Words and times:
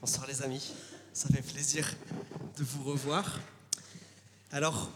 Bonsoir 0.00 0.28
les 0.28 0.42
amis, 0.42 0.72
ça 1.12 1.28
fait 1.28 1.42
plaisir 1.42 1.92
de 2.56 2.62
vous 2.62 2.84
revoir. 2.84 3.40
Alors, 4.52 4.92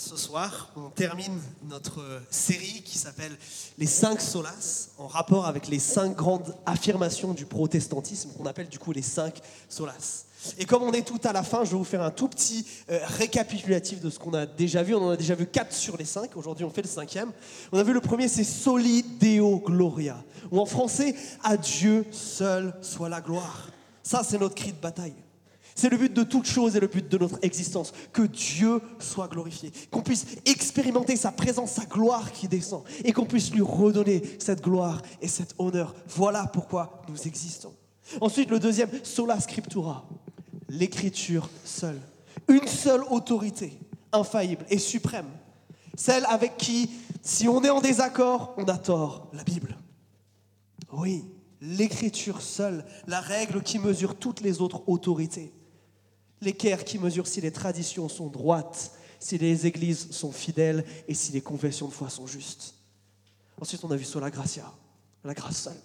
ce 0.00 0.16
soir, 0.16 0.70
on 0.76 0.90
termine 0.90 1.40
notre 1.68 2.22
série 2.30 2.82
qui 2.84 2.98
s'appelle 2.98 3.36
Les 3.78 3.86
cinq 3.86 4.20
solas, 4.20 4.90
en 4.98 5.06
rapport 5.06 5.46
avec 5.46 5.68
les 5.68 5.78
cinq 5.78 6.14
grandes 6.16 6.54
affirmations 6.66 7.34
du 7.34 7.46
protestantisme, 7.46 8.30
qu'on 8.36 8.46
appelle 8.46 8.68
du 8.68 8.78
coup 8.78 8.92
les 8.92 9.02
cinq 9.02 9.40
solas. 9.68 10.24
Et 10.56 10.64
comme 10.66 10.84
on 10.84 10.92
est 10.92 11.06
tout 11.06 11.20
à 11.24 11.32
la 11.32 11.42
fin, 11.42 11.64
je 11.64 11.72
vais 11.72 11.76
vous 11.76 11.84
faire 11.84 12.02
un 12.02 12.12
tout 12.12 12.28
petit 12.28 12.64
euh, 12.90 13.00
récapitulatif 13.18 14.00
de 14.00 14.08
ce 14.08 14.20
qu'on 14.20 14.34
a 14.34 14.46
déjà 14.46 14.84
vu. 14.84 14.94
On 14.94 15.08
en 15.08 15.10
a 15.10 15.16
déjà 15.16 15.34
vu 15.34 15.46
quatre 15.46 15.72
sur 15.72 15.96
les 15.96 16.04
cinq. 16.04 16.36
Aujourd'hui, 16.36 16.64
on 16.64 16.70
fait 16.70 16.82
le 16.82 16.88
cinquième. 16.88 17.32
On 17.72 17.78
a 17.78 17.82
vu 17.82 17.92
le 17.92 18.00
premier, 18.00 18.28
c'est 18.28 18.44
Soli 18.44 19.02
Deo 19.02 19.58
Gloria, 19.58 20.22
ou 20.52 20.60
en 20.60 20.66
français, 20.66 21.16
à 21.42 21.56
Dieu 21.56 22.06
seul 22.12 22.72
soit 22.82 23.08
la 23.08 23.20
gloire. 23.20 23.68
Ça, 24.04 24.22
c'est 24.22 24.38
notre 24.38 24.54
cri 24.54 24.72
de 24.72 24.80
bataille. 24.80 25.16
C'est 25.78 25.90
le 25.90 25.96
but 25.96 26.12
de 26.12 26.24
toute 26.24 26.46
chose 26.46 26.74
et 26.74 26.80
le 26.80 26.88
but 26.88 27.08
de 27.08 27.18
notre 27.18 27.38
existence, 27.40 27.92
que 28.12 28.22
Dieu 28.22 28.80
soit 28.98 29.28
glorifié, 29.28 29.70
qu'on 29.92 30.02
puisse 30.02 30.26
expérimenter 30.44 31.14
sa 31.14 31.30
présence, 31.30 31.70
sa 31.70 31.84
gloire 31.84 32.32
qui 32.32 32.48
descend, 32.48 32.82
et 33.04 33.12
qu'on 33.12 33.26
puisse 33.26 33.52
lui 33.52 33.60
redonner 33.60 34.20
cette 34.40 34.60
gloire 34.60 35.00
et 35.22 35.28
cet 35.28 35.54
honneur. 35.56 35.94
Voilà 36.08 36.46
pourquoi 36.48 37.02
nous 37.08 37.28
existons. 37.28 37.72
Ensuite, 38.20 38.50
le 38.50 38.58
deuxième, 38.58 38.90
sola 39.04 39.38
scriptura, 39.38 40.04
l'écriture 40.68 41.48
seule. 41.64 42.00
Une 42.48 42.66
seule 42.66 43.04
autorité, 43.08 43.78
infaillible 44.10 44.64
et 44.70 44.78
suprême. 44.78 45.30
Celle 45.94 46.26
avec 46.26 46.56
qui, 46.56 46.90
si 47.22 47.46
on 47.46 47.62
est 47.62 47.70
en 47.70 47.80
désaccord, 47.80 48.52
on 48.56 48.64
a 48.64 48.78
tort, 48.78 49.30
la 49.32 49.44
Bible. 49.44 49.78
Oui, 50.92 51.24
l'écriture 51.60 52.42
seule, 52.42 52.84
la 53.06 53.20
règle 53.20 53.62
qui 53.62 53.78
mesure 53.78 54.16
toutes 54.16 54.40
les 54.40 54.60
autres 54.60 54.82
autorités. 54.88 55.52
L'équerre 56.40 56.84
qui 56.84 56.98
mesure 56.98 57.26
si 57.26 57.40
les 57.40 57.52
traditions 57.52 58.08
sont 58.08 58.28
droites, 58.28 58.92
si 59.18 59.38
les 59.38 59.66
églises 59.66 60.10
sont 60.10 60.32
fidèles 60.32 60.84
et 61.08 61.14
si 61.14 61.32
les 61.32 61.40
confessions 61.40 61.88
de 61.88 61.92
foi 61.92 62.08
sont 62.08 62.26
justes. 62.26 62.74
Ensuite, 63.60 63.82
on 63.84 63.90
a 63.90 63.96
vu 63.96 64.04
sur 64.04 64.20
la 64.20 64.30
gracia, 64.30 64.70
la 65.24 65.34
grâce 65.34 65.62
seule. 65.62 65.80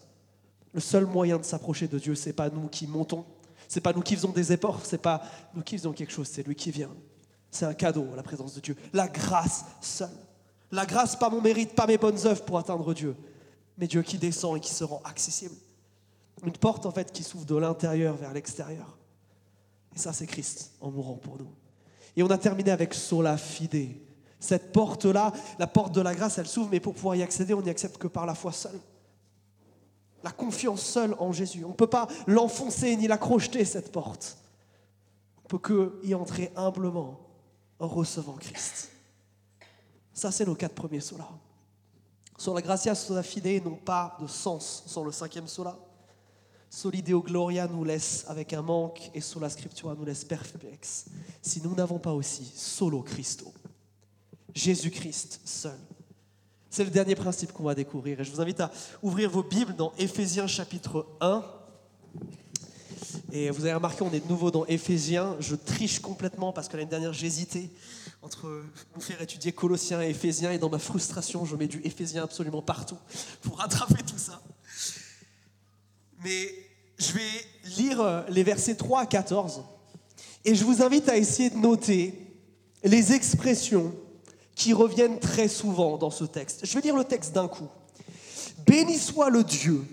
Le 0.74 0.80
seul 0.80 1.06
moyen 1.06 1.38
de 1.38 1.44
s'approcher 1.44 1.88
de 1.88 1.98
Dieu, 2.00 2.16
c'est 2.16 2.34
pas 2.34 2.50
nous 2.50 2.68
qui 2.68 2.88
montons, 2.88 3.26
c'est 3.68 3.82
pas 3.82 3.94
nous 3.94 4.02
qui 4.02 4.16
faisons 4.16 4.32
des 4.32 4.52
efforts, 4.52 4.82
c'est 4.84 5.02
pas 5.02 5.24
nous 5.54 5.64
qui 5.64 5.78
faisons 5.78 5.94
quelque 5.94 6.12
chose, 6.12 6.28
c'est 6.32 6.46
lui 6.46 6.56
qui 6.56 6.72
vient. 6.72 6.92
C'est 7.50 7.66
un 7.66 7.74
cadeau, 7.74 8.08
la 8.16 8.24
présence 8.24 8.56
de 8.56 8.60
Dieu. 8.60 8.76
La 8.94 9.08
grâce 9.08 9.66
seule. 9.82 10.10
La 10.72 10.88
grâce, 10.88 11.16
pas 11.16 11.30
mon 11.30 11.42
mérite, 11.42 11.76
pas 11.76 11.86
mes 11.86 12.00
bonnes 12.00 12.26
œuvres 12.26 12.44
pour 12.44 12.58
atteindre 12.58 12.94
Dieu, 12.96 13.16
mais 13.78 13.86
Dieu 13.86 14.02
qui 14.02 14.18
descend 14.18 14.58
et 14.58 14.60
qui 14.60 14.74
se 14.74 14.84
rend 14.84 15.02
accessible. 15.06 15.56
Une 16.44 16.52
porte 16.52 16.88
en 16.88 16.92
fait 16.92 17.12
qui 17.12 17.24
s'ouvre 17.24 17.46
de 17.46 17.56
l'intérieur 17.56 18.16
vers 18.16 18.34
l'extérieur. 18.34 18.98
Et 19.96 20.00
ça, 20.00 20.14
c'est 20.14 20.28
Christ 20.28 20.72
en 20.82 20.92
mourant 20.92 21.16
pour 21.16 21.38
nous. 21.38 21.50
Et 22.16 22.24
on 22.24 22.30
a 22.30 22.38
terminé 22.38 22.72
avec 22.72 22.94
sola 22.94 23.38
fide. 23.38 23.98
Cette 24.40 24.72
porte-là, 24.72 25.32
la 25.58 25.68
porte 25.68 25.94
de 25.94 26.02
la 26.02 26.14
grâce, 26.14 26.38
elle 26.38 26.48
s'ouvre, 26.48 26.70
mais 26.72 26.80
pour 26.80 26.94
pouvoir 26.94 27.16
y 27.16 27.24
accéder, 27.24 27.54
on 27.54 27.62
n'y 27.62 27.70
accède 27.70 27.98
que 27.98 28.08
par 28.08 28.26
la 28.26 28.36
foi 28.36 28.52
seule 28.52 28.80
la 30.24 30.32
confiance 30.32 30.82
seule 30.82 31.16
en 31.20 31.32
Jésus. 31.32 31.66
On 31.66 31.70
ne 31.70 31.74
peut 31.74 31.88
pas 31.88 32.08
l'enfoncer 32.26 32.96
ni 32.96 33.08
la 33.08 33.18
crocheter, 33.18 33.66
cette 33.66 33.92
porte. 33.92 34.38
On 35.44 35.48
peut 35.48 35.58
que 35.60 36.00
y 36.04 36.16
entrer 36.16 36.52
humblement 36.56 37.20
en 37.80 37.88
recevant 37.88 38.34
Christ. 38.34 38.90
Ça, 40.14 40.32
c'est 40.32 40.46
nos 40.46 40.56
quatre 40.56 40.76
premiers 40.76 41.02
solas. 41.02 41.30
Sur 42.38 42.54
la 42.54 42.62
gratia 42.62 42.96
sola 42.96 43.22
fide 43.22 43.64
n'ont 43.66 43.76
pas 43.76 44.18
de 44.22 44.28
sens 44.28 44.84
sans 44.88 45.04
le 45.04 45.12
cinquième 45.12 45.48
sola. 45.48 45.78
Solideo 46.74 47.22
gloria 47.22 47.68
nous 47.68 47.84
laisse 47.84 48.26
avec 48.28 48.52
un 48.52 48.64
manque 48.64 49.12
et 49.14 49.22
sola 49.22 49.48
scriptura 49.48 49.94
nous 49.94 50.06
laisse 50.06 50.24
perplexe 50.24 51.06
si 51.40 51.62
nous 51.62 51.76
n'avons 51.76 52.00
pas 52.00 52.14
aussi 52.14 52.52
solo 52.56 53.04
Christo, 53.04 53.54
Jésus-Christ 54.56 55.42
seul. 55.46 55.78
C'est 56.72 56.84
le 56.84 56.90
dernier 56.90 57.14
principe 57.14 57.54
qu'on 57.54 57.66
va 57.66 57.76
découvrir. 57.76 58.20
Et 58.20 58.24
je 58.24 58.32
vous 58.32 58.42
invite 58.42 58.60
à 58.60 58.72
ouvrir 59.04 59.30
vos 59.30 59.44
Bibles 59.44 59.76
dans 59.76 59.94
Éphésiens 60.00 60.48
chapitre 60.48 61.06
1. 61.22 61.46
Et 63.32 63.52
vous 63.52 63.66
avez 63.66 63.76
remarqué, 63.76 64.02
on 64.02 64.12
est 64.12 64.22
de 64.22 64.28
nouveau 64.28 64.50
dans 64.50 64.66
Éphésiens. 64.66 65.36
Je 65.40 65.54
triche 65.54 66.00
complètement 66.00 66.54
parce 66.54 66.70
que 66.70 66.76
l'année 66.76 66.90
dernière, 66.90 67.14
j'hésitais 67.14 67.70
entre 68.24 68.64
vous 68.96 69.02
faire 69.02 69.22
étudier 69.22 69.52
Colossiens 69.52 70.02
et 70.02 70.10
Éphésiens. 70.10 70.52
Et 70.52 70.58
dans 70.58 70.70
ma 70.70 70.80
frustration, 70.80 71.46
je 71.46 71.56
mets 71.56 71.68
du 71.68 71.82
Éphésiens 71.84 72.24
absolument 72.24 72.64
partout 72.64 72.98
pour 73.44 73.60
rattraper 73.60 74.02
tout 74.02 74.18
ça. 74.18 74.42
Mais 76.24 76.63
je 77.04 77.14
vais 77.14 77.78
lire 77.78 78.02
euh, 78.02 78.22
les 78.30 78.44
versets 78.44 78.76
3 78.76 79.02
à 79.02 79.06
14. 79.06 79.64
Et 80.46 80.56
je 80.56 80.64
vous 80.64 80.82
invite 80.82 81.10
à 81.10 81.18
essayer 81.18 81.50
de 81.50 81.58
noter 81.58 82.14
les 82.84 83.14
expressions 83.14 83.94
qui 84.56 84.74
reviennent 84.74 85.20
très 85.20 85.48
souvent 85.48 85.98
dans 85.98 86.12
ce 86.12 86.26
texte. 86.26 86.66
Je 86.66 86.74
vais 86.74 86.82
lire 86.82 86.96
le 86.96 87.04
texte 87.04 87.34
d'un 87.34 87.48
coup. 87.48 87.68
Béni 88.66 88.98
soit 88.98 89.30
le 89.30 89.44
Dieu 89.44 89.84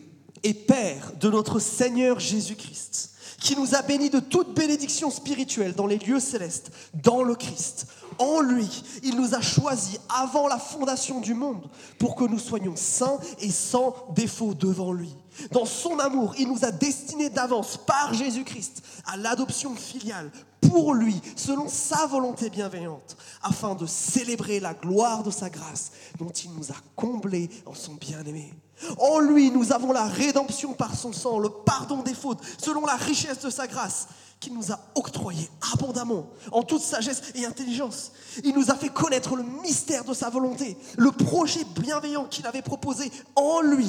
et 0.43 0.55
Père 0.55 1.13
de 1.19 1.31
notre 1.31 1.59
Seigneur 1.59 2.21
Jésus-Christ, 2.21 3.11
qui 3.41 3.57
nous 3.57 3.75
a 3.75 3.83
bénis 3.83 4.11
de 4.11 4.21
toute 4.21 4.55
bénédiction 4.55 5.11
spirituelle 5.11 5.75
dans 5.75 5.87
les 5.87 5.99
lieux 5.99 6.21
célestes, 6.21 6.71
dans 6.95 7.23
le 7.23 7.35
Christ. 7.35 7.87
En 8.19 8.41
lui, 8.41 8.69
il 9.03 9.17
nous 9.17 9.35
a 9.35 9.41
choisis 9.41 9.99
avant 10.09 10.47
la 10.47 10.59
fondation 10.59 11.21
du 11.21 11.35
monde 11.35 11.71
pour 11.99 12.17
que 12.17 12.25
nous 12.25 12.39
soyons 12.39 12.77
saints 12.77 13.19
et 13.41 13.51
sans 13.51 13.95
défaut 14.15 14.53
devant 14.53 14.93
lui. 14.93 15.15
Dans 15.51 15.65
son 15.65 15.99
amour, 15.99 16.35
il 16.39 16.49
nous 16.49 16.65
a 16.65 16.71
destinés 16.71 17.31
d'avance 17.31 17.77
par 17.77 18.15
Jésus-Christ 18.15 18.83
à 19.07 19.17
l'adoption 19.17 19.75
filiale 19.75 20.31
pour 20.61 20.95
lui, 20.95 21.21
selon 21.37 21.69
sa 21.69 22.07
volonté 22.07 22.51
bienveillante, 22.51 23.17
afin 23.43 23.75
de 23.75 23.87
célébrer 23.87 24.61
la 24.61 24.75
gloire 24.75 25.23
de 25.23 25.31
sa 25.31 25.51
grâce 25.51 25.93
dont 26.19 26.31
il 26.31 26.53
nous 26.53 26.71
a 26.71 26.77
comblés 26.97 27.51
en 27.67 27.75
son 27.75 27.95
bien-aimé. 27.95 28.53
En 28.99 29.19
lui, 29.19 29.51
nous 29.51 29.73
avons 29.73 29.93
la 29.93 30.05
rédemption 30.05 30.73
par 30.75 30.95
son 30.95 31.13
sang, 31.13 31.39
le 31.39 31.49
pardon 31.49 32.03
des 32.03 32.15
fautes, 32.15 32.41
selon 32.59 32.87
la 32.87 32.97
richesse 32.97 33.41
de 33.41 33.51
sa 33.51 33.67
grâce 33.67 34.09
qu'il 34.39 34.55
nous 34.55 34.73
a 34.73 34.81
octroyé 34.95 35.51
abondamment, 35.75 36.27
en 36.51 36.63
toute 36.63 36.81
sagesse 36.81 37.23
et 37.35 37.45
intelligence. 37.45 38.13
Il 38.43 38.55
nous 38.55 38.71
a 38.71 38.75
fait 38.75 38.89
connaître 38.89 39.37
le 39.37 39.43
mystère 39.43 40.05
de 40.05 40.15
sa 40.15 40.31
volonté, 40.31 40.79
le 40.97 41.13
projet 41.13 41.65
bienveillant 41.79 42.25
qu'il 42.25 42.47
avait 42.47 42.63
proposé 42.63 43.11
en 43.37 43.61
lui 43.61 43.87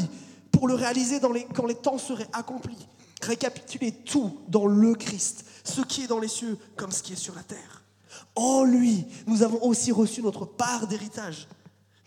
pour 0.51 0.67
le 0.67 0.73
réaliser 0.73 1.19
quand 1.53 1.66
les 1.66 1.75
temps 1.75 1.97
seraient 1.97 2.29
accomplis. 2.34 2.88
Récapituler 3.22 3.91
tout 3.91 4.39
dans 4.47 4.66
le 4.66 4.95
Christ, 4.95 5.45
ce 5.63 5.81
qui 5.81 6.03
est 6.03 6.07
dans 6.07 6.19
les 6.19 6.28
cieux 6.28 6.57
comme 6.75 6.91
ce 6.91 7.03
qui 7.03 7.13
est 7.13 7.17
sur 7.17 7.35
la 7.35 7.44
terre. 7.44 7.84
En 8.35 8.63
lui, 8.63 9.06
nous 9.28 9.44
avons 9.44 9.63
aussi 9.63 9.91
reçu 9.91 10.22
notre 10.22 10.45
part 10.45 10.88
d'héritage 10.88 11.47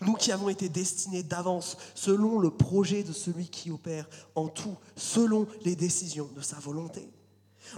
nous 0.01 0.13
qui 0.13 0.31
avons 0.31 0.49
été 0.49 0.69
destinés 0.69 1.23
d'avance 1.23 1.77
selon 1.93 2.39
le 2.39 2.51
projet 2.51 3.03
de 3.03 3.13
celui 3.13 3.47
qui 3.47 3.71
opère 3.71 4.07
en 4.35 4.47
tout, 4.47 4.75
selon 4.95 5.47
les 5.63 5.75
décisions 5.75 6.29
de 6.35 6.41
sa 6.41 6.57
volonté. 6.57 7.09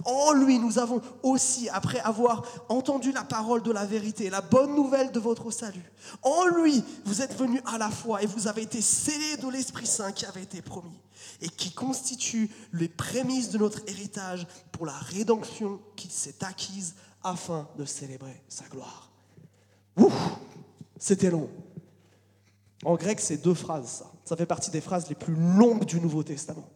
En 0.04 0.32
lui, 0.32 0.58
nous 0.58 0.78
avons 0.78 1.00
aussi, 1.22 1.68
après 1.68 2.00
avoir 2.00 2.42
entendu 2.68 3.12
la 3.12 3.24
parole 3.24 3.62
de 3.62 3.72
la 3.72 3.86
vérité, 3.86 4.30
la 4.30 4.40
bonne 4.40 4.74
nouvelle 4.74 5.12
de 5.12 5.20
votre 5.20 5.50
salut, 5.50 5.92
en 6.22 6.46
lui, 6.46 6.84
vous 7.04 7.22
êtes 7.22 7.36
venus 7.36 7.62
à 7.66 7.78
la 7.78 7.90
foi 7.90 8.22
et 8.22 8.26
vous 8.26 8.46
avez 8.48 8.62
été 8.62 8.80
scellés 8.80 9.36
de 9.42 9.48
l'Esprit 9.48 9.86
Saint 9.86 10.12
qui 10.12 10.26
avait 10.26 10.42
été 10.42 10.62
promis 10.62 11.00
et 11.40 11.48
qui 11.48 11.72
constitue 11.72 12.50
les 12.72 12.88
prémices 12.88 13.50
de 13.50 13.58
notre 13.58 13.80
héritage 13.86 14.46
pour 14.72 14.86
la 14.86 14.92
rédemption 14.92 15.80
qui 15.96 16.08
s'est 16.10 16.44
acquise 16.44 16.94
afin 17.22 17.68
de 17.76 17.84
célébrer 17.84 18.42
sa 18.48 18.64
gloire. 18.66 19.10
Ouh, 19.96 20.12
c'était 20.98 21.30
long. 21.30 21.50
En 22.84 22.94
grec, 22.94 23.20
c'est 23.20 23.38
deux 23.38 23.54
phrases, 23.54 23.88
ça. 23.88 24.12
Ça 24.24 24.36
fait 24.36 24.46
partie 24.46 24.70
des 24.70 24.80
phrases 24.80 25.08
les 25.08 25.14
plus 25.14 25.34
longues 25.34 25.84
du 25.84 26.00
Nouveau 26.00 26.22
Testament. 26.22 26.68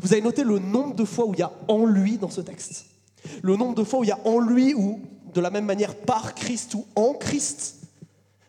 Vous 0.00 0.12
avez 0.12 0.22
noté 0.22 0.44
le 0.44 0.58
nombre 0.58 0.94
de 0.94 1.04
fois 1.04 1.26
où 1.26 1.34
il 1.34 1.40
y 1.40 1.42
a 1.42 1.52
en 1.68 1.84
lui 1.84 2.18
dans 2.18 2.30
ce 2.30 2.40
texte. 2.40 2.86
Le 3.42 3.56
nombre 3.56 3.74
de 3.74 3.84
fois 3.84 4.00
où 4.00 4.04
il 4.04 4.08
y 4.08 4.12
a 4.12 4.26
en 4.26 4.38
lui 4.38 4.74
ou 4.74 5.00
de 5.32 5.40
la 5.40 5.50
même 5.50 5.64
manière 5.64 5.96
par 5.96 6.34
Christ 6.34 6.74
ou 6.74 6.86
en 6.96 7.14
Christ. 7.14 7.76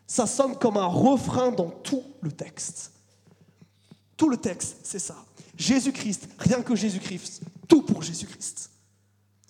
Ça 0.06 0.26
sonne 0.26 0.56
comme 0.56 0.76
un 0.76 0.86
refrain 0.86 1.52
dans 1.52 1.70
tout 1.70 2.02
le 2.20 2.32
texte. 2.32 2.92
Tout 4.16 4.28
le 4.28 4.36
texte, 4.36 4.76
c'est 4.82 4.98
ça. 4.98 5.16
Jésus-Christ, 5.56 6.28
rien 6.38 6.62
que 6.62 6.74
Jésus-Christ, 6.74 7.42
tout 7.68 7.82
pour 7.82 8.02
Jésus-Christ. 8.02 8.70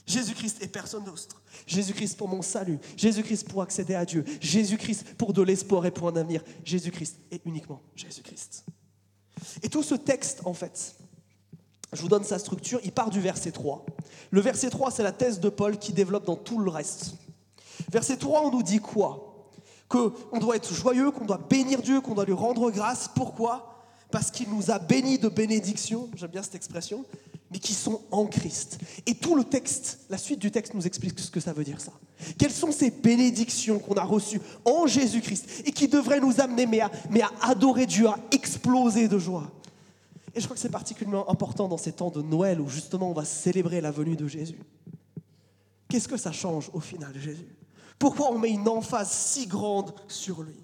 Jésus-Christ 0.06 0.58
et 0.62 0.68
personne 0.68 1.04
d'autre. 1.04 1.42
Jésus-Christ 1.66 2.16
pour 2.16 2.28
mon 2.28 2.42
salut. 2.42 2.78
Jésus-Christ 2.96 3.48
pour 3.48 3.62
accéder 3.62 3.94
à 3.94 4.04
Dieu. 4.04 4.24
Jésus-Christ 4.40 5.14
pour 5.16 5.32
de 5.32 5.42
l'espoir 5.42 5.86
et 5.86 5.90
pour 5.90 6.08
un 6.08 6.16
avenir. 6.16 6.42
Jésus-Christ 6.64 7.16
et 7.30 7.40
uniquement 7.44 7.80
Jésus-Christ. 7.94 8.64
Et 9.62 9.68
tout 9.68 9.82
ce 9.82 9.94
texte, 9.94 10.40
en 10.44 10.54
fait, 10.54 10.96
je 11.92 12.00
vous 12.00 12.08
donne 12.08 12.24
sa 12.24 12.38
structure, 12.38 12.80
il 12.84 12.92
part 12.92 13.10
du 13.10 13.20
verset 13.20 13.52
3. 13.52 13.84
Le 14.30 14.40
verset 14.40 14.70
3, 14.70 14.90
c'est 14.90 15.02
la 15.02 15.12
thèse 15.12 15.40
de 15.40 15.48
Paul 15.48 15.78
qui 15.78 15.92
développe 15.92 16.24
dans 16.24 16.36
tout 16.36 16.58
le 16.58 16.70
reste. 16.70 17.14
Verset 17.90 18.16
3, 18.16 18.42
on 18.46 18.50
nous 18.50 18.62
dit 18.62 18.78
quoi? 18.78 19.48
Qu'on 19.88 20.38
doit 20.40 20.56
être 20.56 20.72
joyeux, 20.72 21.10
qu'on 21.10 21.26
doit 21.26 21.40
bénir 21.50 21.82
Dieu, 21.82 22.00
qu'on 22.00 22.14
doit 22.14 22.24
lui 22.24 22.32
rendre 22.32 22.70
grâce. 22.70 23.10
Pourquoi? 23.14 23.84
Parce 24.10 24.30
qu'il 24.30 24.48
nous 24.48 24.70
a 24.70 24.78
bénis 24.78 25.18
de 25.18 25.28
bénédiction, 25.28 26.08
j'aime 26.16 26.30
bien 26.30 26.42
cette 26.42 26.54
expression, 26.54 27.04
mais 27.50 27.58
qui 27.58 27.74
sont 27.74 28.00
en 28.10 28.24
Christ. 28.24 28.78
Et 29.04 29.14
tout 29.14 29.34
le 29.34 29.44
texte, 29.44 30.00
la 30.08 30.16
suite 30.16 30.38
du 30.38 30.50
texte 30.50 30.72
nous 30.72 30.86
explique 30.86 31.18
ce 31.18 31.30
que 31.30 31.40
ça 31.40 31.52
veut 31.52 31.64
dire 31.64 31.80
ça. 31.80 31.92
Quelles 32.38 32.52
sont 32.52 32.72
ces 32.72 32.90
bénédictions 32.90 33.78
qu'on 33.78 33.94
a 33.94 34.04
reçues 34.04 34.40
en 34.64 34.86
Jésus-Christ 34.86 35.64
et 35.66 35.72
qui 35.72 35.88
devraient 35.88 36.20
nous 36.20 36.40
amener 36.40 36.66
mais 36.66 36.80
à, 36.80 36.90
mais 37.10 37.20
à 37.20 37.30
adorer 37.42 37.84
Dieu, 37.84 38.06
à 38.06 38.18
exploser 38.30 39.08
de 39.08 39.18
joie? 39.18 39.50
Et 40.34 40.40
je 40.40 40.46
crois 40.46 40.54
que 40.54 40.60
c'est 40.60 40.70
particulièrement 40.70 41.28
important 41.30 41.68
dans 41.68 41.76
ces 41.76 41.92
temps 41.92 42.10
de 42.10 42.22
Noël 42.22 42.60
où 42.60 42.68
justement 42.68 43.10
on 43.10 43.14
va 43.14 43.24
célébrer 43.24 43.80
la 43.80 43.90
venue 43.90 44.16
de 44.16 44.26
Jésus. 44.26 44.58
Qu'est-ce 45.88 46.08
que 46.08 46.16
ça 46.16 46.32
change 46.32 46.70
au 46.72 46.80
final, 46.80 47.12
Jésus? 47.18 47.54
Pourquoi 47.98 48.32
on 48.32 48.38
met 48.38 48.50
une 48.50 48.66
emphase 48.66 49.10
si 49.10 49.46
grande 49.46 49.94
sur 50.08 50.42
lui? 50.42 50.56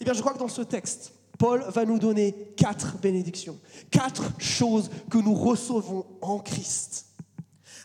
Eh 0.00 0.04
bien, 0.04 0.12
je 0.12 0.20
crois 0.20 0.34
que 0.34 0.38
dans 0.38 0.48
ce 0.48 0.62
texte, 0.62 1.14
Paul 1.38 1.64
va 1.68 1.84
nous 1.84 1.98
donner 1.98 2.52
quatre 2.56 2.98
bénédictions, 2.98 3.58
quatre 3.90 4.32
choses 4.38 4.90
que 5.08 5.18
nous 5.18 5.34
recevons 5.34 6.04
en 6.20 6.40
Christ. 6.40 7.06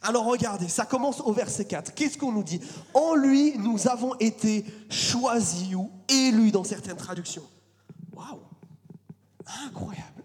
Alors 0.01 0.25
regardez, 0.25 0.67
ça 0.67 0.85
commence 0.85 1.21
au 1.21 1.31
verset 1.31 1.65
4. 1.65 1.93
Qu'est-ce 1.93 2.17
qu'on 2.17 2.33
nous 2.33 2.43
dit? 2.43 2.59
En 2.93 3.15
lui, 3.15 3.57
nous 3.57 3.87
avons 3.87 4.15
été 4.15 4.65
choisis 4.89 5.73
ou 5.75 5.89
élus 6.09 6.51
dans 6.51 6.65
certaines 6.65 6.97
traductions. 6.97 7.43
Waouh 8.13 8.41
Incroyable. 9.65 10.22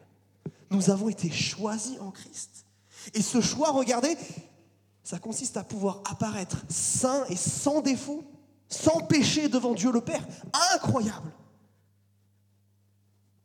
Nous 0.70 0.90
avons 0.90 1.08
été 1.08 1.30
choisis 1.30 1.98
en 2.00 2.10
Christ. 2.10 2.66
Et 3.14 3.22
ce 3.22 3.40
choix, 3.40 3.70
regardez, 3.70 4.16
ça 5.02 5.18
consiste 5.18 5.56
à 5.56 5.64
pouvoir 5.64 6.02
apparaître 6.10 6.64
saint 6.68 7.24
et 7.26 7.36
sans 7.36 7.80
défaut, 7.80 8.24
sans 8.68 9.00
péché 9.06 9.48
devant 9.48 9.74
Dieu 9.74 9.90
le 9.90 10.00
Père. 10.00 10.26
Incroyable 10.74 11.32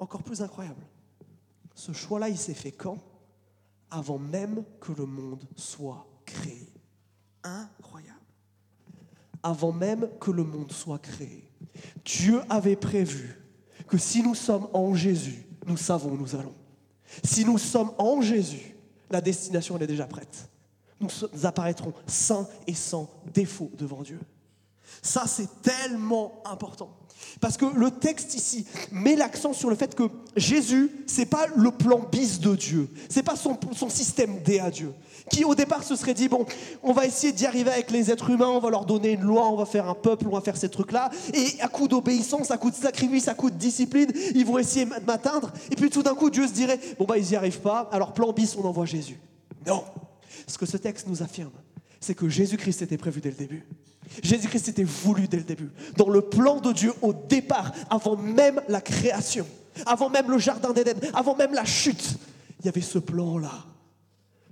encore 0.04 0.22
plus 0.22 0.42
incroyable. 0.42 0.81
Ce 1.74 1.92
choix-là, 1.92 2.30
il 2.30 2.38
s'est 2.38 2.54
fait 2.54 2.72
quand? 2.72 2.98
Avant 3.90 4.19
même 4.19 4.64
que 4.80 4.92
le 4.92 5.06
monde 5.06 5.44
soit 5.56 6.06
créé. 6.26 6.72
Incroyable. 7.44 8.19
Avant 9.42 9.72
même 9.72 10.10
que 10.19 10.31
le 10.31 10.44
monde 10.44 10.72
soit 10.72 11.00
créé. 11.00 11.52
Dieu 12.06 12.42
avait 12.50 12.76
prévu 12.76 13.42
que 13.88 13.98
si 13.98 14.22
nous 14.22 14.36
sommes 14.36 14.68
en 14.74 14.94
Jésus, 14.94 15.46
nous 15.66 15.78
savons 15.78 16.12
où 16.12 16.18
nous 16.18 16.36
allons. 16.36 16.56
Si 17.24 17.46
nous 17.46 17.58
sommes 17.58 17.92
en 17.98 18.22
Jésus, 18.22 18.76
la 19.10 19.22
destination 19.22 19.78
est 19.78 19.88
déjà 19.88 20.06
prête. 20.06 20.50
Nous 21.00 21.10
apparaîtrons 21.44 21.94
saints 22.08 22.48
et 22.66 22.74
sans 22.74 23.10
défaut 23.34 23.70
devant 23.78 24.02
Dieu. 24.02 24.20
Ça, 25.02 25.26
c'est 25.28 25.62
tellement 25.62 26.42
important. 26.46 26.96
Parce 27.42 27.58
que 27.58 27.66
le 27.66 27.92
texte 27.92 28.36
ici 28.36 28.66
met 28.92 29.16
l'accent 29.16 29.54
sur 29.54 29.70
le 29.70 29.75
fait 29.75 29.96
que 29.96 30.04
Jésus, 30.36 30.92
c'est 31.08 31.25
pas 31.25 31.48
le 31.56 31.72
plan 31.72 32.00
bis 32.12 32.40
de 32.40 32.56
Dieu, 32.56 32.90
c'est 33.10 33.24
pas 33.24 33.36
son, 33.36 33.58
son 33.74 33.90
système 33.90 34.40
D 34.44 34.60
à 34.60 34.72
Dieu, 34.72 34.94
qui 35.30 35.44
au 35.44 35.56
départ 35.56 35.84
se 35.84 35.96
serait 35.96 36.14
dit 36.14 36.30
bon, 36.30 36.46
on 36.81 36.94
va 36.94 37.06
essayer 37.06 37.34
d'y 37.34 37.46
arriver 37.46 37.72
avec 37.72 37.92
les 37.92 38.12
êtres 38.12 38.30
humains, 38.30 38.50
on 38.50 38.60
va 38.60 38.70
leur 38.70 38.86
donner 38.86 39.12
une 39.12 39.22
loi, 39.22 39.48
on 39.50 39.56
va 39.56 39.66
faire 39.66 39.90
un 39.90 39.96
peuple, 39.96 40.28
on 40.28 40.36
va 40.36 40.42
faire 40.42 40.58
ces 40.58 40.70
trucs-là, 40.70 41.10
et 41.34 41.62
à 41.62 41.68
coup 41.68 41.88
d'obéissance, 41.88 42.52
à 42.52 42.58
coup 42.58 42.72
de 42.72 42.75
sacrifice, 42.75 43.28
à 43.28 43.34
coup 43.34 43.50
de 43.50 43.58
discipline, 43.58 44.12
ils 44.36 44.46
vont 44.46 44.58
essayer 44.58 44.86
de 44.86 44.92
m'atteindre, 45.06 45.52
et 45.72 45.76
puis 45.76 45.90
tout 45.90 46.04
d'un 46.04 46.16
coup 46.16 46.30
Dieu 46.30 46.48
se 46.48 46.54
dirait 46.54 46.80
bon 46.98 47.06
bah 47.06 47.18
ils 47.18 47.31
y 47.31 47.36
arrivent 47.36 47.62
pas, 47.62 47.90
alors 47.92 48.14
plan 48.14 48.31
bis, 48.31 48.56
on 48.56 48.66
envoie 48.66 48.86
Jésus. 48.86 49.19
Non, 49.66 49.84
ce 50.48 50.58
que 50.58 50.66
ce 50.66 50.78
texte 50.78 51.08
nous 51.08 51.22
affirme, 51.24 51.52
c'est 52.00 52.16
que 52.16 52.28
Jésus-Christ 52.28 52.81
était 52.81 52.98
prévu 52.98 53.22
dès 53.22 53.30
le 53.30 53.36
début. 53.36 53.66
Jésus-Christ 54.22 54.70
était 54.70 54.84
voulu 54.84 55.28
dès 55.28 55.38
le 55.38 55.44
début. 55.44 55.72
Dans 55.98 56.10
le 56.10 56.22
plan 56.22 56.60
de 56.60 56.72
Dieu 56.72 56.94
au 57.02 57.14
départ, 57.14 57.72
avant 57.90 58.16
même 58.16 58.62
la 58.68 58.82
création, 58.82 59.48
avant 59.86 60.10
même 60.10 60.30
le 60.30 60.38
jardin 60.38 60.72
d'Éden, 60.72 61.00
avant 61.14 61.36
même 61.36 61.54
la 61.54 61.66
chute, 61.66 62.18
il 62.60 62.66
y 62.66 62.70
avait 62.70 62.82
ce 62.82 63.00
plan-là. 63.00 63.66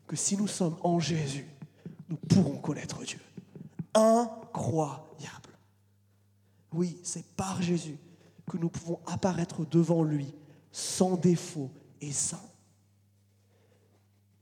Que 0.08 0.16
si 0.16 0.36
nous 0.36 0.48
sommes 0.48 0.76
en 0.82 1.00
Jésus, 1.00 1.48
nous 2.10 2.18
pourrons 2.18 2.58
connaître 2.58 3.04
Dieu. 3.04 3.20
Incroyable. 3.94 5.02
Oui, 6.74 7.00
c'est 7.04 7.26
par 7.36 7.62
Jésus 7.62 7.98
que 8.50 8.58
nous 8.58 8.70
pouvons 8.70 9.00
apparaître 9.06 9.66
devant 9.66 10.04
lui 10.04 10.34
sans 10.72 11.16
défaut 11.16 11.72
et 12.02 12.12
saint. 12.12 12.42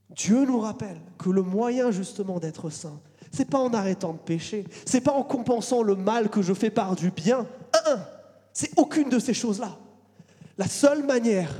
Dieu 0.10 0.46
nous 0.46 0.60
rappelle 0.60 1.00
que 1.18 1.30
le 1.30 1.44
moyen 1.44 1.92
justement 1.92 2.40
d'être 2.40 2.70
saint, 2.70 3.00
c'est 3.32 3.50
pas 3.50 3.60
en 3.60 3.74
arrêtant 3.74 4.14
de 4.14 4.18
pécher, 4.20 4.66
c'est 4.86 5.02
pas 5.02 5.14
en 5.14 5.24
compensant 5.24 5.84
le 5.84 5.96
mal 5.96 6.30
que 6.30 6.42
je 6.42 6.54
fais 6.54 6.70
par 6.70 6.96
du 6.96 7.12
bien. 7.12 7.48
Un, 7.88 8.00
c'est 8.54 8.78
aucune 8.78 9.10
de 9.10 9.20
ces 9.20 9.34
choses-là. 9.34 9.78
La 10.58 10.68
seule 10.68 11.06
manière 11.06 11.54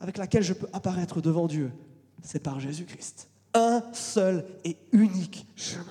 avec 0.00 0.18
laquelle 0.18 0.42
je 0.42 0.52
peux 0.52 0.68
apparaître 0.72 1.20
devant 1.20 1.46
Dieu, 1.46 1.72
c'est 2.22 2.42
par 2.42 2.60
Jésus-Christ. 2.60 3.28
Un 3.54 3.82
seul 3.92 4.44
et 4.64 4.76
unique 4.92 5.46
chemin. 5.56 5.84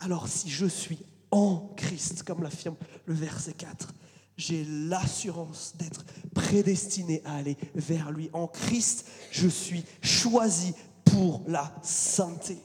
Alors 0.00 0.28
si 0.28 0.50
je 0.50 0.66
suis 0.66 0.98
en 1.30 1.72
Christ, 1.76 2.22
comme 2.24 2.42
l'affirme 2.42 2.76
le 3.06 3.14
verset 3.14 3.54
4, 3.54 3.88
j'ai 4.36 4.64
l'assurance 4.64 5.74
d'être 5.76 6.04
prédestiné 6.34 7.22
à 7.24 7.36
aller 7.36 7.56
vers 7.74 8.10
lui. 8.10 8.30
En 8.32 8.46
Christ, 8.46 9.06
je 9.30 9.48
suis 9.48 9.84
choisi 10.02 10.74
pour 11.04 11.42
la 11.46 11.72
sainteté. 11.82 12.58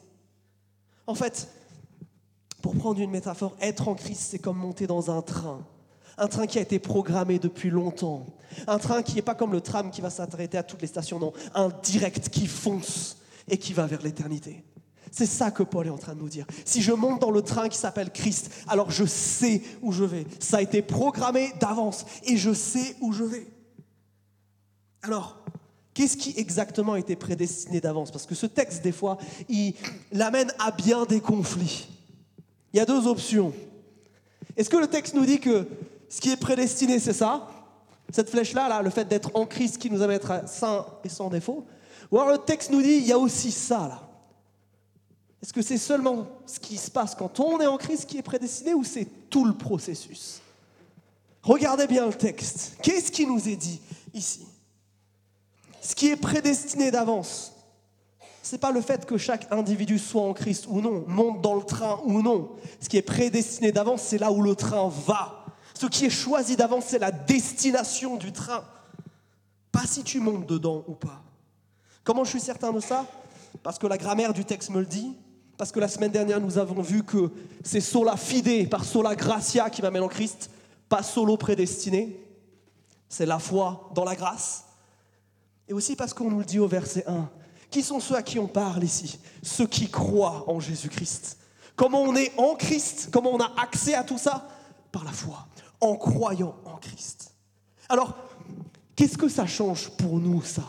En 1.10 1.16
fait, 1.16 1.48
pour 2.62 2.76
prendre 2.76 3.02
une 3.02 3.10
métaphore, 3.10 3.58
être 3.62 3.88
en 3.88 3.96
Christ, 3.96 4.28
c'est 4.30 4.38
comme 4.38 4.58
monter 4.58 4.86
dans 4.86 5.10
un 5.10 5.24
train. 5.24 5.66
Un 6.20 6.28
train 6.28 6.46
qui 6.46 6.60
a 6.60 6.62
été 6.62 6.78
programmé 6.78 7.40
depuis 7.40 7.72
longtemps. 7.72 8.28
Un 8.68 8.78
train 8.78 9.02
qui 9.02 9.16
n'est 9.16 9.24
pas 9.24 9.34
comme 9.34 9.52
le 9.52 9.60
tram 9.60 9.90
qui 9.90 10.02
va 10.02 10.12
s'arrêter 10.12 10.60
à 10.60 10.62
toutes 10.62 10.84
les 10.84 10.88
stations, 10.88 11.18
non. 11.18 11.34
Un 11.56 11.70
direct 11.82 12.30
qui 12.30 12.46
fonce 12.46 13.18
et 13.48 13.58
qui 13.58 13.74
va 13.74 13.88
vers 13.88 14.04
l'éternité. 14.04 14.64
C'est 15.12 15.26
ça 15.26 15.50
que 15.50 15.64
Paul 15.64 15.88
est 15.88 15.90
en 15.90 15.98
train 15.98 16.14
de 16.14 16.20
nous 16.20 16.30
dire. 16.30 16.46
Si 16.64 16.84
je 16.84 16.92
monte 16.92 17.22
dans 17.22 17.32
le 17.32 17.42
train 17.42 17.70
qui 17.70 17.78
s'appelle 17.80 18.12
Christ, 18.12 18.52
alors 18.68 18.92
je 18.92 19.06
sais 19.06 19.64
où 19.82 19.92
je 19.92 20.04
vais. 20.04 20.28
Ça 20.40 20.58
a 20.58 20.62
été 20.62 20.84
programmé 20.84 21.54
d'avance 21.60 22.06
et 22.26 22.38
je 22.38 22.54
sais 22.54 22.96
où 23.02 23.14
je 23.14 23.24
vais. 23.24 23.48
Alors, 25.02 25.44
Qu'est-ce 26.00 26.16
qui 26.16 26.34
exactement 26.38 26.96
été 26.96 27.18
prédestiné 27.18 27.81
d'avance? 27.81 28.10
Parce 28.10 28.25
que 28.25 28.34
ce 28.34 28.46
texte, 28.46 28.81
des 28.81 28.94
fois, 28.94 29.18
il 29.50 29.74
l'amène 30.13 30.50
à 30.57 30.72
bien 30.72 31.04
des 31.04 31.19
conflits. 31.19 31.90
Il 32.72 32.78
y 32.78 32.80
a 32.80 32.86
deux 32.86 33.06
options. 33.06 33.51
Est-ce 34.56 34.69
que 34.69 34.78
le 34.78 34.88
texte 34.88 35.13
nous 35.13 35.25
dit 35.25 35.42
que 35.42 35.68
ce 36.07 36.22
qui 36.22 36.31
est 36.31 36.38
prédestiné, 36.38 37.00
c'est 37.00 37.12
ça? 37.12 37.50
Cette 38.13 38.30
flèche-là, 38.30 38.69
là, 38.69 38.81
le 38.81 38.90
fait 38.92 39.10
d'être 39.10 39.30
en 39.34 39.46
Christ 39.46 39.78
qui 39.78 39.90
nous 39.90 40.01
amène 40.01 40.22
à 40.25 40.36
être 40.38 40.48
saint 40.50 40.86
et 41.04 41.10
sans 41.10 41.30
défaut 41.30 41.66
Ou 42.12 42.18
alors 42.18 42.31
le 42.31 42.38
texte 42.38 42.72
nous 42.72 42.81
dit, 42.81 42.96
il 42.96 43.06
y 43.06 43.12
a 43.12 43.19
aussi 43.19 43.51
ça, 43.51 43.79
là. 43.89 44.10
Est-ce 45.44 45.51
que 45.51 45.62
c'est 45.62 45.77
seulement 45.77 46.27
ce 46.46 46.62
qui 46.62 46.77
se 46.77 46.89
passe 46.89 47.13
quand 47.13 47.41
on 47.41 47.60
est 47.60 47.68
en 47.68 47.75
Christ 47.75 48.06
qui 48.06 48.18
est 48.18 48.22
prédestiné 48.22 48.74
ou 48.74 48.86
c'est 48.86 49.29
tout 49.29 49.44
le 49.44 49.53
processus? 49.53 50.39
Regardez 51.44 51.88
bien 51.88 52.06
le 52.06 52.13
texte. 52.13 52.77
Qu'est-ce 52.82 53.12
qui 53.12 53.25
nous 53.25 53.50
est 53.50 53.58
dit 53.58 53.82
ici? 54.13 54.46
Ce 55.81 55.95
qui 55.95 56.07
est 56.07 56.15
prédestiné 56.15 56.91
d'avance, 56.91 57.53
ce 58.41 58.55
n'est 58.55 58.59
pas 58.59 58.71
le 58.71 58.81
fait 58.81 59.05
que 59.05 59.17
chaque 59.17 59.51
individu 59.51 60.00
soit 60.00 60.24
en 60.24 60.33
Christ 60.33 60.65
ou 60.69 60.81
non, 60.81 61.03
monte 61.07 61.41
dans 61.41 61.55
le 61.55 61.63
train 61.63 62.00
ou 62.05 62.21
non. 62.21 62.51
Ce 62.79 62.89
qui 62.89 62.98
est 62.98 63.03
prédestiné 63.03 63.71
d'avance, 63.71 64.01
c'est 64.01 64.17
là 64.17 64.31
où 64.31 64.41
le 64.41 64.55
train 64.55 64.88
va. 64.88 65.45
Ce 65.74 65.86
qui 65.86 66.05
est 66.05 66.09
choisi 66.09 66.55
d'avance, 66.55 66.86
c'est 66.88 67.00
la 67.00 67.12
destination 67.12 68.15
du 68.15 68.31
train. 68.31 68.63
Pas 69.71 69.86
si 69.86 70.03
tu 70.03 70.19
montes 70.19 70.48
dedans 70.48 70.83
ou 70.88 70.93
pas. 70.93 71.21
Comment 72.03 72.24
je 72.24 72.31
suis 72.31 72.39
certain 72.39 72.74
de 72.74 72.79
ça? 72.79 73.05
Parce 73.62 73.77
que 73.77 73.88
la 73.88 73.98
grammaire 73.98 74.33
du 74.33 74.45
texte 74.45 74.71
me 74.71 74.79
le 74.79 74.86
dit. 74.86 75.15
Parce 75.57 75.71
que 75.71 75.79
la 75.79 75.88
semaine 75.88 76.12
dernière, 76.12 76.39
nous 76.39 76.57
avons 76.57 76.81
vu 76.81 77.03
que 77.03 77.31
c'est 77.63 77.81
sola 77.81 78.17
fide 78.17 78.69
par 78.69 78.86
sola 78.86 79.15
gratia 79.15 79.69
qui 79.69 79.81
m'amène 79.81 80.03
en 80.03 80.07
Christ, 80.07 80.50
pas 80.88 81.03
solo 81.03 81.38
prédestiné. 81.38 82.19
C'est 83.09 83.25
la 83.25 83.39
foi 83.39 83.91
dans 83.93 84.05
la 84.05 84.15
grâce. 84.15 84.65
Et 85.70 85.74
aussi 85.74 85.96
parce 85.96 86.14
qu'on 86.14 86.30
nous 86.30 86.40
le 86.40 86.46
dit 86.46 86.60
au 86.60 86.68
verset 86.68 87.06
1. 87.08 87.30
Qui 87.70 87.84
sont 87.84 88.00
ceux 88.00 88.16
à 88.16 88.24
qui 88.24 88.40
on 88.40 88.48
parle 88.48 88.84
ici? 88.84 89.20
Ceux 89.44 89.68
qui 89.68 89.88
croient 89.90 90.44
en 90.48 90.60
Jésus-Christ. 90.60 91.38
Comment 91.76 92.02
on 92.02 92.16
est 92.16 92.34
en 92.38 92.56
Christ? 92.56 93.10
Comment 93.12 93.32
on 93.32 93.40
a 93.40 93.54
accès 93.62 93.94
à 93.94 94.04
tout 94.04 94.18
ça? 94.18 94.50
Par 94.92 95.04
la 95.04 95.12
foi, 95.12 95.48
en 95.80 95.96
croyant 95.96 96.56
en 96.66 96.78
Christ. 96.78 97.36
Alors, 97.88 98.18
qu'est-ce 98.96 99.18
que 99.18 99.30
ça 99.30 99.46
change 99.46 99.92
pour 99.92 100.20
nous, 100.20 100.42
ça? 100.42 100.64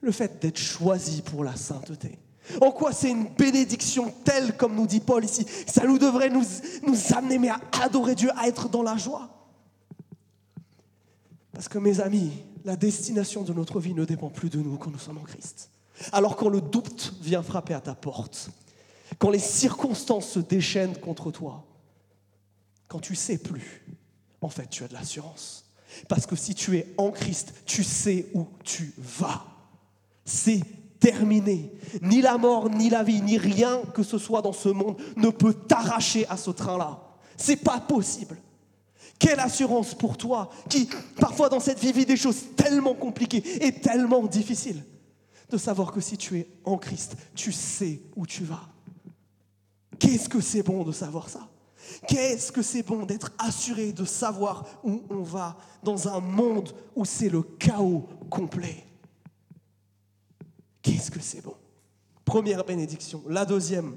Le 0.00 0.10
fait 0.10 0.40
d'être 0.40 0.58
choisi 0.58 1.20
pour 1.20 1.44
la 1.44 1.54
sainteté. 1.54 2.18
En 2.62 2.72
quoi 2.72 2.92
c'est 2.92 3.10
une 3.10 3.28
bénédiction 3.28 4.12
telle, 4.24 4.56
comme 4.56 4.74
nous 4.74 4.86
dit 4.86 5.00
Paul 5.00 5.22
ici, 5.22 5.46
ça 5.66 5.84
nous 5.84 5.98
devrait 5.98 6.30
nous, 6.30 6.44
nous 6.86 7.14
amener 7.14 7.50
à 7.50 7.60
adorer 7.82 8.14
Dieu, 8.14 8.30
à 8.36 8.48
être 8.48 8.70
dans 8.70 8.82
la 8.82 8.96
joie. 8.96 9.28
Parce 11.52 11.68
que 11.68 11.78
mes 11.78 12.00
amis, 12.00 12.32
la 12.64 12.76
destination 12.76 13.42
de 13.42 13.52
notre 13.52 13.80
vie 13.80 13.94
ne 13.94 14.04
dépend 14.04 14.28
plus 14.28 14.50
de 14.50 14.58
nous 14.58 14.76
quand 14.76 14.90
nous 14.90 14.98
sommes 14.98 15.18
en 15.18 15.22
Christ. 15.22 15.70
Alors 16.12 16.36
quand 16.36 16.48
le 16.48 16.60
doute 16.60 17.14
vient 17.20 17.42
frapper 17.42 17.74
à 17.74 17.80
ta 17.80 17.94
porte, 17.94 18.50
quand 19.18 19.30
les 19.30 19.38
circonstances 19.38 20.28
se 20.28 20.40
déchaînent 20.40 20.96
contre 20.96 21.30
toi, 21.30 21.64
quand 22.88 23.00
tu 23.00 23.14
sais 23.14 23.38
plus, 23.38 23.84
en 24.40 24.48
fait 24.48 24.68
tu 24.68 24.84
as 24.84 24.88
de 24.88 24.94
l'assurance. 24.94 25.64
Parce 26.08 26.26
que 26.26 26.36
si 26.36 26.54
tu 26.54 26.76
es 26.78 26.86
en 26.96 27.10
Christ, 27.10 27.52
tu 27.66 27.82
sais 27.82 28.26
où 28.34 28.46
tu 28.64 28.94
vas. 28.96 29.44
C'est 30.24 30.60
terminé. 31.00 31.72
Ni 32.02 32.20
la 32.20 32.38
mort, 32.38 32.70
ni 32.70 32.90
la 32.90 33.02
vie, 33.02 33.22
ni 33.22 33.38
rien 33.38 33.82
que 33.94 34.02
ce 34.02 34.18
soit 34.18 34.42
dans 34.42 34.52
ce 34.52 34.68
monde 34.68 34.96
ne 35.16 35.30
peut 35.30 35.54
t'arracher 35.54 36.26
à 36.28 36.36
ce 36.36 36.50
train-là. 36.50 37.00
C'est 37.36 37.56
pas 37.56 37.80
possible. 37.80 38.36
Quelle 39.20 39.38
assurance 39.38 39.94
pour 39.94 40.16
toi 40.16 40.50
qui, 40.70 40.88
parfois 41.20 41.50
dans 41.50 41.60
cette 41.60 41.78
vie, 41.78 41.92
vit 41.92 42.06
des 42.06 42.16
choses 42.16 42.42
tellement 42.56 42.94
compliquées 42.94 43.44
et 43.64 43.78
tellement 43.80 44.26
difficiles, 44.26 44.82
de 45.50 45.58
savoir 45.58 45.92
que 45.92 46.00
si 46.00 46.16
tu 46.16 46.38
es 46.38 46.48
en 46.64 46.78
Christ, 46.78 47.16
tu 47.34 47.52
sais 47.52 48.00
où 48.16 48.26
tu 48.26 48.44
vas. 48.44 48.66
Qu'est-ce 49.98 50.28
que 50.28 50.40
c'est 50.40 50.62
bon 50.62 50.84
de 50.84 50.92
savoir 50.92 51.28
ça? 51.28 51.46
Qu'est-ce 52.08 52.50
que 52.50 52.62
c'est 52.62 52.82
bon 52.82 53.04
d'être 53.04 53.32
assuré 53.38 53.92
de 53.92 54.06
savoir 54.06 54.64
où 54.82 55.02
on 55.10 55.22
va 55.22 55.58
dans 55.82 56.08
un 56.08 56.20
monde 56.20 56.74
où 56.96 57.04
c'est 57.04 57.28
le 57.28 57.42
chaos 57.42 58.08
complet? 58.30 58.86
Qu'est-ce 60.80 61.10
que 61.10 61.20
c'est 61.20 61.42
bon? 61.42 61.56
Première 62.24 62.64
bénédiction. 62.64 63.22
La 63.28 63.44
deuxième, 63.44 63.96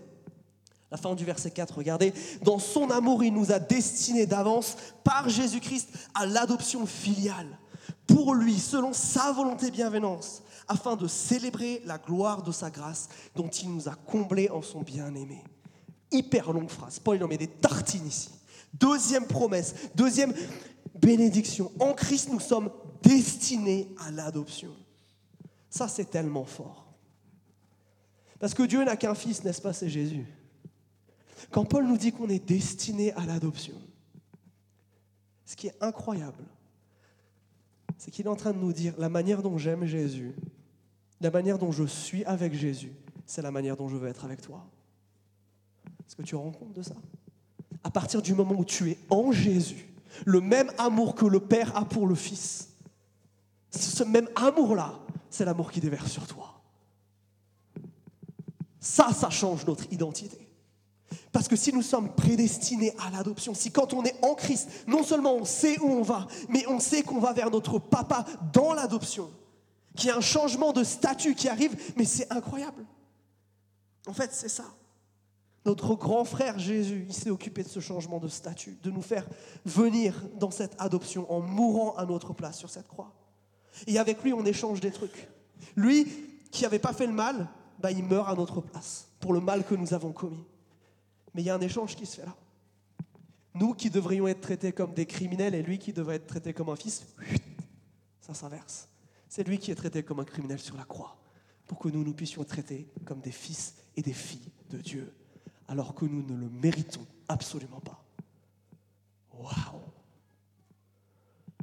la 0.94 0.98
fin 0.98 1.16
du 1.16 1.26
verset 1.26 1.50
4, 1.50 1.74
regardez. 1.76 2.14
Dans 2.44 2.60
son 2.60 2.92
amour, 2.92 3.24
il 3.24 3.34
nous 3.34 3.52
a 3.52 3.58
destinés 3.58 4.28
d'avance 4.28 4.78
par 5.04 5.28
Jésus-Christ 5.28 5.90
à 6.14 6.28
l'adoption 6.28 6.86
filiale. 6.86 7.58
Pour 8.06 8.36
lui, 8.36 8.60
selon 8.60 8.94
sa 8.94 9.32
volonté 9.32 9.72
bienvenance, 9.72 10.44
afin 10.68 10.96
de 10.96 11.08
célébrer 11.08 11.82
la 11.86 11.98
gloire 11.98 12.44
de 12.44 12.52
sa 12.52 12.70
grâce 12.70 13.10
dont 13.36 13.48
il 13.48 13.74
nous 13.74 13.90
a 13.90 13.96
comblés 13.96 14.52
en 14.52 14.62
son 14.62 14.84
bien-aimé. 14.84 15.44
Hyper 16.12 16.54
longue 16.54 16.70
phrase. 16.70 17.00
Paul, 17.00 17.18
il 17.18 17.24
en 17.24 17.28
met 17.28 17.40
des 17.40 17.48
tartines 17.48 18.06
ici. 18.06 18.30
Deuxième 18.72 19.26
promesse, 19.26 19.74
deuxième 19.96 20.32
bénédiction. 20.94 21.72
En 21.80 21.94
Christ, 21.94 22.30
nous 22.32 22.40
sommes 22.40 22.70
destinés 23.02 23.90
à 24.00 24.12
l'adoption. 24.12 24.70
Ça, 25.72 25.88
c'est 25.88 26.12
tellement 26.12 26.46
fort. 26.46 26.86
Parce 28.40 28.54
que 28.54 28.62
Dieu 28.62 28.84
n'a 28.84 28.96
qu'un 28.96 29.16
fils, 29.16 29.44
n'est-ce 29.44 29.62
pas? 29.62 29.74
C'est 29.74 29.90
Jésus. 29.90 30.28
Quand 31.52 31.66
Paul 31.66 31.88
nous 31.88 31.98
dit 31.98 32.12
qu'on 32.12 32.30
est 32.30 32.46
destiné 32.46 33.14
à 33.14 33.26
l'adoption, 33.26 33.76
ce 35.46 35.56
qui 35.56 35.68
est 35.68 35.76
incroyable, 35.82 36.44
c'est 37.98 38.12
qu'il 38.12 38.26
est 38.26 38.30
en 38.30 38.36
train 38.36 38.54
de 38.54 38.58
nous 38.58 38.74
dire 38.74 38.94
la 38.98 39.10
manière 39.10 39.42
dont 39.42 39.58
j'aime 39.58 39.86
Jésus, 39.86 40.36
la 41.22 41.32
manière 41.32 41.58
dont 41.58 41.72
je 41.72 41.84
suis 41.84 42.26
avec 42.26 42.54
Jésus, 42.54 42.94
c'est 43.26 43.42
la 43.42 43.52
manière 43.52 43.78
dont 43.78 43.88
je 43.88 43.96
veux 43.96 44.08
être 44.08 44.26
avec 44.26 44.42
toi. 44.42 44.66
Est-ce 46.06 46.16
que 46.16 46.22
tu 46.22 46.36
rends 46.36 46.52
compte 46.52 46.74
de 46.74 46.82
ça? 46.82 46.96
À 47.84 47.90
partir 47.90 48.22
du 48.22 48.34
moment 48.34 48.56
où 48.56 48.66
tu 48.66 48.92
es 48.92 49.00
en 49.10 49.32
Jésus, 49.32 49.94
le 50.26 50.42
même 50.42 50.72
amour 50.78 51.16
que 51.16 51.26
le 51.26 51.40
Père 51.40 51.76
a 51.78 51.86
pour 51.86 52.08
le 52.08 52.16
Fils, 52.16 52.74
ce 53.72 54.04
même 54.04 54.28
amour-là, 54.36 55.00
c'est 55.30 55.46
l'amour 55.46 55.72
qui 55.72 55.80
déverse 55.80 56.12
sur 56.12 56.28
toi. 56.28 56.62
Ça, 58.80 59.14
ça 59.14 59.30
change 59.30 59.66
notre 59.66 59.92
identité. 59.92 60.43
Parce 61.32 61.48
que 61.48 61.55
si 61.55 61.74
nous 61.74 61.82
sommes 61.82 62.13
prédestinés 62.13 62.93
à 63.00 63.10
l'adoption, 63.12 63.53
si 63.53 63.72
quand 63.72 63.93
on 63.93 64.03
est 64.03 64.15
en 64.24 64.36
Christ, 64.36 64.70
non 64.88 65.03
seulement 65.03 65.34
on 65.34 65.46
sait 65.46 65.79
où 65.79 65.88
on 65.88 66.01
va, 66.01 66.27
mais 66.50 66.65
on 66.67 66.79
sait 66.79 67.03
qu'on 67.03 67.20
va 67.20 67.34
vers 67.34 67.50
notre 67.50 67.79
papa 67.79 68.25
dans 68.53 68.74
l'adoption, 68.74 69.29
qu'il 69.96 70.10
y 70.10 70.12
a 70.12 70.17
un 70.17 70.22
changement 70.22 70.74
de 70.74 70.84
statut 70.84 71.36
qui 71.36 71.50
arrive, 71.50 71.75
mais 71.96 72.05
c'est 72.05 72.32
incroyable. 72.32 72.86
En 74.08 74.13
fait, 74.13 74.32
c'est 74.34 74.50
ça. 74.50 74.65
Notre 75.65 75.96
grand 75.96 76.25
frère 76.25 76.60
Jésus, 76.60 77.05
il 77.08 77.13
s'est 77.13 77.29
occupé 77.29 77.63
de 77.63 77.70
ce 77.70 77.79
changement 77.79 78.20
de 78.20 78.27
statut, 78.27 78.77
de 78.84 78.91
nous 78.91 79.01
faire 79.01 79.25
venir 79.65 80.22
dans 80.38 80.51
cette 80.51 80.75
adoption 80.77 81.32
en 81.32 81.39
mourant 81.39 81.96
à 81.96 82.05
notre 82.05 82.34
place 82.34 82.58
sur 82.58 82.70
cette 82.70 82.88
croix. 82.88 83.13
Et 83.88 83.98
avec 83.98 84.22
lui, 84.24 84.34
on 84.34 84.46
échange 84.46 84.82
des 84.82 84.91
trucs. 84.91 85.29
Lui, 85.75 86.05
qui 86.51 86.63
n'avait 86.63 86.79
pas 86.79 86.93
fait 86.93 87.08
le 87.08 87.13
mal, 87.13 87.48
bah, 87.79 87.91
il 87.91 88.03
meurt 88.03 88.29
à 88.29 88.36
notre 88.36 88.62
place 88.62 89.08
pour 89.20 89.34
le 89.34 89.39
mal 89.39 89.63
que 89.63 89.75
nous 89.75 89.93
avons 89.93 90.12
commis. 90.12 90.43
Mais 91.34 91.42
il 91.42 91.46
y 91.46 91.50
a 91.50 91.56
un 91.56 91.62
échange 91.62 91.96
qui 91.96 92.06
se 92.06 92.18
fait 92.18 92.25
là. 92.25 92.36
Nous 93.56 93.74
qui 93.74 93.90
devrions 93.90 94.28
être 94.28 94.42
traités 94.42 94.72
comme 94.72 94.94
des 94.94 95.06
criminels 95.06 95.56
et 95.56 95.62
lui 95.62 95.78
qui 95.78 95.94
devrait 95.94 96.16
être 96.16 96.28
traité 96.28 96.54
comme 96.54 96.70
un 96.70 96.75
fils, 96.75 97.06
ça 98.22 98.34
s'inverse. 98.34 98.88
C'est 99.30 99.48
lui 99.48 99.60
qui 99.60 99.72
est 99.72 99.75
traité 99.75 100.04
comme 100.04 100.20
un 100.20 100.25
criminel 100.25 100.60
sur 100.60 100.75
la 100.75 100.86
croix 100.86 101.18
pour 101.68 101.80
que 101.80 101.90
nous, 101.90 102.04
nous 102.04 102.13
puissions 102.13 102.42
être 102.42 102.50
traités 102.50 102.88
comme 103.06 103.20
des 103.20 103.32
fils 103.32 103.75
et 103.96 104.02
des 104.02 104.13
filles 104.13 104.52
de 104.70 104.78
Dieu, 104.78 105.13
alors 105.68 105.94
que 105.96 106.06
nous 106.06 106.24
ne 106.24 106.36
le 106.36 106.50
méritons 106.50 107.06
absolument 107.28 107.80
pas. 107.80 108.04
Waouh 109.34 109.82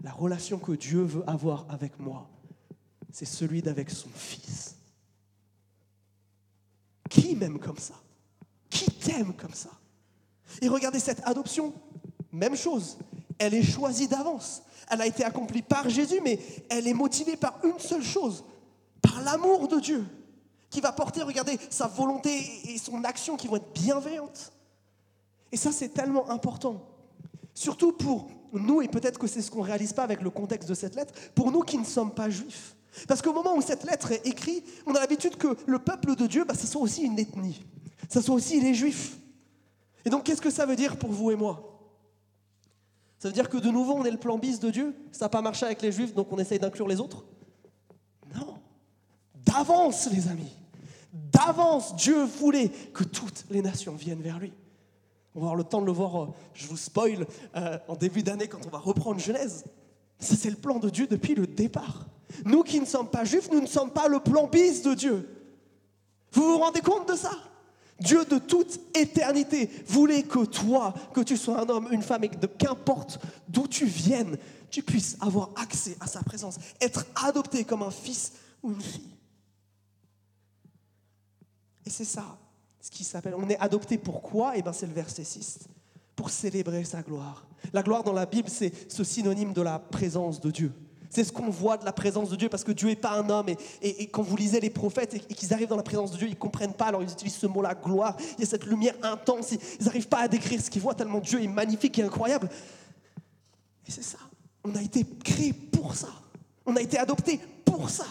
la 0.02 0.12
relation 0.12 0.58
que 0.58 0.72
Dieu 0.72 1.02
veut 1.02 1.28
avoir 1.28 1.66
avec 1.68 1.98
moi, 1.98 2.28
c'est 3.12 3.26
celui 3.26 3.62
d'avec 3.62 3.90
son 3.90 4.08
Fils. 4.08 4.76
Qui 7.08 7.34
m'aime 7.34 7.58
comme 7.58 7.76
ça? 7.76 7.94
Qui 8.70 8.90
t'aime 8.90 9.34
comme 9.34 9.54
ça? 9.54 9.70
Et 10.62 10.68
regardez 10.68 11.00
cette 11.00 11.26
adoption, 11.26 11.72
même 12.32 12.56
chose. 12.56 12.98
Elle 13.38 13.54
est 13.54 13.62
choisie 13.62 14.08
d'avance. 14.08 14.62
Elle 14.90 15.00
a 15.00 15.06
été 15.06 15.24
accomplie 15.24 15.62
par 15.62 15.88
Jésus, 15.88 16.20
mais 16.22 16.38
elle 16.68 16.86
est 16.86 16.94
motivée 16.94 17.36
par 17.36 17.58
une 17.64 17.78
seule 17.78 18.02
chose, 18.02 18.44
par 19.02 19.22
l'amour 19.22 19.68
de 19.68 19.78
Dieu, 19.78 20.04
qui 20.68 20.80
va 20.80 20.92
porter, 20.92 21.22
regardez, 21.22 21.58
sa 21.70 21.86
volonté 21.86 22.44
et 22.64 22.78
son 22.78 23.04
action 23.04 23.36
qui 23.36 23.46
vont 23.46 23.56
être 23.56 23.72
bienveillantes. 23.72 24.52
Et 25.52 25.56
ça, 25.56 25.72
c'est 25.72 25.90
tellement 25.90 26.30
important. 26.30 26.82
Surtout 27.54 27.92
pour 27.92 28.30
nous, 28.52 28.82
et 28.82 28.88
peut-être 28.88 29.18
que 29.18 29.26
c'est 29.26 29.42
ce 29.42 29.50
qu'on 29.50 29.60
ne 29.60 29.66
réalise 29.66 29.92
pas 29.92 30.02
avec 30.02 30.22
le 30.22 30.30
contexte 30.30 30.68
de 30.68 30.74
cette 30.74 30.96
lettre, 30.96 31.14
pour 31.34 31.52
nous 31.52 31.62
qui 31.62 31.78
ne 31.78 31.84
sommes 31.84 32.12
pas 32.12 32.30
juifs. 32.30 32.74
Parce 33.06 33.22
qu'au 33.22 33.32
moment 33.32 33.56
où 33.56 33.62
cette 33.62 33.84
lettre 33.84 34.10
est 34.10 34.26
écrite, 34.26 34.66
on 34.86 34.94
a 34.94 35.00
l'habitude 35.00 35.36
que 35.36 35.56
le 35.66 35.78
peuple 35.78 36.16
de 36.16 36.26
Dieu, 36.26 36.44
bah, 36.44 36.54
ce 36.54 36.66
soit 36.66 36.80
aussi 36.80 37.02
une 37.02 37.18
ethnie. 37.18 37.64
Ça 38.10 38.20
soit 38.20 38.34
aussi 38.34 38.60
les 38.60 38.74
juifs. 38.74 39.16
Et 40.04 40.10
donc, 40.10 40.24
qu'est-ce 40.24 40.42
que 40.42 40.50
ça 40.50 40.66
veut 40.66 40.76
dire 40.76 40.98
pour 40.98 41.10
vous 41.10 41.30
et 41.30 41.36
moi? 41.36 41.80
Ça 43.18 43.28
veut 43.28 43.34
dire 43.34 43.48
que 43.48 43.56
de 43.56 43.70
nouveau, 43.70 43.94
on 43.94 44.04
est 44.04 44.10
le 44.10 44.18
plan 44.18 44.36
bis 44.36 44.58
de 44.58 44.70
Dieu? 44.70 44.96
Ça 45.12 45.26
n'a 45.26 45.28
pas 45.28 45.42
marché 45.42 45.64
avec 45.64 45.80
les 45.80 45.92
juifs, 45.92 46.14
donc 46.14 46.32
on 46.32 46.38
essaye 46.38 46.58
d'inclure 46.58 46.88
les 46.88 47.00
autres? 47.00 47.24
Non. 48.34 48.58
D'avance, 49.34 50.10
les 50.10 50.26
amis. 50.28 50.52
D'avance, 51.12 51.94
Dieu 51.96 52.24
voulait 52.24 52.68
que 52.68 53.04
toutes 53.04 53.44
les 53.50 53.62
nations 53.62 53.94
viennent 53.94 54.22
vers 54.22 54.38
lui. 54.38 54.52
On 55.34 55.40
va 55.40 55.46
avoir 55.46 55.56
le 55.56 55.64
temps 55.64 55.80
de 55.80 55.86
le 55.86 55.92
voir, 55.92 56.22
euh, 56.22 56.26
je 56.54 56.66
vous 56.66 56.76
spoil, 56.76 57.26
euh, 57.54 57.78
en 57.86 57.94
début 57.94 58.24
d'année 58.24 58.48
quand 58.48 58.66
on 58.66 58.70
va 58.70 58.78
reprendre 58.78 59.20
Genèse. 59.20 59.64
Ça, 60.18 60.34
c'est 60.34 60.50
le 60.50 60.56
plan 60.56 60.78
de 60.78 60.90
Dieu 60.90 61.06
depuis 61.06 61.36
le 61.36 61.46
départ. 61.46 62.06
Nous 62.44 62.62
qui 62.64 62.80
ne 62.80 62.86
sommes 62.86 63.08
pas 63.08 63.24
juifs, 63.24 63.50
nous 63.52 63.60
ne 63.60 63.66
sommes 63.66 63.92
pas 63.92 64.08
le 64.08 64.18
plan 64.18 64.48
bis 64.48 64.82
de 64.82 64.94
Dieu. 64.94 65.28
Vous 66.32 66.42
vous 66.42 66.58
rendez 66.58 66.80
compte 66.80 67.08
de 67.08 67.14
ça? 67.14 67.30
Dieu 68.00 68.24
de 68.24 68.38
toute 68.38 68.80
éternité 68.94 69.70
voulait 69.86 70.22
que 70.22 70.44
toi, 70.44 70.94
que 71.14 71.20
tu 71.20 71.36
sois 71.36 71.60
un 71.60 71.68
homme, 71.68 71.88
une 71.92 72.02
femme, 72.02 72.24
et 72.24 72.30
qu'importe 72.58 73.18
d'où 73.48 73.68
tu 73.68 73.84
viennes, 73.84 74.38
tu 74.70 74.82
puisses 74.82 75.16
avoir 75.20 75.50
accès 75.56 75.96
à 76.00 76.06
sa 76.06 76.22
présence, 76.22 76.56
être 76.80 77.04
adopté 77.14 77.64
comme 77.64 77.82
un 77.82 77.90
fils 77.90 78.32
ou 78.62 78.72
une 78.72 78.80
fille. 78.80 79.16
Et 81.84 81.90
c'est 81.90 82.04
ça 82.04 82.38
ce 82.80 82.90
qui 82.90 83.04
s'appelle. 83.04 83.34
On 83.36 83.48
est 83.48 83.58
adopté 83.58 83.98
pourquoi 83.98 84.52
eh 84.56 84.62
bien 84.62 84.72
c'est 84.72 84.86
le 84.86 84.92
verset 84.92 85.24
6. 85.24 85.60
Pour 86.16 86.30
célébrer 86.30 86.84
sa 86.84 87.02
gloire. 87.02 87.46
La 87.72 87.82
gloire 87.82 88.02
dans 88.02 88.12
la 88.12 88.26
Bible, 88.26 88.48
c'est 88.48 88.72
ce 88.90 89.04
synonyme 89.04 89.52
de 89.52 89.62
la 89.62 89.78
présence 89.78 90.40
de 90.40 90.50
Dieu. 90.50 90.72
C'est 91.10 91.24
ce 91.24 91.32
qu'on 91.32 91.50
voit 91.50 91.76
de 91.76 91.84
la 91.84 91.92
présence 91.92 92.30
de 92.30 92.36
Dieu 92.36 92.48
parce 92.48 92.62
que 92.62 92.70
Dieu 92.70 92.88
n'est 92.88 92.96
pas 92.96 93.10
un 93.10 93.28
homme. 93.28 93.46
Et, 93.82 94.06
quand 94.06 94.22
vous 94.22 94.36
lisez 94.36 94.60
les 94.60 94.70
prophètes 94.70 95.14
et, 95.14 95.34
qu'ils 95.34 95.52
arrivent 95.52 95.68
dans 95.68 95.76
la 95.76 95.82
présence 95.82 96.12
de 96.12 96.16
Dieu, 96.16 96.28
ils 96.28 96.32
ne 96.34 96.36
comprennent 96.36 96.72
pas. 96.72 96.86
Alors 96.86 97.02
ils 97.02 97.10
utilisent 97.10 97.36
ce 97.36 97.48
mot-là, 97.48 97.74
gloire. 97.74 98.16
Il 98.38 98.40
y 98.40 98.44
a 98.44 98.46
cette 98.46 98.64
lumière 98.64 98.94
intense. 99.02 99.50
Ils 99.52 99.84
n'arrivent 99.84 100.08
pas 100.08 100.20
à 100.20 100.28
décrire 100.28 100.62
ce 100.62 100.70
qu'ils 100.70 100.80
voient 100.80 100.94
tellement 100.94 101.18
Dieu 101.18 101.42
est 101.42 101.48
magnifique 101.48 101.98
et 101.98 102.04
incroyable. 102.04 102.48
Et 103.88 103.90
c'est 103.90 104.04
ça. 104.04 104.18
On 104.62 104.74
a 104.76 104.82
été 104.82 105.04
créé 105.24 105.52
pour 105.52 105.96
ça. 105.96 106.08
On 106.64 106.76
a 106.76 106.80
été 106.80 106.96
adopté 106.96 107.40
pour 107.64 107.90
ça. 107.90 108.06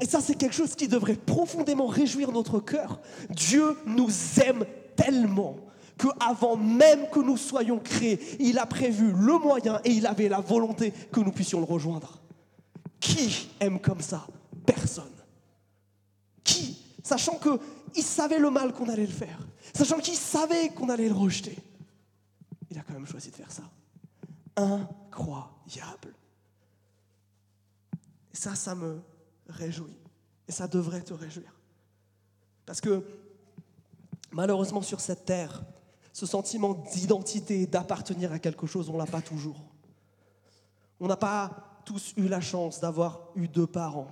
Et 0.00 0.04
ça, 0.04 0.20
c'est 0.20 0.34
quelque 0.34 0.54
chose 0.54 0.74
qui 0.74 0.88
devrait 0.88 1.14
profondément 1.14 1.86
réjouir 1.86 2.30
notre 2.30 2.60
cœur. 2.60 3.00
Dieu 3.30 3.76
nous 3.86 4.10
aime 4.44 4.64
tellement 4.96 5.56
que 6.02 6.08
avant 6.18 6.56
même 6.56 7.08
que 7.10 7.20
nous 7.20 7.36
soyons 7.36 7.78
créés, 7.78 8.18
il 8.40 8.58
a 8.58 8.66
prévu 8.66 9.12
le 9.12 9.38
moyen 9.38 9.80
et 9.84 9.92
il 9.92 10.04
avait 10.04 10.28
la 10.28 10.40
volonté 10.40 10.90
que 10.90 11.20
nous 11.20 11.30
puissions 11.30 11.60
le 11.60 11.64
rejoindre. 11.64 12.20
Qui 12.98 13.48
aime 13.60 13.80
comme 13.80 14.00
ça 14.00 14.26
Personne? 14.66 15.14
Qui? 16.42 16.76
Sachant 17.04 17.38
qu'il 17.38 18.02
savait 18.02 18.40
le 18.40 18.50
mal 18.50 18.72
qu'on 18.72 18.88
allait 18.88 19.06
le 19.06 19.12
faire, 19.12 19.38
sachant 19.72 19.98
qu'il 19.98 20.16
savait 20.16 20.70
qu'on 20.70 20.88
allait 20.88 21.08
le 21.08 21.14
rejeter, 21.14 21.56
il 22.68 22.76
a 22.76 22.82
quand 22.82 22.94
même 22.94 23.06
choisi 23.06 23.30
de 23.30 23.36
faire 23.36 23.52
ça. 23.52 23.62
Incroyable. 24.56 26.16
Et 28.34 28.36
ça, 28.36 28.56
ça 28.56 28.74
me 28.74 29.00
réjouis. 29.48 30.00
Et 30.48 30.52
ça 30.52 30.66
devrait 30.66 31.02
te 31.02 31.14
réjouir. 31.14 31.54
Parce 32.66 32.80
que 32.80 33.04
malheureusement 34.32 34.82
sur 34.82 34.98
cette 34.98 35.26
terre, 35.26 35.62
ce 36.12 36.26
sentiment 36.26 36.74
d'identité, 36.74 37.66
d'appartenir 37.66 38.32
à 38.32 38.38
quelque 38.38 38.66
chose, 38.66 38.88
on 38.88 38.94
ne 38.94 38.98
l'a 38.98 39.06
pas 39.06 39.22
toujours. 39.22 39.60
On 41.00 41.06
n'a 41.06 41.16
pas 41.16 41.80
tous 41.84 42.12
eu 42.16 42.28
la 42.28 42.40
chance 42.40 42.80
d'avoir 42.80 43.30
eu 43.34 43.48
deux 43.48 43.66
parents. 43.66 44.08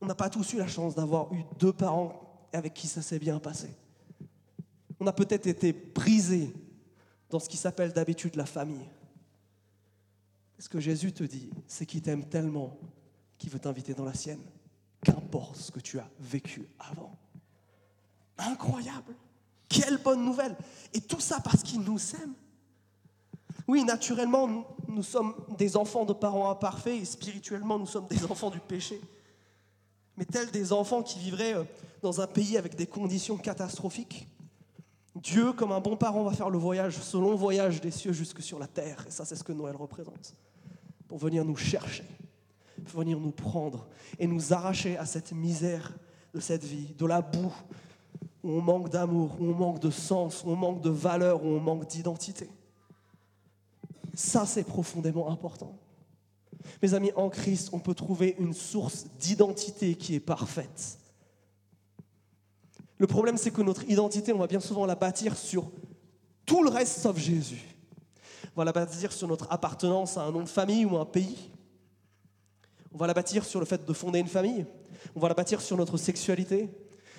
On 0.00 0.06
n'a 0.06 0.14
pas 0.14 0.30
tous 0.30 0.52
eu 0.52 0.58
la 0.58 0.68
chance 0.68 0.94
d'avoir 0.94 1.32
eu 1.32 1.44
deux 1.58 1.72
parents 1.72 2.46
avec 2.52 2.74
qui 2.74 2.86
ça 2.86 3.02
s'est 3.02 3.18
bien 3.18 3.38
passé. 3.38 3.74
On 5.00 5.06
a 5.06 5.12
peut-être 5.12 5.46
été 5.46 5.72
brisés 5.72 6.52
dans 7.30 7.38
ce 7.38 7.48
qui 7.48 7.56
s'appelle 7.56 7.92
d'habitude 7.92 8.36
la 8.36 8.46
famille. 8.46 8.88
Ce 10.58 10.68
que 10.68 10.80
Jésus 10.80 11.12
te 11.12 11.24
dit, 11.24 11.50
c'est 11.66 11.86
qu'il 11.86 12.02
t'aime 12.02 12.24
tellement 12.24 12.78
qu'il 13.38 13.50
veut 13.50 13.60
t'inviter 13.60 13.94
dans 13.94 14.04
la 14.04 14.14
sienne, 14.14 14.42
qu'importe 15.04 15.56
ce 15.56 15.70
que 15.70 15.80
tu 15.80 15.98
as 15.98 16.10
vécu 16.18 16.68
avant. 16.78 17.16
Incroyable. 18.36 19.14
Quelle 19.68 19.98
bonne 19.98 20.24
nouvelle. 20.24 20.56
Et 20.94 21.00
tout 21.00 21.20
ça 21.20 21.40
parce 21.40 21.62
qu'il 21.62 21.80
nous 21.80 21.98
aime. 22.14 22.34
Oui, 23.66 23.84
naturellement, 23.84 24.66
nous, 24.88 25.02
sommes 25.02 25.34
des 25.58 25.76
enfants 25.76 26.06
de 26.06 26.14
parents 26.14 26.50
imparfaits 26.50 27.02
et 27.02 27.04
spirituellement, 27.04 27.78
nous 27.78 27.86
sommes 27.86 28.06
des 28.06 28.24
enfants 28.24 28.48
du 28.48 28.60
péché. 28.60 28.98
Mais 30.16 30.24
tels 30.24 30.50
des 30.50 30.72
enfants 30.72 31.02
qui 31.02 31.18
vivraient 31.18 31.54
euh, 31.54 31.64
dans 32.02 32.20
un 32.20 32.26
pays 32.26 32.56
avec 32.56 32.74
des 32.76 32.86
conditions 32.86 33.36
catastrophiques, 33.36 34.26
Dieu, 35.14 35.52
comme 35.52 35.72
un 35.72 35.80
bon 35.80 35.96
parent, 35.96 36.24
va 36.24 36.32
faire 36.32 36.48
le 36.48 36.58
voyage, 36.58 36.96
ce 36.96 37.16
long 37.16 37.34
voyage 37.34 37.80
des 37.80 37.90
cieux 37.90 38.12
jusque 38.12 38.40
sur 38.40 38.58
la 38.58 38.66
terre. 38.66 39.04
Et 39.06 39.10
ça, 39.10 39.24
c'est 39.24 39.36
ce 39.36 39.44
que 39.44 39.52
Noël 39.52 39.76
représente. 39.76 40.34
Pour 41.06 41.18
venir 41.18 41.44
nous 41.44 41.56
chercher, 41.56 42.04
pour 42.86 43.00
venir 43.00 43.18
nous 43.18 43.32
prendre 43.32 43.86
et 44.18 44.26
nous 44.26 44.52
arracher 44.52 44.96
à 44.96 45.06
cette 45.06 45.32
misère 45.32 45.92
de 46.34 46.40
cette 46.40 46.64
vie, 46.64 46.94
de 46.96 47.06
la 47.06 47.20
boue, 47.20 47.54
où 48.42 48.50
on 48.50 48.60
manque 48.60 48.90
d'amour, 48.90 49.36
où 49.40 49.44
on 49.44 49.54
manque 49.54 49.80
de 49.80 49.90
sens, 49.90 50.44
où 50.44 50.50
on 50.50 50.56
manque 50.56 50.80
de 50.80 50.90
valeur, 50.90 51.44
où 51.44 51.48
on 51.48 51.60
manque 51.60 51.86
d'identité. 51.88 52.48
Ça, 54.14 54.46
c'est 54.46 54.64
profondément 54.64 55.30
important. 55.30 55.78
Mes 56.82 56.94
amis, 56.94 57.12
en 57.16 57.28
Christ, 57.28 57.70
on 57.72 57.78
peut 57.78 57.94
trouver 57.94 58.36
une 58.38 58.52
source 58.52 59.06
d'identité 59.18 59.94
qui 59.94 60.14
est 60.14 60.20
parfaite. 60.20 60.98
Le 62.98 63.06
problème, 63.06 63.36
c'est 63.36 63.52
que 63.52 63.62
notre 63.62 63.88
identité, 63.88 64.32
on 64.32 64.38
va 64.38 64.46
bien 64.46 64.60
souvent 64.60 64.86
la 64.86 64.96
bâtir 64.96 65.36
sur 65.36 65.70
tout 66.44 66.62
le 66.62 66.70
reste 66.70 67.00
sauf 67.00 67.16
Jésus. 67.16 67.62
On 68.56 68.60
va 68.60 68.64
la 68.64 68.72
bâtir 68.72 69.12
sur 69.12 69.28
notre 69.28 69.46
appartenance 69.52 70.16
à 70.16 70.22
un 70.22 70.32
nom 70.32 70.42
de 70.42 70.48
famille 70.48 70.84
ou 70.84 70.96
à 70.96 71.02
un 71.02 71.04
pays. 71.04 71.50
On 72.92 72.98
va 72.98 73.06
la 73.06 73.14
bâtir 73.14 73.44
sur 73.44 73.60
le 73.60 73.66
fait 73.66 73.84
de 73.84 73.92
fonder 73.92 74.18
une 74.18 74.26
famille. 74.26 74.66
On 75.14 75.20
va 75.20 75.28
la 75.28 75.34
bâtir 75.34 75.60
sur 75.60 75.76
notre 75.76 75.96
sexualité. 75.96 76.68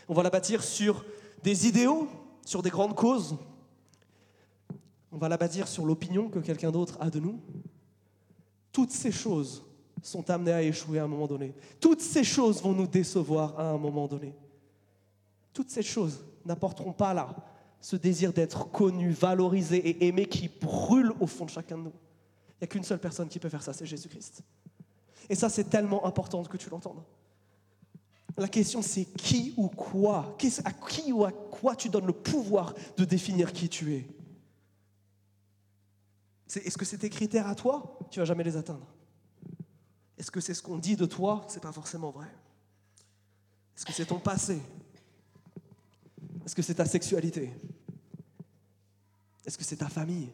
On 0.09 0.13
va 0.15 0.23
la 0.23 0.31
bâtir 0.31 0.63
sur 0.63 1.05
des 1.43 1.67
idéaux, 1.67 2.07
sur 2.43 2.63
des 2.63 2.71
grandes 2.71 2.95
causes. 2.95 3.37
On 5.11 5.17
va 5.17 5.29
la 5.29 5.37
bâtir 5.37 5.67
sur 5.67 5.85
l'opinion 5.85 6.29
que 6.29 6.39
quelqu'un 6.39 6.71
d'autre 6.71 6.97
a 6.99 7.11
de 7.11 7.19
nous. 7.19 7.39
Toutes 8.71 8.91
ces 8.91 9.11
choses 9.11 9.63
sont 10.01 10.27
amenées 10.31 10.51
à 10.51 10.63
échouer 10.63 10.97
à 10.97 11.03
un 11.03 11.07
moment 11.07 11.27
donné. 11.27 11.53
Toutes 11.79 12.01
ces 12.01 12.23
choses 12.23 12.61
vont 12.61 12.73
nous 12.73 12.87
décevoir 12.87 13.59
à 13.59 13.69
un 13.69 13.77
moment 13.77 14.07
donné. 14.07 14.33
Toutes 15.53 15.69
ces 15.69 15.83
choses 15.83 16.25
n'apporteront 16.43 16.93
pas 16.93 17.13
là 17.13 17.35
ce 17.79 17.95
désir 17.95 18.33
d'être 18.33 18.69
connu, 18.71 19.11
valorisé 19.11 19.77
et 19.77 20.07
aimé 20.07 20.25
qui 20.25 20.49
brûle 20.49 21.13
au 21.19 21.27
fond 21.27 21.45
de 21.45 21.49
chacun 21.51 21.77
de 21.77 21.83
nous. 21.83 21.93
Il 22.53 22.61
n'y 22.61 22.65
a 22.65 22.67
qu'une 22.67 22.83
seule 22.83 22.99
personne 22.99 23.29
qui 23.29 23.39
peut 23.39 23.47
faire 23.47 23.61
ça, 23.63 23.73
c'est 23.73 23.85
Jésus-Christ. 23.85 24.41
Et 25.29 25.35
ça, 25.35 25.49
c'est 25.49 25.65
tellement 25.65 26.05
important 26.05 26.43
que 26.43 26.57
tu 26.57 26.69
l'entendes. 26.69 27.01
La 28.39 28.47
question, 28.47 28.81
c'est 28.81 29.03
qui 29.03 29.53
ou 29.57 29.67
quoi? 29.67 30.37
À 30.63 30.71
qui 30.71 31.11
ou 31.11 31.25
à 31.25 31.31
quoi 31.31 31.75
tu 31.75 31.89
donnes 31.89 32.07
le 32.07 32.13
pouvoir 32.13 32.73
de 32.95 33.03
définir 33.03 33.51
qui 33.51 33.67
tu 33.67 33.95
es? 33.95 34.07
Est-ce 36.55 36.77
que 36.77 36.85
c'est 36.85 36.99
tes 36.99 37.09
critères 37.09 37.47
à 37.47 37.53
toi? 37.53 37.99
Tu 38.09 38.19
vas 38.19 38.25
jamais 38.25 38.45
les 38.45 38.55
atteindre. 38.55 38.87
Est-ce 40.17 40.31
que 40.31 40.39
c'est 40.39 40.53
ce 40.53 40.63
qu'on 40.63 40.77
dit 40.77 40.95
de 40.95 41.05
toi? 41.05 41.45
C'est 41.49 41.61
pas 41.61 41.73
forcément 41.73 42.11
vrai. 42.11 42.27
Est-ce 43.75 43.85
que 43.85 43.91
c'est 43.91 44.05
ton 44.05 44.19
passé? 44.19 44.61
Est-ce 46.45 46.55
que 46.55 46.61
c'est 46.61 46.75
ta 46.75 46.85
sexualité? 46.85 47.51
Est-ce 49.45 49.57
que 49.57 49.65
c'est 49.65 49.77
ta 49.77 49.89
famille? 49.89 50.29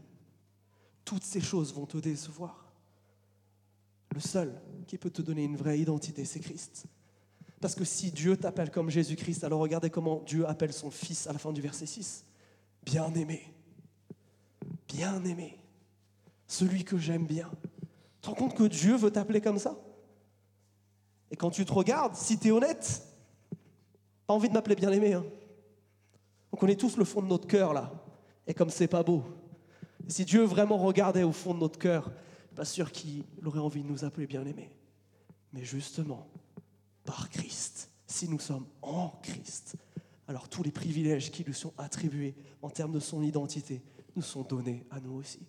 Toutes 1.04 1.24
ces 1.24 1.42
choses 1.42 1.74
vont 1.74 1.88
te 1.88 1.98
décevoir. 1.98 2.72
Le 4.14 4.20
seul 4.20 4.62
qui 4.86 4.98
peut 5.00 5.10
te 5.10 5.24
donner 5.24 5.44
une 5.44 5.58
vraie 5.58 5.80
identité, 5.80 6.24
c'est 6.24 6.40
Christ. 6.40 6.86
Parce 7.66 7.74
que 7.74 7.84
si 7.84 8.12
Dieu 8.12 8.38
t'appelle 8.38 8.70
comme 8.70 8.92
Jésus-Christ, 8.92 9.44
alors 9.44 9.60
regardez 9.60 9.90
comment 9.90 10.22
Dieu 10.28 10.48
appelle 10.48 10.72
son 10.72 10.92
Fils 10.92 11.26
à 11.26 11.34
la 11.34 11.40
fin 11.40 11.52
du 11.52 11.62
verset 11.62 11.88
6. 11.88 12.24
Bien-aimé. 12.84 13.42
Bien-aimé. 14.88 15.58
Celui 16.46 16.84
que 16.84 17.00
j'aime 17.00 17.26
bien. 17.26 17.50
Tu 17.82 18.22
te 18.22 18.28
rends 18.28 18.36
compte 18.36 18.54
que 18.54 18.66
Dieu 18.66 18.96
veut 18.96 19.10
t'appeler 19.10 19.42
comme 19.42 19.58
ça? 19.58 19.76
Et 21.32 21.36
quand 21.36 21.50
tu 21.50 21.66
te 21.66 21.74
regardes, 21.74 22.14
si 22.14 22.38
tu 22.38 22.50
es 22.50 22.52
honnête, 22.52 23.02
pas 24.28 24.36
envie 24.36 24.50
de 24.50 24.54
m'appeler 24.54 24.76
bien-aimé. 24.76 25.14
Hein 25.14 25.26
on 26.52 26.58
connaît 26.58 26.76
tous 26.76 26.98
le 26.98 27.04
fond 27.04 27.24
de 27.24 27.28
notre 27.28 27.48
cœur 27.48 27.74
là. 27.74 27.92
Et 28.46 28.54
comme 28.54 28.70
c'est 28.70 28.88
pas 28.88 29.02
beau. 29.02 29.24
si 30.08 30.24
Dieu 30.24 30.44
vraiment 30.44 30.78
regardait 30.78 31.24
au 31.24 31.32
fond 31.32 31.56
de 31.56 31.62
notre 31.62 31.80
cœur, 31.80 32.12
pas 32.54 32.64
sûr 32.64 32.92
qu'il 32.92 33.24
aurait 33.44 33.58
envie 33.58 33.82
de 33.82 33.88
nous 33.88 34.06
appeler 34.06 34.28
bien-aimés. 34.28 34.70
Mais 35.52 35.64
justement, 35.64 36.28
par 37.06 37.30
Christ, 37.30 37.90
si 38.08 38.28
nous 38.28 38.40
sommes 38.40 38.66
en 38.82 39.10
Christ, 39.22 39.78
alors 40.28 40.50
tous 40.50 40.64
les 40.64 40.72
privilèges 40.72 41.32
qui 41.32 41.44
lui 41.44 41.54
sont 41.54 41.74
attribués 41.78 42.36
en 42.62 42.70
termes 42.70 42.94
de 42.94 43.00
son 43.00 43.22
identité 43.22 43.84
nous 44.16 44.22
sont 44.22 44.42
donnés 44.42 44.86
à 44.90 45.00
nous 45.00 45.14
aussi. 45.14 45.46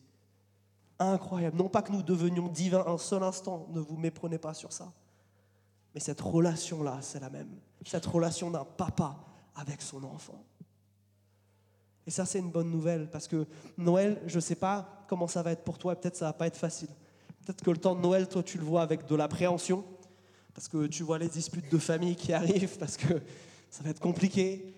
Incroyable. 0.98 1.56
Non 1.56 1.68
pas 1.68 1.82
que 1.82 1.92
nous 1.92 2.02
devenions 2.02 2.48
divins 2.48 2.84
un 2.86 2.98
seul 2.98 3.22
instant, 3.22 3.68
ne 3.70 3.80
vous 3.80 3.96
méprenez 3.96 4.38
pas 4.38 4.54
sur 4.54 4.72
ça. 4.72 4.92
Mais 5.94 6.00
cette 6.00 6.20
relation-là, 6.20 6.98
c'est 7.00 7.20
la 7.20 7.30
même. 7.30 7.48
Cette 7.84 8.06
relation 8.06 8.50
d'un 8.50 8.64
papa 8.64 9.18
avec 9.54 9.80
son 9.80 10.04
enfant. 10.04 10.44
Et 12.06 12.10
ça, 12.10 12.24
c'est 12.24 12.38
une 12.38 12.50
bonne 12.50 12.70
nouvelle 12.70 13.10
parce 13.10 13.28
que 13.28 13.46
Noël, 13.78 14.20
je 14.26 14.36
ne 14.36 14.40
sais 14.40 14.54
pas 14.54 15.04
comment 15.08 15.26
ça 15.26 15.42
va 15.42 15.52
être 15.52 15.64
pour 15.64 15.78
toi, 15.78 15.96
peut-être 15.96 16.16
ça 16.16 16.26
va 16.26 16.32
pas 16.32 16.46
être 16.46 16.56
facile. 16.56 16.90
Peut-être 17.44 17.62
que 17.62 17.70
le 17.70 17.78
temps 17.78 17.94
de 17.94 18.00
Noël, 18.00 18.28
toi, 18.28 18.42
tu 18.42 18.58
le 18.58 18.64
vois 18.64 18.82
avec 18.82 19.06
de 19.06 19.14
l'appréhension 19.14 19.84
parce 20.56 20.68
que 20.68 20.86
tu 20.86 21.02
vois 21.02 21.18
les 21.18 21.28
disputes 21.28 21.70
de 21.70 21.76
famille 21.76 22.16
qui 22.16 22.32
arrivent, 22.32 22.78
parce 22.80 22.96
que 22.96 23.20
ça 23.70 23.82
va 23.82 23.90
être 23.90 24.00
compliqué. 24.00 24.74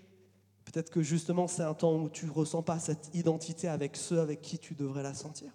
Peut-être 0.64 0.90
que 0.90 1.02
justement, 1.02 1.46
c'est 1.46 1.62
un 1.62 1.72
temps 1.72 1.94
où 1.94 2.08
tu 2.08 2.26
ne 2.26 2.32
ressens 2.32 2.62
pas 2.62 2.80
cette 2.80 3.14
identité 3.14 3.68
avec 3.68 3.96
ceux 3.96 4.18
avec 4.18 4.42
qui 4.42 4.58
tu 4.58 4.74
devrais 4.74 5.04
la 5.04 5.14
sentir. 5.14 5.52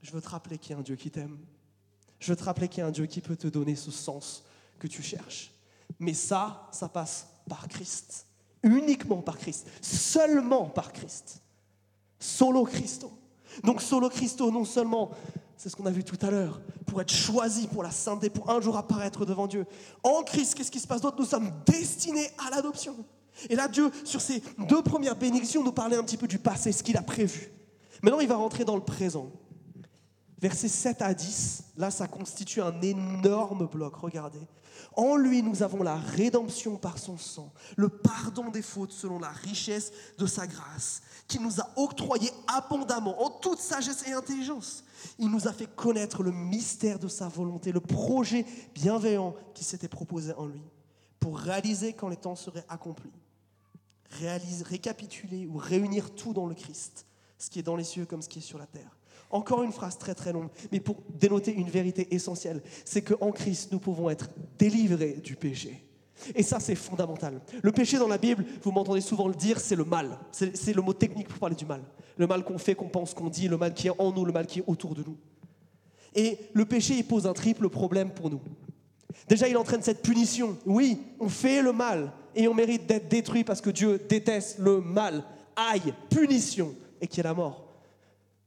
Je 0.00 0.10
veux 0.10 0.22
te 0.22 0.28
rappeler 0.30 0.56
qu'il 0.56 0.70
y 0.70 0.74
a 0.74 0.78
un 0.78 0.82
Dieu 0.82 0.96
qui 0.96 1.10
t'aime. 1.10 1.38
Je 2.18 2.32
veux 2.32 2.36
te 2.36 2.44
rappeler 2.44 2.68
qu'il 2.68 2.78
y 2.78 2.82
a 2.82 2.86
un 2.86 2.92
Dieu 2.92 3.04
qui 3.04 3.20
peut 3.20 3.36
te 3.36 3.46
donner 3.46 3.76
ce 3.76 3.90
sens 3.90 4.42
que 4.78 4.86
tu 4.86 5.02
cherches. 5.02 5.52
Mais 6.00 6.14
ça, 6.14 6.66
ça 6.72 6.88
passe 6.88 7.28
par 7.46 7.68
Christ 7.68 8.26
uniquement 8.62 9.22
par 9.22 9.36
Christ, 9.38 9.68
seulement 9.82 10.64
par 10.64 10.92
Christ. 10.92 11.42
Solo 12.18 12.64
Christo. 12.64 13.12
Donc 13.62 13.82
solo 13.82 14.08
Christo, 14.08 14.50
non 14.50 14.64
seulement, 14.64 15.10
c'est 15.58 15.68
ce 15.68 15.76
qu'on 15.76 15.86
a 15.86 15.90
vu 15.90 16.04
tout 16.04 16.18
à 16.24 16.30
l'heure, 16.30 16.60
pour 16.86 17.00
être 17.00 17.12
choisi 17.12 17.66
pour 17.66 17.82
la 17.82 17.90
sainteté, 17.90 18.30
pour 18.30 18.48
un 18.48 18.60
jour 18.60 18.76
apparaître 18.76 19.26
devant 19.26 19.48
Dieu. 19.48 19.66
En 20.04 20.22
Christ, 20.22 20.54
qu'est-ce 20.54 20.70
qui 20.70 20.78
se 20.78 20.86
passe 20.86 21.00
d'autre? 21.00 21.16
Nous 21.18 21.26
sommes 21.26 21.50
destinés 21.66 22.30
à 22.46 22.50
l'adoption. 22.50 22.94
Et 23.50 23.56
là, 23.56 23.66
Dieu, 23.66 23.90
sur 24.04 24.20
ces 24.20 24.40
deux 24.68 24.82
premières 24.82 25.16
bénédictions, 25.16 25.64
nous 25.64 25.72
parlait 25.72 25.96
un 25.96 26.04
petit 26.04 26.16
peu 26.16 26.28
du 26.28 26.38
passé, 26.38 26.70
ce 26.70 26.84
qu'il 26.84 26.96
a 26.96 27.02
prévu. 27.02 27.50
Maintenant, 28.02 28.20
il 28.20 28.28
va 28.28 28.36
rentrer 28.36 28.64
dans 28.64 28.76
le 28.76 28.82
présent. 28.82 29.32
Versets 30.40 30.68
7 30.68 31.02
à 31.02 31.12
10, 31.12 31.64
là, 31.76 31.90
ça 31.90 32.06
constitue 32.06 32.62
un 32.62 32.80
énorme 32.80 33.66
bloc. 33.66 33.96
Regardez. 33.96 34.46
En 34.96 35.16
lui, 35.16 35.42
nous 35.42 35.62
avons 35.62 35.82
la 35.82 35.96
rédemption 35.96 36.76
par 36.76 36.98
son 36.98 37.18
sang, 37.18 37.52
le 37.76 37.88
pardon 37.88 38.50
des 38.50 38.62
fautes 38.62 38.92
selon 38.92 39.18
la 39.18 39.30
richesse 39.30 39.92
de 40.18 40.26
sa 40.26 40.46
grâce, 40.46 41.02
qui 41.26 41.38
nous 41.38 41.60
a 41.60 41.70
octroyé 41.76 42.30
abondamment 42.48 43.22
en 43.22 43.30
toute 43.30 43.60
sagesse 43.60 44.06
et 44.08 44.12
intelligence. 44.12 44.84
Il 45.18 45.30
nous 45.30 45.46
a 45.46 45.52
fait 45.52 45.68
connaître 45.74 46.22
le 46.22 46.32
mystère 46.32 46.98
de 46.98 47.08
sa 47.08 47.28
volonté, 47.28 47.70
le 47.70 47.80
projet 47.80 48.44
bienveillant 48.74 49.34
qui 49.54 49.64
s'était 49.64 49.88
proposé 49.88 50.32
en 50.34 50.46
lui, 50.46 50.62
pour 51.20 51.38
réaliser 51.38 51.92
quand 51.92 52.08
les 52.08 52.16
temps 52.16 52.36
seraient 52.36 52.66
accomplis. 52.68 53.12
Réaliser, 54.10 54.64
récapituler 54.64 55.46
ou 55.46 55.58
réunir 55.58 56.14
tout 56.14 56.32
dans 56.32 56.46
le 56.46 56.54
Christ, 56.54 57.06
ce 57.38 57.50
qui 57.50 57.58
est 57.58 57.62
dans 57.62 57.76
les 57.76 57.84
cieux 57.84 58.06
comme 58.06 58.22
ce 58.22 58.28
qui 58.28 58.38
est 58.38 58.42
sur 58.42 58.58
la 58.58 58.66
terre 58.66 58.97
encore 59.30 59.62
une 59.62 59.72
phrase 59.72 59.98
très 59.98 60.14
très 60.14 60.32
longue, 60.32 60.48
mais 60.72 60.80
pour 60.80 60.96
dénoter 61.10 61.52
une 61.52 61.68
vérité 61.68 62.14
essentielle, 62.14 62.62
c'est 62.84 63.02
qu'en 63.02 63.30
Christ, 63.30 63.70
nous 63.72 63.78
pouvons 63.78 64.08
être 64.10 64.30
délivrés 64.58 65.20
du 65.22 65.36
péché. 65.36 65.84
Et 66.34 66.42
ça, 66.42 66.58
c'est 66.60 66.74
fondamental. 66.74 67.40
Le 67.62 67.72
péché 67.72 67.98
dans 67.98 68.08
la 68.08 68.18
Bible, 68.18 68.44
vous 68.62 68.72
m'entendez 68.72 69.00
souvent 69.00 69.28
le 69.28 69.34
dire, 69.34 69.60
c'est 69.60 69.76
le 69.76 69.84
mal. 69.84 70.18
C'est 70.32 70.74
le 70.74 70.82
mot 70.82 70.92
technique 70.92 71.28
pour 71.28 71.38
parler 71.38 71.54
du 71.54 71.66
mal. 71.66 71.80
Le 72.16 72.26
mal 72.26 72.42
qu'on 72.42 72.58
fait, 72.58 72.74
qu'on 72.74 72.88
pense, 72.88 73.14
qu'on 73.14 73.28
dit, 73.28 73.48
le 73.48 73.56
mal 73.56 73.74
qui 73.74 73.86
est 73.86 73.92
en 73.98 74.12
nous, 74.12 74.24
le 74.24 74.32
mal 74.32 74.46
qui 74.46 74.60
est 74.60 74.64
autour 74.66 74.94
de 74.94 75.04
nous. 75.04 75.16
Et 76.14 76.38
le 76.52 76.64
péché, 76.64 76.94
il 76.94 77.04
pose 77.04 77.26
un 77.26 77.34
triple 77.34 77.68
problème 77.68 78.10
pour 78.10 78.30
nous. 78.30 78.40
Déjà, 79.28 79.46
il 79.48 79.56
entraîne 79.56 79.82
cette 79.82 80.02
punition. 80.02 80.56
Oui, 80.66 81.00
on 81.20 81.28
fait 81.28 81.62
le 81.62 81.72
mal 81.72 82.12
et 82.34 82.48
on 82.48 82.54
mérite 82.54 82.86
d'être 82.86 83.08
détruit 83.08 83.44
parce 83.44 83.60
que 83.60 83.70
Dieu 83.70 84.00
déteste 84.08 84.58
le 84.58 84.80
mal. 84.80 85.22
Aïe, 85.54 85.94
punition, 86.10 86.74
et 87.00 87.06
qui 87.06 87.20
est 87.20 87.24
la 87.24 87.34
mort. 87.34 87.67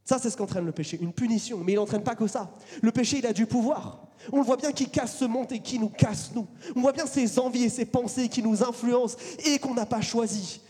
Ça, 0.03 0.19
c'est 0.19 0.29
ce 0.29 0.37
qu'entraîne 0.37 0.65
le 0.65 0.71
péché, 0.71 0.97
une 0.99 1.13
punition. 1.13 1.59
Mais 1.59 1.73
il 1.73 1.75
n'entraîne 1.75 2.03
pas 2.03 2.15
que 2.15 2.27
ça. 2.27 2.51
Le 2.81 2.91
péché, 2.91 3.19
il 3.19 3.25
a 3.25 3.33
du 3.33 3.45
pouvoir. 3.45 4.07
On 4.31 4.37
le 4.37 4.43
voit 4.43 4.57
bien 4.57 4.71
qu'il 4.71 4.89
casse 4.89 5.17
ce 5.17 5.25
monde 5.25 5.51
et 5.51 5.59
qui 5.59 5.79
nous 5.79 5.89
casse 5.89 6.31
nous. 6.33 6.47
On 6.75 6.81
voit 6.81 6.91
bien 6.91 7.05
ses 7.05 7.39
envies 7.39 7.63
et 7.63 7.69
ses 7.69 7.85
pensées 7.85 8.29
qui 8.29 8.43
nous 8.43 8.63
influencent 8.63 9.17
et 9.45 9.59
qu'on 9.59 9.73
n'a 9.73 9.85
pas 9.85 10.01
choisi. 10.01 10.61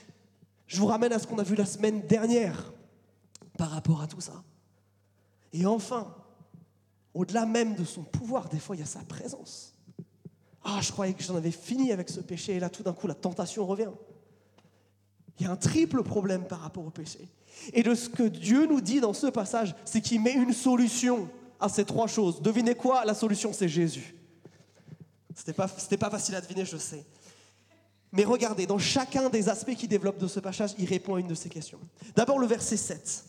Je 0.67 0.79
vous 0.79 0.85
ramène 0.85 1.11
à 1.13 1.19
ce 1.19 1.27
qu'on 1.27 1.39
a 1.39 1.43
vu 1.43 1.55
la 1.55 1.65
semaine 1.65 2.01
dernière 2.07 2.71
par 3.57 3.71
rapport 3.71 4.01
à 4.01 4.07
tout 4.07 4.21
ça. 4.21 4.43
Et 5.53 5.65
enfin, 5.65 6.15
au-delà 7.13 7.45
même 7.45 7.75
de 7.75 7.83
son 7.83 8.03
pouvoir, 8.03 8.47
des 8.49 8.59
fois, 8.59 8.75
il 8.75 8.79
y 8.79 8.83
a 8.83 8.85
sa 8.85 9.01
présence. 9.01 9.75
Ah, 10.63 10.79
je 10.81 10.91
croyais 10.91 11.13
que 11.13 11.23
j'en 11.23 11.35
avais 11.35 11.51
fini 11.51 11.91
avec 11.91 12.09
ce 12.09 12.21
péché, 12.21 12.55
et 12.55 12.59
là, 12.59 12.69
tout 12.69 12.83
d'un 12.83 12.93
coup, 12.93 13.07
la 13.07 13.15
tentation 13.15 13.65
revient. 13.65 13.89
Il 15.41 15.45
y 15.45 15.47
a 15.47 15.51
un 15.53 15.55
triple 15.55 16.03
problème 16.03 16.45
par 16.45 16.59
rapport 16.59 16.85
au 16.85 16.91
péché. 16.91 17.27
Et 17.73 17.81
de 17.81 17.95
ce 17.95 18.09
que 18.09 18.21
Dieu 18.21 18.67
nous 18.67 18.79
dit 18.79 19.01
dans 19.01 19.13
ce 19.13 19.25
passage, 19.25 19.75
c'est 19.85 19.99
qu'il 19.99 20.21
met 20.21 20.33
une 20.33 20.53
solution 20.53 21.27
à 21.59 21.67
ces 21.67 21.83
trois 21.83 22.05
choses. 22.05 22.43
Devinez 22.43 22.75
quoi? 22.75 23.05
La 23.05 23.15
solution, 23.15 23.51
c'est 23.51 23.67
Jésus. 23.67 24.13
C'était 25.33 25.53
pas, 25.53 25.67
pas 25.67 26.09
facile 26.11 26.35
à 26.35 26.41
deviner, 26.41 26.63
je 26.63 26.77
sais. 26.77 27.03
Mais 28.11 28.23
regardez, 28.23 28.67
dans 28.67 28.77
chacun 28.77 29.29
des 29.29 29.49
aspects 29.49 29.73
qu'il 29.73 29.89
développe 29.89 30.19
de 30.19 30.27
ce 30.27 30.39
passage, 30.39 30.75
il 30.77 30.85
répond 30.85 31.15
à 31.15 31.19
une 31.19 31.27
de 31.27 31.33
ces 31.33 31.49
questions. 31.49 31.79
D'abord 32.15 32.37
le 32.37 32.45
verset 32.45 32.77
7. 32.77 33.25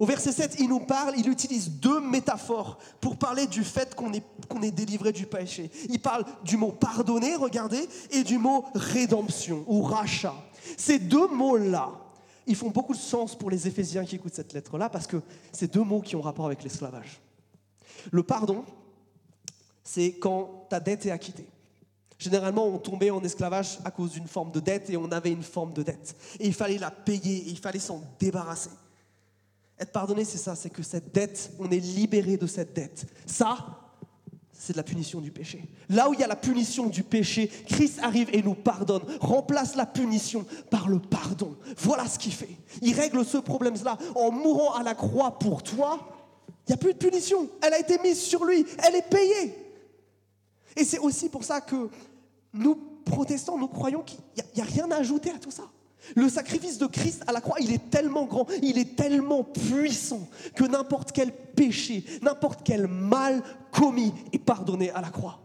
Au 0.00 0.06
verset 0.06 0.32
7, 0.32 0.56
il 0.58 0.70
nous 0.70 0.80
parle, 0.80 1.14
il 1.18 1.28
utilise 1.28 1.70
deux 1.70 2.00
métaphores 2.00 2.78
pour 3.00 3.16
parler 3.16 3.46
du 3.46 3.62
fait 3.62 3.94
qu'on 3.94 4.12
est, 4.12 4.24
qu'on 4.48 4.62
est 4.62 4.72
délivré 4.72 5.12
du 5.12 5.26
péché. 5.26 5.70
Il 5.88 6.00
parle 6.00 6.24
du 6.42 6.56
mot 6.56 6.72
pardonner, 6.72 7.36
regardez, 7.36 7.88
et 8.10 8.24
du 8.24 8.38
mot 8.38 8.64
rédemption 8.74 9.62
ou 9.68 9.82
rachat. 9.82 10.34
Ces 10.76 10.98
deux 10.98 11.28
mots-là, 11.28 11.92
ils 12.46 12.56
font 12.56 12.70
beaucoup 12.70 12.92
de 12.94 12.98
sens 12.98 13.36
pour 13.36 13.50
les 13.50 13.68
Éphésiens 13.68 14.04
qui 14.04 14.16
écoutent 14.16 14.34
cette 14.34 14.52
lettre-là, 14.52 14.88
parce 14.88 15.06
que 15.06 15.22
c'est 15.52 15.72
deux 15.72 15.84
mots 15.84 16.00
qui 16.00 16.16
ont 16.16 16.20
rapport 16.20 16.46
avec 16.46 16.62
l'esclavage. 16.62 17.20
Le 18.10 18.22
pardon, 18.22 18.64
c'est 19.84 20.14
quand 20.14 20.66
ta 20.68 20.80
dette 20.80 21.06
est 21.06 21.10
acquittée. 21.10 21.46
Généralement, 22.18 22.66
on 22.66 22.78
tombait 22.78 23.10
en 23.10 23.22
esclavage 23.22 23.78
à 23.84 23.90
cause 23.90 24.12
d'une 24.12 24.28
forme 24.28 24.52
de 24.52 24.60
dette 24.60 24.90
et 24.90 24.96
on 24.96 25.10
avait 25.10 25.32
une 25.32 25.42
forme 25.42 25.72
de 25.72 25.82
dette. 25.82 26.14
Et 26.38 26.46
il 26.46 26.54
fallait 26.54 26.78
la 26.78 26.90
payer, 26.90 27.38
et 27.38 27.48
il 27.48 27.58
fallait 27.58 27.78
s'en 27.78 28.02
débarrasser. 28.18 28.70
Être 29.78 29.92
pardonné, 29.92 30.26
c'est 30.26 30.38
ça, 30.38 30.54
c'est 30.54 30.68
que 30.68 30.82
cette 30.82 31.14
dette, 31.14 31.52
on 31.58 31.70
est 31.70 31.78
libéré 31.78 32.36
de 32.36 32.46
cette 32.46 32.74
dette. 32.74 33.06
Ça, 33.24 33.79
c'est 34.60 34.74
de 34.74 34.76
la 34.76 34.82
punition 34.82 35.22
du 35.22 35.30
péché. 35.30 35.64
Là 35.88 36.10
où 36.10 36.12
il 36.12 36.20
y 36.20 36.22
a 36.22 36.26
la 36.26 36.36
punition 36.36 36.86
du 36.86 37.02
péché, 37.02 37.50
Christ 37.66 37.98
arrive 38.02 38.28
et 38.34 38.42
nous 38.42 38.54
pardonne, 38.54 39.00
remplace 39.18 39.74
la 39.74 39.86
punition 39.86 40.44
par 40.70 40.86
le 40.86 40.98
pardon. 40.98 41.56
Voilà 41.78 42.06
ce 42.06 42.18
qu'il 42.18 42.34
fait. 42.34 42.58
Il 42.82 42.92
règle 42.94 43.24
ce 43.24 43.38
problème-là 43.38 43.96
en 44.14 44.30
mourant 44.30 44.74
à 44.74 44.82
la 44.82 44.94
croix 44.94 45.38
pour 45.38 45.62
toi. 45.62 45.98
Il 46.68 46.72
n'y 46.72 46.74
a 46.74 46.76
plus 46.76 46.92
de 46.92 46.98
punition. 46.98 47.48
Elle 47.62 47.72
a 47.72 47.78
été 47.78 47.98
mise 48.02 48.20
sur 48.20 48.44
lui. 48.44 48.66
Elle 48.86 48.96
est 48.96 49.08
payée. 49.08 49.54
Et 50.76 50.84
c'est 50.84 50.98
aussi 50.98 51.30
pour 51.30 51.42
ça 51.42 51.62
que 51.62 51.88
nous, 52.52 52.74
protestants, 53.06 53.56
nous 53.56 53.68
croyons 53.68 54.02
qu'il 54.02 54.18
n'y 54.54 54.60
a, 54.60 54.64
a 54.64 54.68
rien 54.68 54.90
à 54.90 54.96
ajouter 54.96 55.30
à 55.30 55.38
tout 55.38 55.50
ça. 55.50 55.70
Le 56.16 56.28
sacrifice 56.28 56.78
de 56.78 56.86
Christ 56.86 57.22
à 57.26 57.32
la 57.32 57.40
croix, 57.40 57.58
il 57.60 57.72
est 57.72 57.90
tellement 57.90 58.26
grand, 58.26 58.46
il 58.62 58.78
est 58.78 58.96
tellement 58.96 59.44
puissant 59.44 60.28
que 60.54 60.64
n'importe 60.64 61.12
quel 61.12 61.32
péché, 61.32 62.04
n'importe 62.22 62.60
quel 62.64 62.86
mal 62.86 63.42
commis 63.70 64.12
est 64.32 64.38
pardonné 64.38 64.90
à 64.90 65.00
la 65.00 65.10
croix. 65.10 65.40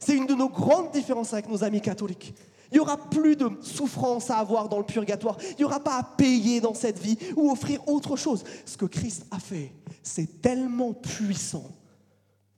C'est 0.00 0.16
une 0.16 0.26
de 0.26 0.34
nos 0.34 0.48
grandes 0.48 0.90
différences 0.92 1.32
avec 1.32 1.48
nos 1.48 1.64
amis 1.64 1.80
catholiques. 1.80 2.34
Il 2.72 2.76
n'y 2.76 2.80
aura 2.80 2.96
plus 2.96 3.36
de 3.36 3.50
souffrance 3.60 4.30
à 4.30 4.38
avoir 4.38 4.68
dans 4.68 4.78
le 4.78 4.84
purgatoire. 4.84 5.36
Il 5.50 5.56
n'y 5.58 5.64
aura 5.64 5.80
pas 5.80 5.98
à 5.98 6.02
payer 6.02 6.60
dans 6.60 6.72
cette 6.72 6.98
vie 6.98 7.18
ou 7.36 7.50
offrir 7.50 7.86
autre 7.86 8.16
chose. 8.16 8.44
Ce 8.64 8.78
que 8.78 8.86
Christ 8.86 9.26
a 9.30 9.38
fait, 9.38 9.72
c'est 10.02 10.40
tellement 10.40 10.94
puissant 10.94 11.70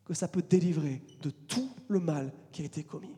que 0.05 0.15
ça 0.15 0.29
peut 0.29 0.43
délivrer 0.49 1.03
de 1.21 1.31
tout 1.31 1.69
le 1.89 1.99
mal 1.99 2.33
qui 2.53 2.63
a 2.63 2.65
été 2.65 2.85
commis. 2.85 3.17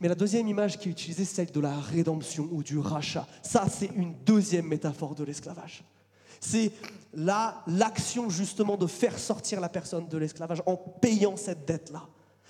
Mais 0.00 0.08
la 0.08 0.14
deuxième 0.14 0.48
image 0.48 0.78
qui 0.78 0.88
est 0.88 0.92
utilisée, 0.92 1.24
c'est 1.24 1.36
celle 1.36 1.52
de 1.52 1.60
la 1.60 1.78
rédemption 1.78 2.48
ou 2.50 2.62
du 2.62 2.78
rachat. 2.78 3.26
Ça, 3.42 3.66
c'est 3.68 3.90
une 3.94 4.14
deuxième 4.24 4.66
métaphore 4.66 5.14
de 5.14 5.24
l'esclavage. 5.24 5.84
C'est 6.40 6.72
là 7.14 7.62
l'action 7.68 8.28
justement 8.28 8.76
de 8.76 8.88
faire 8.88 9.18
sortir 9.18 9.60
la 9.60 9.68
personne 9.68 10.08
de 10.08 10.18
l'esclavage 10.18 10.62
en 10.66 10.76
payant 10.76 11.36
cette 11.36 11.64
dette-là. 11.66 12.02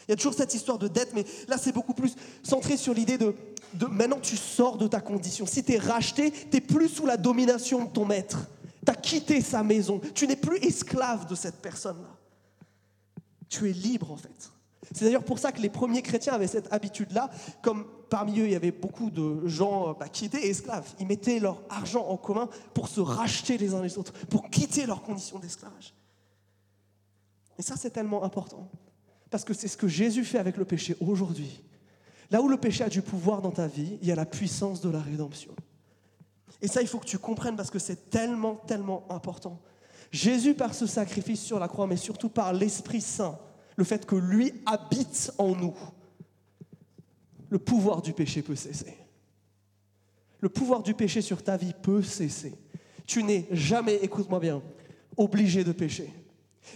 Il 0.09 0.11
y 0.11 0.15
a 0.15 0.17
toujours 0.17 0.35
cette 0.35 0.55
histoire 0.55 0.79
de 0.79 0.89
dette, 0.89 1.13
mais 1.15 1.25
là 1.47 1.59
c'est 1.59 1.73
beaucoup 1.73 1.95
plus 1.95 2.17
centré 2.43 2.77
sur 2.77 2.95
l'idée 2.95 3.19
de, 3.19 3.35
maintenant 3.91 4.19
tu 4.21 4.37
sors 4.37 4.79
de 4.79 4.89
ta 4.89 5.01
condition. 5.01 5.47
Si 5.47 5.63
tu 5.63 5.75
es 5.75 5.79
racheté, 5.79 6.33
tu 6.51 6.61
plus 6.61 6.89
sous 6.89 7.07
la 7.07 7.17
domination 7.17 7.85
de 7.85 7.91
ton 7.91 8.07
maître. 8.07 8.49
Tu 8.85 8.91
as 8.91 8.97
quitté 8.97 9.41
sa 9.41 9.63
maison. 9.63 10.01
Tu 10.15 10.27
n'es 10.27 10.37
plus 10.37 10.57
esclave 10.59 11.27
de 11.29 11.35
cette 11.35 11.57
personne-là. 11.57 12.17
Tu 13.49 13.69
es 13.69 13.73
libre 13.73 14.11
en 14.11 14.17
fait. 14.17 14.51
C'est 14.91 15.05
d'ailleurs 15.05 15.25
pour 15.25 15.39
ça 15.39 15.53
que 15.53 15.61
les 15.61 15.71
premiers 15.71 16.03
chrétiens 16.03 16.33
avaient 16.33 16.49
cette 16.49 16.73
habitude-là, 16.73 17.31
comme 17.63 17.87
parmi 18.11 18.41
eux 18.41 18.47
il 18.47 18.53
y 18.53 18.57
avait 18.57 18.73
beaucoup 18.73 19.11
de 19.11 19.47
gens 19.47 19.95
bah, 19.95 20.09
qui 20.09 20.25
étaient 20.25 20.49
esclaves. 20.49 20.93
Ils 20.99 21.07
mettaient 21.07 21.39
leur 21.39 21.63
argent 21.71 22.05
en 22.05 22.17
commun 22.17 22.49
pour 22.75 22.89
se 22.89 23.01
racheter 23.01 23.59
les 23.59 23.75
uns 23.75 23.83
les 23.83 23.97
autres, 23.97 24.13
pour 24.27 24.51
quitter 24.51 24.87
leurs 24.87 25.03
conditions 25.03 25.39
d'esclavage. 25.39 25.95
Et 27.59 27.63
ça 27.63 27.77
c'est 27.77 27.91
tellement 27.91 28.25
important, 28.25 28.69
parce 29.31 29.45
que 29.45 29.55
c'est 29.55 29.69
ce 29.69 29.77
que 29.77 29.89
Jésus 29.89 30.25
fait 30.25 30.39
avec 30.39 30.57
le 30.57 30.65
péché 30.65 30.97
aujourd'hui. 31.01 31.63
Là 32.33 32.41
où 32.41 32.49
le 32.49 32.57
péché 32.57 32.83
a 32.83 32.89
du 32.89 33.03
pouvoir 33.03 33.43
dans 33.43 33.51
ta 33.51 33.67
vie, 33.67 33.99
il 34.01 34.09
y 34.09 34.13
a 34.13 34.17
la 34.17 34.25
puissance 34.25 34.81
de 34.81 34.89
la 34.89 35.01
rédemption. 35.01 35.55
Et 36.63 36.69
ça, 36.69 36.81
il 36.81 36.89
faut 36.89 36.99
que 36.99 37.07
tu 37.07 37.19
comprennes 37.19 37.57
parce 37.57 37.71
que 37.71 37.79
c'est 37.79 38.09
tellement, 38.09 38.55
tellement 38.55 39.05
important. 39.11 39.61
Jésus, 40.13 40.55
par 40.55 40.75
ce 40.75 40.87
sacrifice 40.87 41.43
sur 41.43 41.59
la 41.59 41.69
croix, 41.69 41.87
mais 41.87 41.97
surtout 41.97 42.29
par 42.29 42.53
l'Esprit 42.53 43.01
Saint, 43.01 43.39
le 43.77 43.85
fait 43.85 44.07
que 44.07 44.17
lui 44.17 44.53
habite 44.67 45.33
en 45.39 45.55
nous, 45.55 45.75
le 47.49 47.59
pouvoir 47.59 48.03
du 48.03 48.13
péché 48.13 48.43
peut 48.43 48.57
cesser. 48.57 48.97
Le 50.41 50.49
pouvoir 50.49 50.83
du 50.83 50.95
péché 50.95 51.21
sur 51.21 51.43
ta 51.43 51.57
vie 51.57 51.75
peut 51.83 52.03
cesser. 52.03 52.55
Tu 53.07 53.23
n'es 53.23 53.47
jamais, 53.51 53.97
écoute-moi 53.97 54.41
bien, 54.41 54.63
obligé 55.17 55.65
de 55.65 55.73
pécher. 55.73 56.13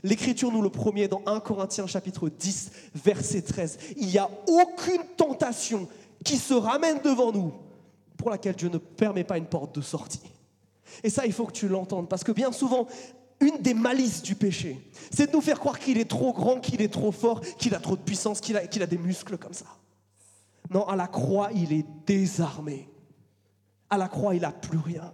L'Écriture 0.02 0.52
nous 0.52 0.62
le 0.62 0.70
promet 0.70 1.09
dans 1.09 1.22
1 1.26 1.40
Corinthiens 1.40 1.87
chapitre 1.87 2.28
10, 2.28 2.70
verset 2.94 3.42
13. 3.42 3.78
Il 3.96 4.09
n'y 4.09 4.18
a 4.18 4.30
aucune 4.46 5.02
tentation 5.16 5.88
qui 6.24 6.37
se 6.37 6.54
ramène 6.54 7.00
devant 7.02 7.32
nous 7.32 7.52
pour 8.16 8.30
laquelle 8.30 8.56
Dieu 8.56 8.68
ne 8.68 8.78
permet 8.78 9.24
pas 9.24 9.38
une 9.38 9.46
porte 9.46 9.74
de 9.74 9.80
sortie. 9.80 10.20
Et 11.02 11.11
ça, 11.11 11.26
il 11.26 11.32
faut 11.32 11.46
que 11.46 11.52
tu 11.52 11.68
l'entendes, 11.68 12.09
parce 12.09 12.24
que 12.24 12.32
bien 12.32 12.52
souvent, 12.52 12.87
une 13.40 13.59
des 13.59 13.75
malices 13.75 14.22
du 14.22 14.35
péché, 14.35 14.81
c'est 15.11 15.29
de 15.29 15.33
nous 15.33 15.40
faire 15.40 15.59
croire 15.59 15.79
qu'il 15.79 15.99
est 15.99 16.09
trop 16.09 16.33
grand, 16.33 16.61
qu'il 16.61 16.81
est 16.81 16.92
trop 16.92 17.12
fort, 17.12 17.40
qu'il 17.40 17.75
a 17.75 17.81
trop 17.81 17.96
de 17.96 18.03
puissance, 18.03 18.40
qu'il 18.40 18.57
a, 18.57 18.61
a 18.61 18.87
des 18.87 18.99
muscles 18.99 19.37
comme 19.37 19.53
ça. 19.53 19.66
Non, 20.70 20.87
à 20.87 20.96
la 20.96 21.07
croix, 21.07 21.51
il 21.55 21.72
est 21.72 21.87
désarmé. 22.07 22.88
À 23.88 23.99
la 23.99 24.09
croix, 24.09 24.35
il 24.35 24.42
n'a 24.42 24.53
plus 24.53 24.79
rien. 24.79 25.12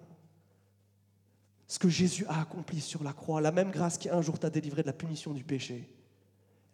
Ce 1.66 1.78
que 1.78 1.88
Jésus 1.88 2.24
a 2.28 2.40
accompli 2.40 2.80
sur 2.80 3.02
la 3.02 3.12
croix, 3.12 3.40
la 3.40 3.52
même 3.52 3.70
grâce 3.70 3.98
qui 3.98 4.08
un 4.08 4.22
jour 4.22 4.38
t'a 4.38 4.50
délivré 4.50 4.82
de 4.82 4.87
la 4.87 4.92
punition 4.92 5.32
du 5.32 5.44
péché, 5.44 5.90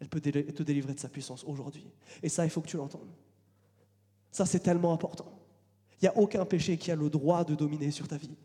elle 0.00 0.08
peut 0.08 0.20
te 0.20 0.62
délivrer 0.62 0.94
de 0.94 1.00
sa 1.00 1.08
puissance 1.08 1.44
aujourd'hui. 1.44 1.86
Et 2.22 2.28
ça, 2.28 2.44
il 2.44 2.50
faut 2.50 2.60
que 2.60 2.68
tu 2.68 2.76
l'entendes. 2.76 3.10
Ça, 4.30 4.46
c'est 4.46 4.60
tellement 4.60 4.92
important. 4.92 5.32
Il 6.00 6.04
n'y 6.04 6.08
a 6.08 6.16
aucun 6.16 6.44
péché 6.44 6.76
qui 6.76 6.92
a 6.92 6.96
le 6.96 7.10
droit 7.10 7.44
de 7.44 7.54
dominer 7.54 7.90
sur 7.90 8.06
ta 8.06 8.16
vie 8.16 8.36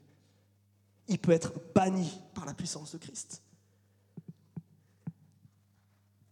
il 1.07 1.19
peut 1.19 1.31
être 1.31 1.53
banni 1.73 2.21
par 2.33 2.45
la 2.45 2.53
puissance 2.53 2.93
de 2.93 2.97
Christ. 2.97 3.41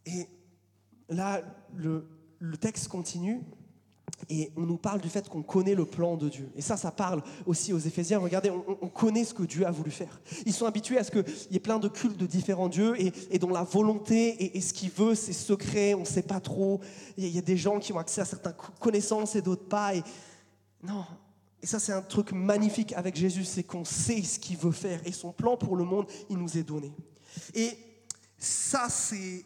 Et 0.05 0.27
là, 1.09 1.41
le, 1.75 2.07
texte 2.59 2.87
continue 2.87 3.41
et 4.29 4.51
on 4.55 4.61
nous 4.61 4.77
parle 4.77 5.01
du 5.01 5.09
fait 5.09 5.27
qu'on 5.27 5.41
connaît 5.41 5.75
le 5.75 5.85
plan 5.85 6.15
de 6.15 6.29
Dieu. 6.29 6.49
Et 6.55 6.61
ça, 6.61 6.77
ça 6.77 6.91
parle 6.91 7.21
aussi 7.45 7.73
aux 7.73 7.79
Éphésiens. 7.79 8.19
Regardez, 8.19 8.49
on, 8.49 8.87
connaît 8.87 9.25
ce 9.25 9.33
que 9.33 9.43
Dieu 9.43 9.65
a 9.65 9.71
voulu 9.71 9.91
faire. 9.91 10.21
Ils 10.45 10.53
sont 10.53 10.65
habitués 10.65 10.97
à 10.97 11.03
ce 11.03 11.11
qu'il 11.11 11.25
y 11.51 11.55
ait 11.55 11.59
plein 11.59 11.79
de 11.79 11.87
cultes 11.87 12.17
de 12.17 12.25
différents 12.25 12.69
dieux 12.69 12.95
et, 12.99 13.39
dont 13.39 13.49
la 13.49 13.63
volonté 13.63 14.55
et, 14.57 14.61
ce 14.61 14.73
qu'il 14.73 14.89
veut, 14.89 15.15
c'est 15.15 15.33
secret, 15.33 15.93
on 15.93 16.01
ne 16.01 16.05
sait 16.05 16.23
pas 16.23 16.39
trop. 16.39 16.81
Il 17.17 17.27
y 17.27 17.37
a 17.37 17.41
des 17.41 17.57
gens 17.57 17.79
qui 17.79 17.93
ont 17.93 17.99
accès 17.99 18.21
à 18.21 18.25
certaines 18.25 18.55
connaissances 18.79 19.35
et 19.35 19.41
d'autres 19.41 19.67
pas. 19.67 19.95
Et 19.95 20.03
non, 20.83 21.05
et 21.61 21.67
ça, 21.67 21.79
c'est 21.79 21.93
un 21.93 22.01
truc 22.01 22.31
magnifique 22.31 22.93
avec 22.93 23.15
Jésus, 23.15 23.45
c'est 23.45 23.63
qu'on 23.63 23.85
sait 23.85 24.23
ce 24.23 24.39
qu'il 24.39 24.57
veut 24.57 24.71
faire 24.71 24.99
et 25.05 25.11
son 25.11 25.31
plan 25.31 25.57
pour 25.57 25.75
le 25.75 25.83
monde, 25.83 26.07
il 26.29 26.37
nous 26.37 26.57
est 26.57 26.63
donné. 26.63 26.91
Et 27.53 27.77
ça, 28.37 28.87
c'est 28.89 29.45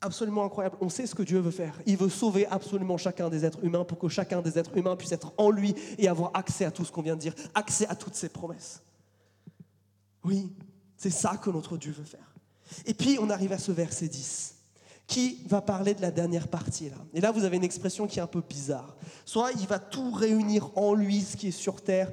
absolument 0.00 0.44
incroyable. 0.44 0.76
On 0.80 0.88
sait 0.88 1.06
ce 1.06 1.14
que 1.14 1.22
Dieu 1.22 1.38
veut 1.38 1.52
faire. 1.52 1.80
Il 1.86 1.96
veut 1.96 2.08
sauver 2.08 2.46
absolument 2.46 2.96
chacun 2.96 3.30
des 3.30 3.44
êtres 3.44 3.64
humains 3.64 3.84
pour 3.84 3.98
que 3.98 4.08
chacun 4.08 4.42
des 4.42 4.58
êtres 4.58 4.76
humains 4.76 4.96
puisse 4.96 5.12
être 5.12 5.32
en 5.36 5.50
lui 5.50 5.76
et 5.96 6.08
avoir 6.08 6.32
accès 6.34 6.64
à 6.64 6.72
tout 6.72 6.84
ce 6.84 6.90
qu'on 6.90 7.02
vient 7.02 7.14
de 7.14 7.20
dire, 7.20 7.34
accès 7.54 7.86
à 7.86 7.94
toutes 7.94 8.16
ses 8.16 8.28
promesses. 8.28 8.82
Oui, 10.24 10.52
c'est 10.96 11.10
ça 11.10 11.36
que 11.36 11.50
notre 11.50 11.76
Dieu 11.76 11.92
veut 11.92 12.04
faire. 12.04 12.34
Et 12.84 12.94
puis, 12.94 13.18
on 13.20 13.30
arrive 13.30 13.52
à 13.52 13.58
ce 13.58 13.70
verset 13.70 14.08
10 14.08 14.56
qui 15.06 15.42
va 15.46 15.60
parler 15.60 15.94
de 15.94 16.00
la 16.02 16.10
dernière 16.10 16.48
partie. 16.48 16.88
Là? 16.88 16.96
Et 17.12 17.20
là, 17.20 17.32
vous 17.32 17.44
avez 17.44 17.56
une 17.56 17.64
expression 17.64 18.06
qui 18.06 18.18
est 18.18 18.22
un 18.22 18.26
peu 18.26 18.40
bizarre. 18.40 18.96
Soit 19.24 19.52
il 19.52 19.66
va 19.66 19.78
tout 19.78 20.12
réunir 20.12 20.70
en 20.76 20.94
lui, 20.94 21.20
ce 21.20 21.36
qui 21.36 21.48
est 21.48 21.50
sur 21.50 21.82
terre, 21.82 22.10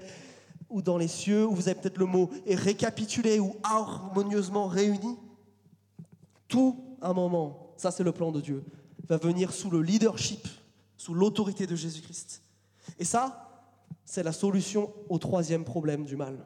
ou 0.69 0.81
dans 0.81 0.97
les 0.97 1.07
cieux, 1.07 1.45
ou 1.45 1.53
vous 1.53 1.67
avez 1.67 1.79
peut-être 1.79 1.97
le 1.97 2.05
mot 2.05 2.29
et 2.45 2.55
récapitulé 2.55 3.39
ou 3.39 3.55
harmonieusement 3.63 4.67
réuni. 4.67 5.17
Tout 6.47 6.97
un 7.01 7.13
moment, 7.13 7.73
ça 7.77 7.91
c'est 7.91 8.03
le 8.03 8.11
plan 8.11 8.31
de 8.31 8.41
Dieu, 8.41 8.63
va 9.07 9.17
venir 9.17 9.51
sous 9.51 9.69
le 9.69 9.81
leadership, 9.81 10.47
sous 10.97 11.13
l'autorité 11.13 11.65
de 11.65 11.75
Jésus-Christ. 11.75 12.41
Et 12.99 13.05
ça, 13.05 13.49
c'est 14.05 14.23
la 14.23 14.31
solution 14.31 14.91
au 15.07 15.17
troisième 15.17 15.63
problème 15.63 16.05
du 16.05 16.15
mal. 16.15 16.45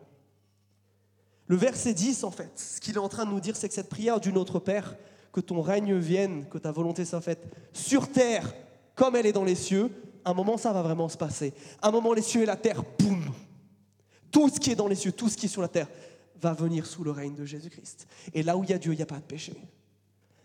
Le 1.48 1.56
verset 1.56 1.94
10, 1.94 2.24
en 2.24 2.32
fait, 2.32 2.52
ce 2.56 2.80
qu'il 2.80 2.96
est 2.96 3.00
en 3.00 3.10
train 3.10 3.26
de 3.26 3.32
nous 3.32 3.42
dire, 3.42 3.56
c'est 3.56 3.68
que 3.68 3.74
cette 3.74 3.90
prière 3.90 4.20
du 4.20 4.32
Notre 4.32 4.60
Père, 4.60 4.96
que 5.34 5.42
ton 5.42 5.62
règne 5.62 5.98
vienne, 5.98 6.46
que 6.48 6.60
ta 6.60 6.72
volonté 6.72 7.04
soit 7.04 7.20
faite 7.20 7.44
sur 7.74 8.10
terre 8.10 8.54
comme 8.96 9.16
elle 9.16 9.26
est 9.26 9.34
dans 9.34 9.44
les 9.44 9.56
cieux, 9.56 9.90
un 10.24 10.34
moment 10.34 10.58
ça 10.58 10.72
va 10.72 10.84
vraiment 10.84 11.10
se 11.10 11.18
passer. 11.18 11.54
Un 11.82 11.92
moment 11.92 12.14
les 12.14 12.22
cieux 12.22 12.44
et 12.44 12.46
la 12.46 12.56
terre, 12.56 12.84
boum 13.00 13.26
Tout 14.32 14.48
ce 14.50 14.60
qui 14.60 14.72
est 14.72 14.76
dans 14.76 14.88
les 14.88 14.96
cieux, 14.96 15.12
tout 15.12 15.28
ce 15.28 15.36
qui 15.36 15.48
est 15.48 15.50
sur 15.50 15.64
la 15.64 15.68
terre, 15.68 15.88
va 16.40 16.54
venir 16.54 16.86
sous 16.86 17.04
le 17.04 17.12
règne 17.12 17.36
de 17.36 17.46
Jésus-Christ. 17.46 18.08
Et 18.34 18.44
là 18.44 18.56
où 18.56 18.64
il 18.64 18.70
y 18.70 18.74
a 18.74 18.78
Dieu, 18.78 18.94
il 18.94 18.98
n'y 18.98 19.02
a 19.02 19.08
pas 19.08 19.18
de 19.18 19.22
péché. 19.22 19.54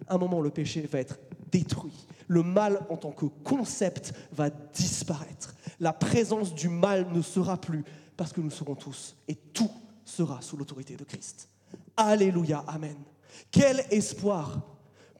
Un 0.08 0.16
moment, 0.16 0.40
le 0.40 0.50
péché 0.50 0.88
va 0.90 1.00
être 1.00 1.18
détruit. 1.50 2.06
Le 2.26 2.42
mal 2.42 2.80
en 2.88 2.96
tant 2.96 3.10
que 3.10 3.26
concept 3.26 4.14
va 4.32 4.48
disparaître. 4.48 5.54
La 5.80 5.92
présence 5.92 6.54
du 6.54 6.68
mal 6.68 7.08
ne 7.12 7.20
sera 7.20 7.60
plus 7.60 7.84
parce 8.16 8.32
que 8.32 8.40
nous 8.40 8.50
serons 8.50 8.74
tous 8.74 9.16
et 9.26 9.34
tout 9.34 9.70
sera 10.04 10.40
sous 10.40 10.56
l'autorité 10.56 10.96
de 10.96 11.04
Christ. 11.04 11.48
Alléluia, 11.96 12.64
Amen. 12.66 12.96
Quel 13.50 13.84
espoir 13.90 14.60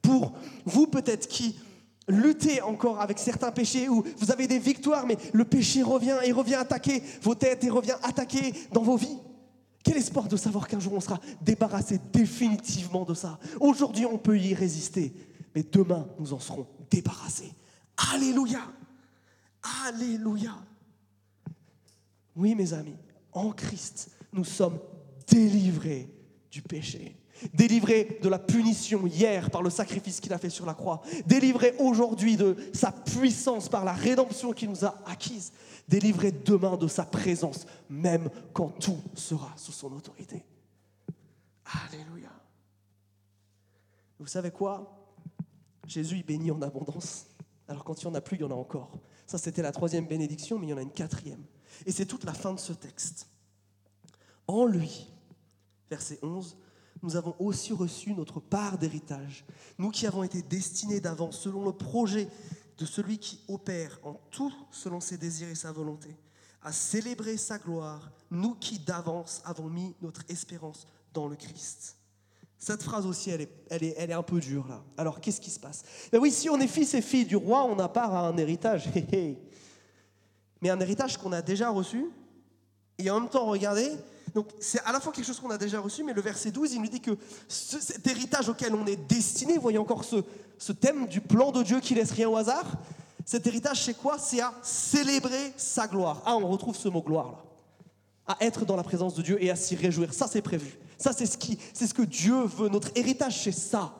pour 0.01 0.33
vous 0.65 0.87
peut-être 0.87 1.27
qui 1.27 1.57
luttez 2.09 2.61
encore 2.61 2.99
avec 2.99 3.19
certains 3.19 3.51
péchés 3.51 3.87
ou 3.87 4.03
vous 4.17 4.31
avez 4.31 4.47
des 4.47 4.59
victoires, 4.59 5.05
mais 5.05 5.17
le 5.31 5.45
péché 5.45 5.83
revient 5.83 6.17
et 6.23 6.31
revient 6.31 6.55
attaquer 6.55 7.03
vos 7.21 7.35
têtes 7.35 7.63
et 7.63 7.69
revient 7.69 7.95
attaquer 8.03 8.53
dans 8.73 8.81
vos 8.81 8.97
vies. 8.97 9.17
Quel 9.83 9.97
espoir 9.97 10.27
de 10.27 10.35
savoir 10.35 10.67
qu'un 10.67 10.79
jour 10.79 10.93
on 10.93 10.99
sera 10.99 11.19
débarrassé 11.41 11.99
définitivement 12.11 13.05
de 13.05 13.13
ça? 13.13 13.39
Aujourd'hui 13.59 14.05
on 14.05 14.17
peut 14.17 14.37
y 14.37 14.53
résister, 14.53 15.13
mais 15.55 15.63
demain 15.63 16.07
nous 16.19 16.33
en 16.33 16.39
serons 16.39 16.67
débarrassés. 16.89 17.53
Alléluia. 18.13 18.61
Alléluia. 19.87 20.55
Oui 22.35 22.55
mes 22.55 22.73
amis, 22.73 22.97
en 23.31 23.51
Christ, 23.51 24.11
nous 24.33 24.45
sommes 24.45 24.79
délivrés 25.27 26.09
du 26.51 26.61
péché 26.61 27.18
délivré 27.53 28.19
de 28.21 28.29
la 28.29 28.39
punition 28.39 29.05
hier 29.07 29.49
par 29.49 29.61
le 29.61 29.69
sacrifice 29.69 30.19
qu'il 30.19 30.33
a 30.33 30.37
fait 30.37 30.49
sur 30.49 30.65
la 30.65 30.73
croix, 30.73 31.01
délivré 31.25 31.75
aujourd'hui 31.79 32.37
de 32.37 32.55
sa 32.73 32.91
puissance 32.91 33.69
par 33.69 33.85
la 33.85 33.93
rédemption 33.93 34.53
qu'il 34.53 34.69
nous 34.69 34.85
a 34.85 34.95
acquise, 35.05 35.51
délivré 35.87 36.31
demain 36.31 36.77
de 36.77 36.87
sa 36.87 37.05
présence, 37.05 37.65
même 37.89 38.29
quand 38.53 38.69
tout 38.79 39.01
sera 39.15 39.51
sous 39.55 39.71
son 39.71 39.91
autorité. 39.93 40.43
Alléluia. 41.85 42.29
Vous 44.19 44.27
savez 44.27 44.51
quoi? 44.51 44.95
Jésus, 45.87 46.17
il 46.17 46.25
bénit 46.25 46.51
en 46.51 46.61
abondance. 46.61 47.25
Alors 47.67 47.83
quand 47.83 48.01
il 48.01 48.07
n'y 48.07 48.11
en 48.11 48.15
a 48.15 48.21
plus, 48.21 48.37
il 48.37 48.41
y 48.41 48.43
en 48.43 48.51
a 48.51 48.55
encore. 48.55 48.91
Ça, 49.25 49.37
c'était 49.37 49.61
la 49.61 49.71
troisième 49.71 50.07
bénédiction, 50.07 50.57
mais 50.57 50.67
il 50.67 50.69
y 50.71 50.73
en 50.73 50.77
a 50.77 50.81
une 50.81 50.91
quatrième. 50.91 51.43
Et 51.85 51.91
c'est 51.91 52.05
toute 52.05 52.23
la 52.23 52.33
fin 52.33 52.53
de 52.53 52.59
ce 52.59 52.73
texte. 52.73 53.29
En 54.47 54.65
lui, 54.65 55.07
verset 55.89 56.19
11, 56.23 56.57
nous 57.01 57.15
avons 57.15 57.35
aussi 57.39 57.73
reçu 57.73 58.13
notre 58.13 58.39
part 58.39 58.77
d'héritage. 58.77 59.45
Nous 59.77 59.89
qui 59.91 60.05
avons 60.07 60.23
été 60.23 60.41
destinés 60.41 60.99
d'avance 60.99 61.39
selon 61.39 61.65
le 61.65 61.71
projet 61.71 62.27
de 62.77 62.85
celui 62.85 63.17
qui 63.17 63.41
opère 63.47 63.99
en 64.03 64.13
tout 64.31 64.53
selon 64.71 64.99
ses 64.99 65.17
désirs 65.17 65.49
et 65.49 65.55
sa 65.55 65.71
volonté, 65.71 66.15
à 66.61 66.71
célébrer 66.71 67.37
sa 67.37 67.57
gloire, 67.57 68.11
nous 68.31 68.55
qui 68.55 68.79
d'avance 68.79 69.41
avons 69.45 69.69
mis 69.69 69.95
notre 70.01 70.21
espérance 70.29 70.87
dans 71.13 71.27
le 71.27 71.35
Christ. 71.35 71.97
Cette 72.57 72.83
phrase 72.83 73.05
aussi, 73.05 73.29
elle 73.29 73.41
est, 73.41 73.51
elle 73.69 73.83
est, 73.83 73.95
elle 73.97 74.09
est 74.11 74.13
un 74.13 74.23
peu 74.23 74.39
dure 74.39 74.67
là. 74.67 74.83
Alors 74.97 75.21
qu'est-ce 75.21 75.39
qui 75.39 75.49
se 75.49 75.59
passe? 75.59 75.83
Ben 76.11 76.19
Oui, 76.19 76.29
si 76.29 76.49
on 76.49 76.59
est 76.59 76.67
fils 76.67 76.93
et 76.93 77.01
filles 77.01 77.25
du 77.25 77.37
roi, 77.37 77.63
on 77.63 77.79
a 77.79 77.87
part 77.87 78.13
à 78.13 78.27
un 78.27 78.35
héritage. 78.37 78.89
Mais 80.61 80.69
un 80.69 80.79
héritage 80.79 81.17
qu'on 81.17 81.31
a 81.31 81.41
déjà 81.41 81.69
reçu. 81.69 82.09
Et 82.97 83.09
en 83.09 83.21
même 83.21 83.29
temps, 83.29 83.45
regardez, 83.45 83.91
donc 84.33 84.47
c'est 84.59 84.81
à 84.81 84.91
la 84.91 84.99
fois 84.99 85.11
quelque 85.11 85.25
chose 85.25 85.39
qu'on 85.39 85.49
a 85.49 85.57
déjà 85.57 85.79
reçu, 85.79 86.03
mais 86.03 86.13
le 86.13 86.21
verset 86.21 86.51
12, 86.51 86.73
il 86.73 86.81
nous 86.81 86.87
dit 86.87 87.01
que 87.01 87.17
cet 87.47 88.05
héritage 88.07 88.49
auquel 88.49 88.73
on 88.75 88.85
est 88.85 88.95
destiné, 88.95 89.55
vous 89.55 89.61
voyez 89.61 89.77
encore 89.77 90.03
ce, 90.03 90.17
ce 90.57 90.71
thème 90.71 91.07
du 91.07 91.21
plan 91.21 91.51
de 91.51 91.63
Dieu 91.63 91.79
qui 91.79 91.95
laisse 91.95 92.11
rien 92.11 92.29
au 92.29 92.35
hasard, 92.35 92.65
cet 93.25 93.45
héritage 93.45 93.83
c'est 93.83 93.93
quoi? 93.93 94.17
C'est 94.17 94.41
à 94.41 94.53
célébrer 94.63 95.53
sa 95.55 95.87
gloire. 95.87 96.21
Ah, 96.25 96.35
on 96.35 96.47
retrouve 96.47 96.75
ce 96.75 96.89
mot 96.89 97.01
gloire 97.01 97.31
là. 97.31 97.37
À 98.27 98.45
être 98.45 98.65
dans 98.65 98.75
la 98.75 98.83
présence 98.83 99.15
de 99.15 99.21
Dieu 99.21 99.43
et 99.43 99.49
à 99.49 99.55
s'y 99.55 99.75
réjouir. 99.75 100.13
Ça 100.13 100.27
c'est 100.27 100.41
prévu. 100.41 100.77
Ça 100.97 101.13
c'est 101.13 101.25
ce, 101.25 101.37
qui, 101.37 101.57
c'est 101.73 101.87
ce 101.87 101.93
que 101.93 102.01
Dieu 102.01 102.43
veut. 102.43 102.69
Notre 102.69 102.89
héritage 102.95 103.43
c'est 103.43 103.51
ça. 103.51 103.93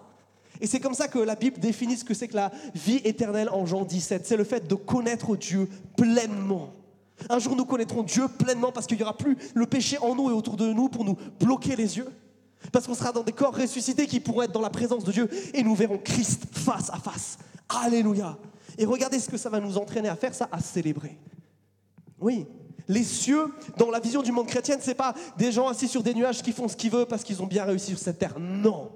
Et 0.61 0.67
c'est 0.67 0.79
comme 0.79 0.93
ça 0.93 1.07
que 1.07 1.19
la 1.19 1.35
Bible 1.35 1.59
définit 1.59 1.97
ce 1.97 2.03
que 2.03 2.13
c'est 2.13 2.27
que 2.27 2.35
la 2.35 2.51
vie 2.75 3.01
éternelle 3.03 3.49
en 3.49 3.65
Jean 3.65 3.85
17. 3.85 4.25
C'est 4.25 4.35
le 4.35 4.43
fait 4.43 4.67
de 4.67 4.75
connaître 4.75 5.35
Dieu 5.35 5.69
pleinement. 5.95 6.73
Un 7.29 7.39
jour, 7.39 7.55
nous 7.55 7.65
connaîtrons 7.65 8.03
Dieu 8.03 8.27
pleinement 8.27 8.71
parce 8.71 8.85
qu'il 8.85 8.97
n'y 8.97 9.03
aura 9.03 9.17
plus 9.17 9.37
le 9.53 9.65
péché 9.65 9.97
en 9.99 10.15
nous 10.15 10.29
et 10.29 10.33
autour 10.33 10.55
de 10.57 10.71
nous 10.71 10.89
pour 10.89 11.03
nous 11.03 11.17
bloquer 11.39 11.75
les 11.75 11.97
yeux. 11.97 12.07
Parce 12.71 12.87
qu'on 12.87 12.95
sera 12.95 13.11
dans 13.11 13.23
des 13.23 13.31
corps 13.31 13.55
ressuscités 13.55 14.05
qui 14.05 14.19
pourront 14.19 14.43
être 14.43 14.51
dans 14.51 14.61
la 14.61 14.69
présence 14.69 15.03
de 15.03 15.11
Dieu 15.11 15.29
et 15.53 15.63
nous 15.63 15.75
verrons 15.75 15.97
Christ 15.97 16.43
face 16.51 16.89
à 16.89 16.97
face. 16.97 17.37
Alléluia. 17.69 18.37
Et 18.77 18.85
regardez 18.85 19.19
ce 19.19 19.29
que 19.29 19.37
ça 19.37 19.49
va 19.49 19.59
nous 19.59 19.77
entraîner 19.77 20.09
à 20.09 20.15
faire, 20.15 20.33
ça, 20.33 20.47
à 20.51 20.59
célébrer. 20.59 21.17
Oui, 22.19 22.45
les 22.87 23.03
cieux, 23.03 23.45
dans 23.77 23.91
la 23.91 23.99
vision 23.99 24.21
du 24.21 24.31
monde 24.31 24.47
chrétien, 24.47 24.77
ce 24.79 24.87
n'est 24.87 24.95
pas 24.95 25.13
des 25.37 25.51
gens 25.51 25.67
assis 25.67 25.87
sur 25.87 26.03
des 26.03 26.13
nuages 26.13 26.41
qui 26.41 26.51
font 26.51 26.67
ce 26.67 26.75
qu'ils 26.75 26.91
veulent 26.91 27.05
parce 27.05 27.23
qu'ils 27.23 27.41
ont 27.41 27.47
bien 27.47 27.63
réussi 27.63 27.91
sur 27.91 27.99
cette 27.99 28.19
terre. 28.19 28.39
Non. 28.39 28.91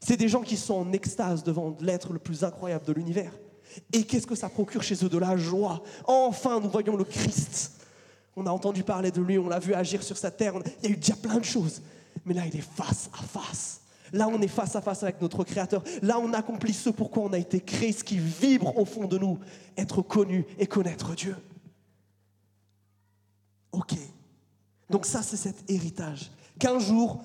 C'est 0.00 0.16
des 0.16 0.28
gens 0.28 0.40
qui 0.40 0.56
sont 0.56 0.74
en 0.74 0.92
extase 0.92 1.44
devant 1.44 1.76
l'être 1.80 2.12
le 2.12 2.18
plus 2.18 2.42
incroyable 2.42 2.84
de 2.86 2.92
l'univers. 2.92 3.32
Et 3.92 4.04
qu'est-ce 4.04 4.26
que 4.26 4.34
ça 4.34 4.48
procure 4.48 4.82
chez 4.82 5.04
eux 5.04 5.08
De 5.08 5.18
la 5.18 5.36
joie. 5.36 5.82
Enfin, 6.06 6.60
nous 6.60 6.70
voyons 6.70 6.96
le 6.96 7.04
Christ. 7.04 7.72
On 8.36 8.46
a 8.46 8.50
entendu 8.50 8.82
parler 8.82 9.10
de 9.10 9.20
lui, 9.20 9.38
on 9.38 9.48
l'a 9.48 9.58
vu 9.58 9.74
agir 9.74 10.02
sur 10.02 10.16
sa 10.16 10.30
terre. 10.30 10.54
Il 10.82 10.88
y 10.88 10.92
a 10.92 10.94
eu 10.94 10.96
déjà 10.96 11.14
plein 11.14 11.38
de 11.38 11.44
choses. 11.44 11.82
Mais 12.24 12.34
là, 12.34 12.46
il 12.46 12.56
est 12.56 12.60
face 12.76 13.10
à 13.12 13.22
face. 13.22 13.80
Là, 14.12 14.28
on 14.28 14.40
est 14.40 14.48
face 14.48 14.76
à 14.76 14.82
face 14.82 15.02
avec 15.02 15.20
notre 15.20 15.42
Créateur. 15.44 15.82
Là, 16.02 16.18
on 16.18 16.32
accomplit 16.32 16.74
ce 16.74 16.90
pourquoi 16.90 17.24
on 17.24 17.32
a 17.32 17.38
été 17.38 17.60
créé, 17.60 17.92
ce 17.92 18.04
qui 18.04 18.18
vibre 18.18 18.76
au 18.78 18.84
fond 18.84 19.06
de 19.06 19.18
nous, 19.18 19.38
être 19.76 20.02
connu 20.02 20.46
et 20.58 20.66
connaître 20.66 21.14
Dieu. 21.14 21.36
Ok. 23.72 23.94
Donc 24.90 25.06
ça, 25.06 25.22
c'est 25.22 25.38
cet 25.38 25.70
héritage. 25.70 26.30
Qu'un 26.58 26.78
jour, 26.78 27.22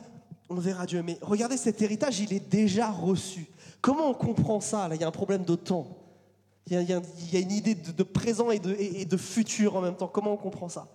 on 0.49 0.55
verra 0.55 0.85
Dieu. 0.85 1.03
Mais 1.03 1.17
regardez, 1.21 1.57
cet 1.57 1.81
héritage, 1.81 2.21
il 2.21 2.31
est 2.31 2.49
déjà 2.49 2.89
reçu. 2.89 3.47
Comment 3.81 4.09
on 4.09 4.13
comprend 4.13 4.61
ça 4.61 4.87
Là, 4.87 4.95
il 4.95 5.01
y 5.01 5.03
a 5.03 5.07
un 5.07 5.11
problème 5.11 5.43
de 5.43 5.55
temps. 5.55 5.87
Il 6.69 6.81
y, 6.81 6.93
a, 6.93 7.39
une 7.39 7.51
idée 7.51 7.75
de, 7.75 8.03
présent 8.03 8.51
et 8.51 8.59
de, 8.59 9.17
futur 9.17 9.77
en 9.77 9.81
même 9.81 9.95
temps. 9.95 10.07
Comment 10.07 10.33
on 10.33 10.37
comprend 10.37 10.67
ça? 10.67 10.87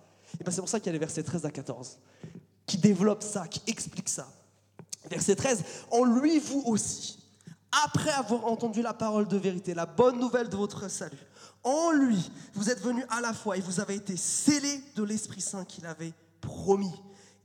Ben 0.43 0.51
C'est 0.51 0.61
pour 0.61 0.69
ça 0.69 0.79
qu'il 0.79 0.87
y 0.87 0.89
a 0.89 0.93
les 0.93 0.99
versets 0.99 1.23
13 1.23 1.45
à 1.45 1.51
14 1.51 1.97
qui 2.65 2.77
développent 2.77 3.23
ça, 3.23 3.47
qui 3.47 3.61
expliquent 3.67 4.09
ça. 4.09 4.27
Verset 5.09 5.35
13, 5.35 5.63
en 5.91 6.05
lui 6.05 6.39
vous 6.39 6.63
aussi, 6.65 7.19
après 7.85 8.11
avoir 8.11 8.45
entendu 8.45 8.81
la 8.81 8.93
parole 8.93 9.27
de 9.27 9.35
vérité, 9.35 9.73
la 9.73 9.85
bonne 9.85 10.19
nouvelle 10.19 10.47
de 10.47 10.55
votre 10.55 10.89
salut, 10.89 11.17
en 11.63 11.91
lui 11.91 12.31
vous 12.53 12.69
êtes 12.69 12.81
venus 12.81 13.05
à 13.09 13.19
la 13.19 13.33
fois 13.33 13.57
et 13.57 13.61
vous 13.61 13.79
avez 13.79 13.95
été 13.95 14.15
scellés 14.15 14.81
de 14.95 15.03
l'Esprit 15.03 15.41
Saint 15.41 15.65
qu'il 15.65 15.85
avait 15.85 16.13
promis 16.39 16.93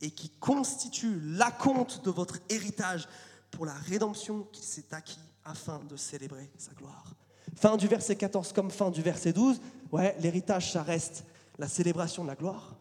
et 0.00 0.10
qui 0.10 0.28
constitue 0.28 1.20
la 1.24 1.50
compte 1.50 2.04
de 2.04 2.10
votre 2.10 2.36
héritage 2.48 3.08
pour 3.50 3.66
la 3.66 3.74
rédemption 3.74 4.46
qu'il 4.52 4.64
s'est 4.64 4.92
acquis 4.92 5.18
afin 5.44 5.80
de 5.88 5.96
célébrer 5.96 6.50
sa 6.58 6.72
gloire. 6.72 7.14
Fin 7.58 7.76
du 7.76 7.88
verset 7.88 8.14
14 8.14 8.52
comme 8.52 8.70
fin 8.70 8.88
du 8.88 9.02
verset 9.02 9.32
12, 9.32 9.60
ouais, 9.90 10.16
l'héritage, 10.20 10.70
ça 10.70 10.84
reste 10.84 11.24
la 11.58 11.66
célébration 11.66 12.22
de 12.22 12.28
la 12.28 12.36
gloire. 12.36 12.76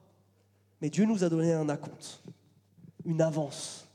Mais 0.80 0.92
Dieu 0.92 1.06
nous 1.06 1.24
a 1.24 1.30
donné 1.30 1.52
un 1.52 1.68
acompte, 1.68 2.22
une 3.04 3.24
avance. 3.24 3.88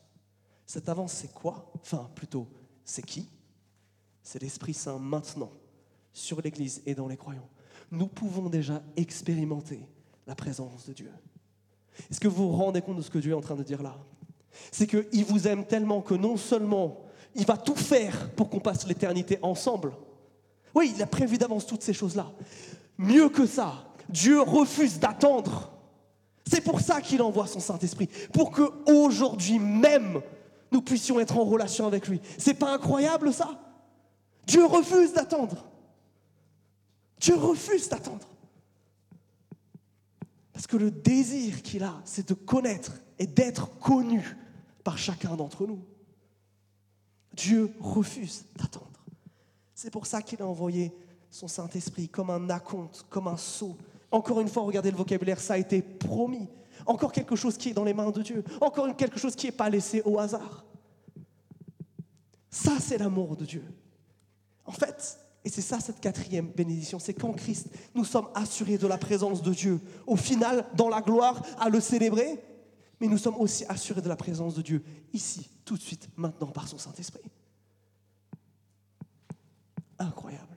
Cette 0.66 0.88
avance, 0.88 1.12
c'est 1.12 1.33
quoi? 1.33 1.71
Enfin, 1.77 2.11
plutôt, 2.16 2.49
c'est 2.85 3.03
qui? 3.03 3.29
C'est 4.25 4.42
l'Esprit 4.42 4.75
Saint 4.75 4.99
maintenant, 4.99 5.53
sur 6.12 6.42
l'Église 6.42 6.83
et 6.85 6.97
dans 6.97 7.07
les 7.07 7.16
croyants. 7.16 7.49
Nous 7.92 8.09
pouvons 8.09 8.49
déjà 8.49 8.83
expérimenter 8.97 9.87
la 10.27 10.35
présence 10.35 10.87
de 10.87 10.95
Dieu. 10.95 11.12
Est-ce 12.11 12.18
que 12.18 12.27
vous 12.27 12.51
vous 12.51 12.57
rendez 12.57 12.83
compte 12.83 12.97
de 12.97 13.03
ce 13.03 13.11
que 13.11 13.18
Dieu 13.18 13.31
est 13.31 13.37
en 13.37 13.40
train 13.40 13.55
de 13.55 13.62
dire 13.62 13.85
là? 13.85 13.97
C'est 14.73 14.88
qu'il 14.88 15.25
vous 15.27 15.47
aime 15.47 15.64
tellement 15.64 16.03
que 16.03 16.14
non 16.14 16.37
seulement 16.37 17.05
il 17.37 17.47
va 17.47 17.57
tout 17.57 17.77
faire 17.77 18.33
pour 18.35 18.51
qu'on 18.51 18.59
passe 18.59 18.85
l'éternité 18.85 19.38
ensemble, 19.42 19.92
oui, 20.74 20.92
il 20.94 21.02
a 21.02 21.06
prévu 21.06 21.38
d'avance 21.38 21.66
toutes 21.66 21.82
ces 21.82 21.92
choses-là. 21.92 22.30
Mieux 22.98 23.28
que 23.28 23.46
ça, 23.46 23.85
Dieu 24.08 24.40
refuse 24.40 24.98
d'attendre. 24.98 25.72
C'est 26.46 26.61
pour 26.61 26.80
ça 26.80 27.00
qu'il 27.00 27.22
envoie 27.22 27.46
son 27.46 27.61
Saint-Esprit, 27.61 28.08
pour 28.32 28.50
que 28.50 28.62
aujourd'hui 28.90 29.58
même 29.58 30.20
nous 30.70 30.82
puissions 30.82 31.20
être 31.20 31.37
en 31.37 31.44
relation 31.44 31.87
avec 31.87 32.08
lui. 32.08 32.20
C'est 32.38 32.54
pas 32.54 32.72
incroyable 32.72 33.32
ça? 33.32 33.61
Dieu 34.46 34.64
refuse 34.64 35.12
d'attendre. 35.12 35.64
Dieu 37.20 37.37
refuse 37.37 37.88
d'attendre. 37.88 38.26
Parce 40.52 40.66
que 40.66 40.76
le 40.76 40.90
désir 40.90 41.62
qu'il 41.62 41.85
a, 41.85 42.00
c'est 42.04 42.28
de 42.28 42.35
connaître 42.35 42.92
et 43.18 43.26
d'être 43.26 43.78
connu 43.78 44.37
par 44.82 44.98
chacun 44.98 45.37
d'entre 45.37 45.66
nous. 45.66 45.85
Dieu 47.35 47.72
refuse 47.80 48.44
d'attendre. 48.56 48.91
C'est 49.83 49.90
pour 49.90 50.07
ça 50.07 50.23
qu'il 50.23 50.40
a 50.40 50.47
envoyé 50.47 50.92
son 51.29 51.49
Saint-Esprit 51.49 52.09
comme 52.09 52.31
un 52.31 52.49
acompte, 52.51 53.05
comme 53.11 53.27
un 53.27 53.37
sceau. 53.37 53.77
Encore 54.12 54.40
une 54.40 54.47
fois, 54.47 54.62
regardez 54.62 54.92
le 54.92 54.97
vocabulaire, 54.97 55.40
ça 55.40 55.55
a 55.55 55.59
été 55.59 55.83
promis. 55.83 56.49
Encore 56.87 57.11
quelque 57.11 57.35
chose 57.35 57.57
qui 57.57 57.71
est 57.71 57.73
dans 57.73 57.83
les 57.83 57.92
mains 57.92 58.12
de 58.12 58.23
Dieu. 58.23 58.45
Encore 58.61 58.95
quelque 58.95 59.18
chose 59.18 59.35
qui 59.35 59.47
n'est 59.47 59.53
pas 59.53 59.68
laissé 59.68 60.01
au 60.05 60.21
hasard. 60.21 60.64
Ça, 62.49 62.79
c'est 62.79 62.97
l'amour 62.97 63.37
de 63.37 63.45
Dieu. 63.45 63.64
En 64.66 64.71
fait, 64.71 65.18
et 65.45 65.49
c'est 65.49 65.62
ça 65.62 65.81
cette 65.81 65.99
quatrième 65.99 66.47
bénédiction, 66.47 67.01
c'est 67.01 67.14
qu'en 67.14 67.33
Christ, 67.33 67.66
nous 67.92 68.05
sommes 68.05 68.29
assurés 68.37 68.79
de 68.79 68.87
la 68.87 68.99
présence 68.99 69.42
de 69.42 69.53
Dieu. 69.53 69.81
Au 70.07 70.14
final, 70.14 70.64
dans 70.77 70.90
la 70.90 71.01
gloire, 71.01 71.42
à 71.59 71.68
le 71.68 71.81
célébrer, 71.81 72.40
mais 73.01 73.09
nous 73.09 73.18
sommes 73.18 73.37
aussi 73.37 73.64
assurés 73.64 74.01
de 74.01 74.09
la 74.09 74.14
présence 74.14 74.55
de 74.55 74.62
Dieu, 74.62 74.85
ici, 75.12 75.51
tout 75.64 75.77
de 75.77 75.83
suite, 75.83 76.09
maintenant, 76.16 76.53
par 76.53 76.68
son 76.68 76.79
Saint-Esprit. 76.79 77.33
Incroyable. 79.98 80.57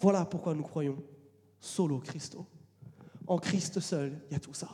Voilà 0.00 0.24
pourquoi 0.24 0.54
nous 0.54 0.64
croyons 0.64 1.02
solo 1.60 1.98
Christo. 1.98 2.46
En 3.26 3.38
Christ 3.38 3.78
seul, 3.80 4.20
il 4.28 4.32
y 4.32 4.36
a 4.36 4.40
tout 4.40 4.54
ça. 4.54 4.68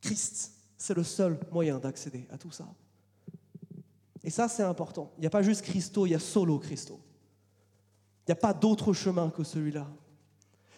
Christ, 0.00 0.52
c'est 0.76 0.94
le 0.94 1.04
seul 1.04 1.38
moyen 1.52 1.78
d'accéder 1.78 2.26
à 2.30 2.38
tout 2.38 2.50
ça. 2.50 2.66
Et 4.24 4.30
ça, 4.30 4.48
c'est 4.48 4.62
important. 4.62 5.12
Il 5.16 5.20
n'y 5.20 5.26
a 5.26 5.30
pas 5.30 5.42
juste 5.42 5.62
Christo, 5.62 6.06
il 6.06 6.10
y 6.10 6.14
a 6.14 6.18
solo 6.18 6.58
Christo. 6.58 7.00
Il 8.26 8.30
n'y 8.30 8.32
a 8.32 8.36
pas 8.36 8.52
d'autre 8.52 8.92
chemin 8.92 9.30
que 9.30 9.44
celui-là. 9.44 9.86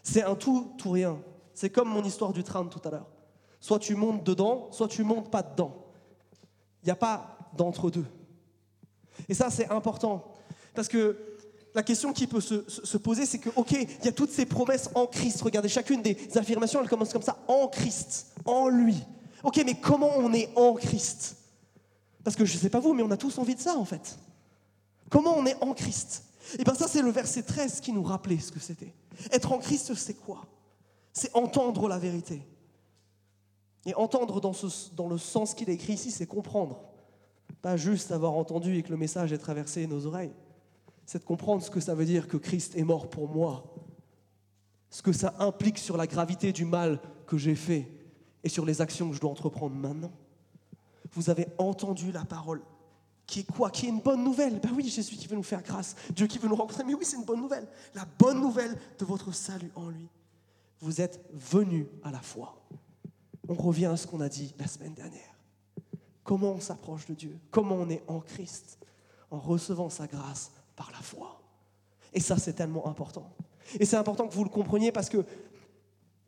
C'est 0.02 0.22
un 0.22 0.34
tout, 0.34 0.74
tout 0.78 0.90
rien. 0.90 1.20
C'est 1.54 1.70
comme 1.70 1.88
mon 1.88 2.04
histoire 2.04 2.32
du 2.32 2.44
train 2.44 2.64
tout 2.66 2.80
à 2.86 2.90
l'heure. 2.90 3.08
Soit 3.60 3.78
tu 3.78 3.94
montes 3.94 4.24
dedans, 4.24 4.70
soit 4.72 4.88
tu 4.88 5.04
montes 5.04 5.30
pas 5.30 5.42
dedans. 5.42 5.86
Il 6.82 6.86
n'y 6.86 6.92
a 6.92 6.96
pas 6.96 7.50
d'entre-deux. 7.56 8.06
Et 9.28 9.34
ça, 9.34 9.50
c'est 9.50 9.68
important. 9.70 10.24
Parce 10.74 10.88
que 10.88 11.16
la 11.74 11.82
question 11.82 12.12
qui 12.12 12.26
peut 12.26 12.40
se, 12.40 12.68
se 12.68 12.96
poser, 12.96 13.26
c'est 13.26 13.38
que, 13.38 13.50
ok, 13.56 13.72
il 13.72 14.04
y 14.04 14.08
a 14.08 14.12
toutes 14.12 14.30
ces 14.30 14.46
promesses 14.46 14.90
en 14.94 15.06
Christ. 15.06 15.40
Regardez, 15.42 15.68
chacune 15.68 16.02
des 16.02 16.16
affirmations, 16.36 16.80
elle 16.82 16.88
commence 16.88 17.12
comme 17.12 17.22
ça, 17.22 17.38
en 17.48 17.68
Christ, 17.68 18.32
en 18.44 18.68
lui. 18.68 18.96
Ok, 19.42 19.62
mais 19.64 19.74
comment 19.74 20.10
on 20.16 20.32
est 20.32 20.50
en 20.56 20.74
Christ? 20.74 21.36
Parce 22.24 22.36
que 22.36 22.44
je 22.44 22.54
ne 22.54 22.60
sais 22.60 22.70
pas 22.70 22.80
vous, 22.80 22.92
mais 22.92 23.02
on 23.02 23.10
a 23.10 23.16
tous 23.16 23.38
envie 23.38 23.54
de 23.54 23.60
ça, 23.60 23.76
en 23.76 23.84
fait. 23.84 24.18
Comment 25.08 25.36
on 25.36 25.46
est 25.46 25.56
en 25.62 25.72
Christ? 25.72 26.24
Et 26.58 26.64
bien 26.64 26.74
ça, 26.74 26.88
c'est 26.88 27.02
le 27.02 27.10
verset 27.10 27.42
13 27.42 27.80
qui 27.80 27.92
nous 27.92 28.02
rappelait 28.02 28.38
ce 28.38 28.52
que 28.52 28.60
c'était. 28.60 28.92
Être 29.32 29.52
en 29.52 29.58
Christ, 29.58 29.94
c'est 29.94 30.14
quoi? 30.14 30.44
C'est 31.12 31.34
entendre 31.34 31.88
la 31.88 31.98
vérité. 31.98 32.42
Et 33.86 33.94
entendre 33.94 34.40
dans, 34.40 34.52
dans 34.94 35.08
le 35.08 35.18
sens 35.18 35.54
qu'il 35.54 35.70
est 35.70 35.74
écrit 35.74 35.94
ici, 35.94 36.10
c'est 36.10 36.26
comprendre. 36.26 36.89
Pas 37.62 37.76
juste 37.76 38.12
avoir 38.12 38.32
entendu 38.34 38.76
et 38.76 38.82
que 38.82 38.90
le 38.90 38.96
message 38.96 39.32
ait 39.32 39.38
traversé 39.38 39.86
nos 39.86 40.06
oreilles. 40.06 40.32
C'est 41.06 41.18
de 41.18 41.24
comprendre 41.24 41.62
ce 41.62 41.70
que 41.70 41.80
ça 41.80 41.94
veut 41.94 42.04
dire 42.04 42.28
que 42.28 42.36
Christ 42.36 42.76
est 42.76 42.84
mort 42.84 43.10
pour 43.10 43.28
moi. 43.28 43.64
Ce 44.90 45.02
que 45.02 45.12
ça 45.12 45.34
implique 45.38 45.78
sur 45.78 45.96
la 45.96 46.06
gravité 46.06 46.52
du 46.52 46.64
mal 46.64 47.00
que 47.26 47.36
j'ai 47.36 47.54
fait 47.54 47.90
et 48.42 48.48
sur 48.48 48.64
les 48.64 48.80
actions 48.80 49.08
que 49.08 49.14
je 49.14 49.20
dois 49.20 49.30
entreprendre 49.30 49.74
maintenant. 49.74 50.12
Vous 51.12 51.30
avez 51.30 51.48
entendu 51.58 52.12
la 52.12 52.24
parole 52.24 52.62
qui 53.26 53.40
est 53.40 53.52
quoi? 53.52 53.70
Qui 53.70 53.86
est 53.86 53.90
une 53.90 54.00
bonne 54.00 54.24
nouvelle? 54.24 54.58
Ben 54.60 54.70
oui, 54.74 54.88
Jésus 54.88 55.14
qui 55.14 55.28
veut 55.28 55.36
nous 55.36 55.44
faire 55.44 55.62
grâce, 55.62 55.94
Dieu 56.14 56.26
qui 56.26 56.38
veut 56.38 56.48
nous 56.48 56.56
rencontrer, 56.56 56.82
mais 56.84 56.94
oui, 56.94 57.04
c'est 57.04 57.16
une 57.16 57.24
bonne 57.24 57.40
nouvelle. 57.40 57.68
La 57.94 58.04
bonne 58.18 58.40
nouvelle 58.40 58.76
de 58.98 59.04
votre 59.04 59.32
salut 59.32 59.70
en 59.76 59.88
lui. 59.88 60.08
Vous 60.80 61.00
êtes 61.00 61.20
venus 61.32 61.86
à 62.02 62.10
la 62.10 62.20
foi. 62.20 62.60
On 63.48 63.54
revient 63.54 63.86
à 63.86 63.96
ce 63.96 64.06
qu'on 64.06 64.20
a 64.20 64.28
dit 64.28 64.54
la 64.58 64.66
semaine 64.66 64.94
dernière. 64.94 65.29
Comment 66.30 66.52
on 66.52 66.60
s'approche 66.60 67.06
de 67.06 67.14
Dieu? 67.14 67.36
Comment 67.50 67.74
on 67.74 67.90
est 67.90 68.04
en 68.06 68.20
Christ? 68.20 68.78
En 69.32 69.40
recevant 69.40 69.90
sa 69.90 70.06
grâce 70.06 70.52
par 70.76 70.88
la 70.92 70.98
foi. 70.98 71.40
Et 72.12 72.20
ça, 72.20 72.36
c'est 72.36 72.52
tellement 72.52 72.86
important. 72.86 73.28
Et 73.80 73.84
c'est 73.84 73.96
important 73.96 74.28
que 74.28 74.34
vous 74.34 74.44
le 74.44 74.48
compreniez 74.48 74.92
parce 74.92 75.08
que 75.08 75.24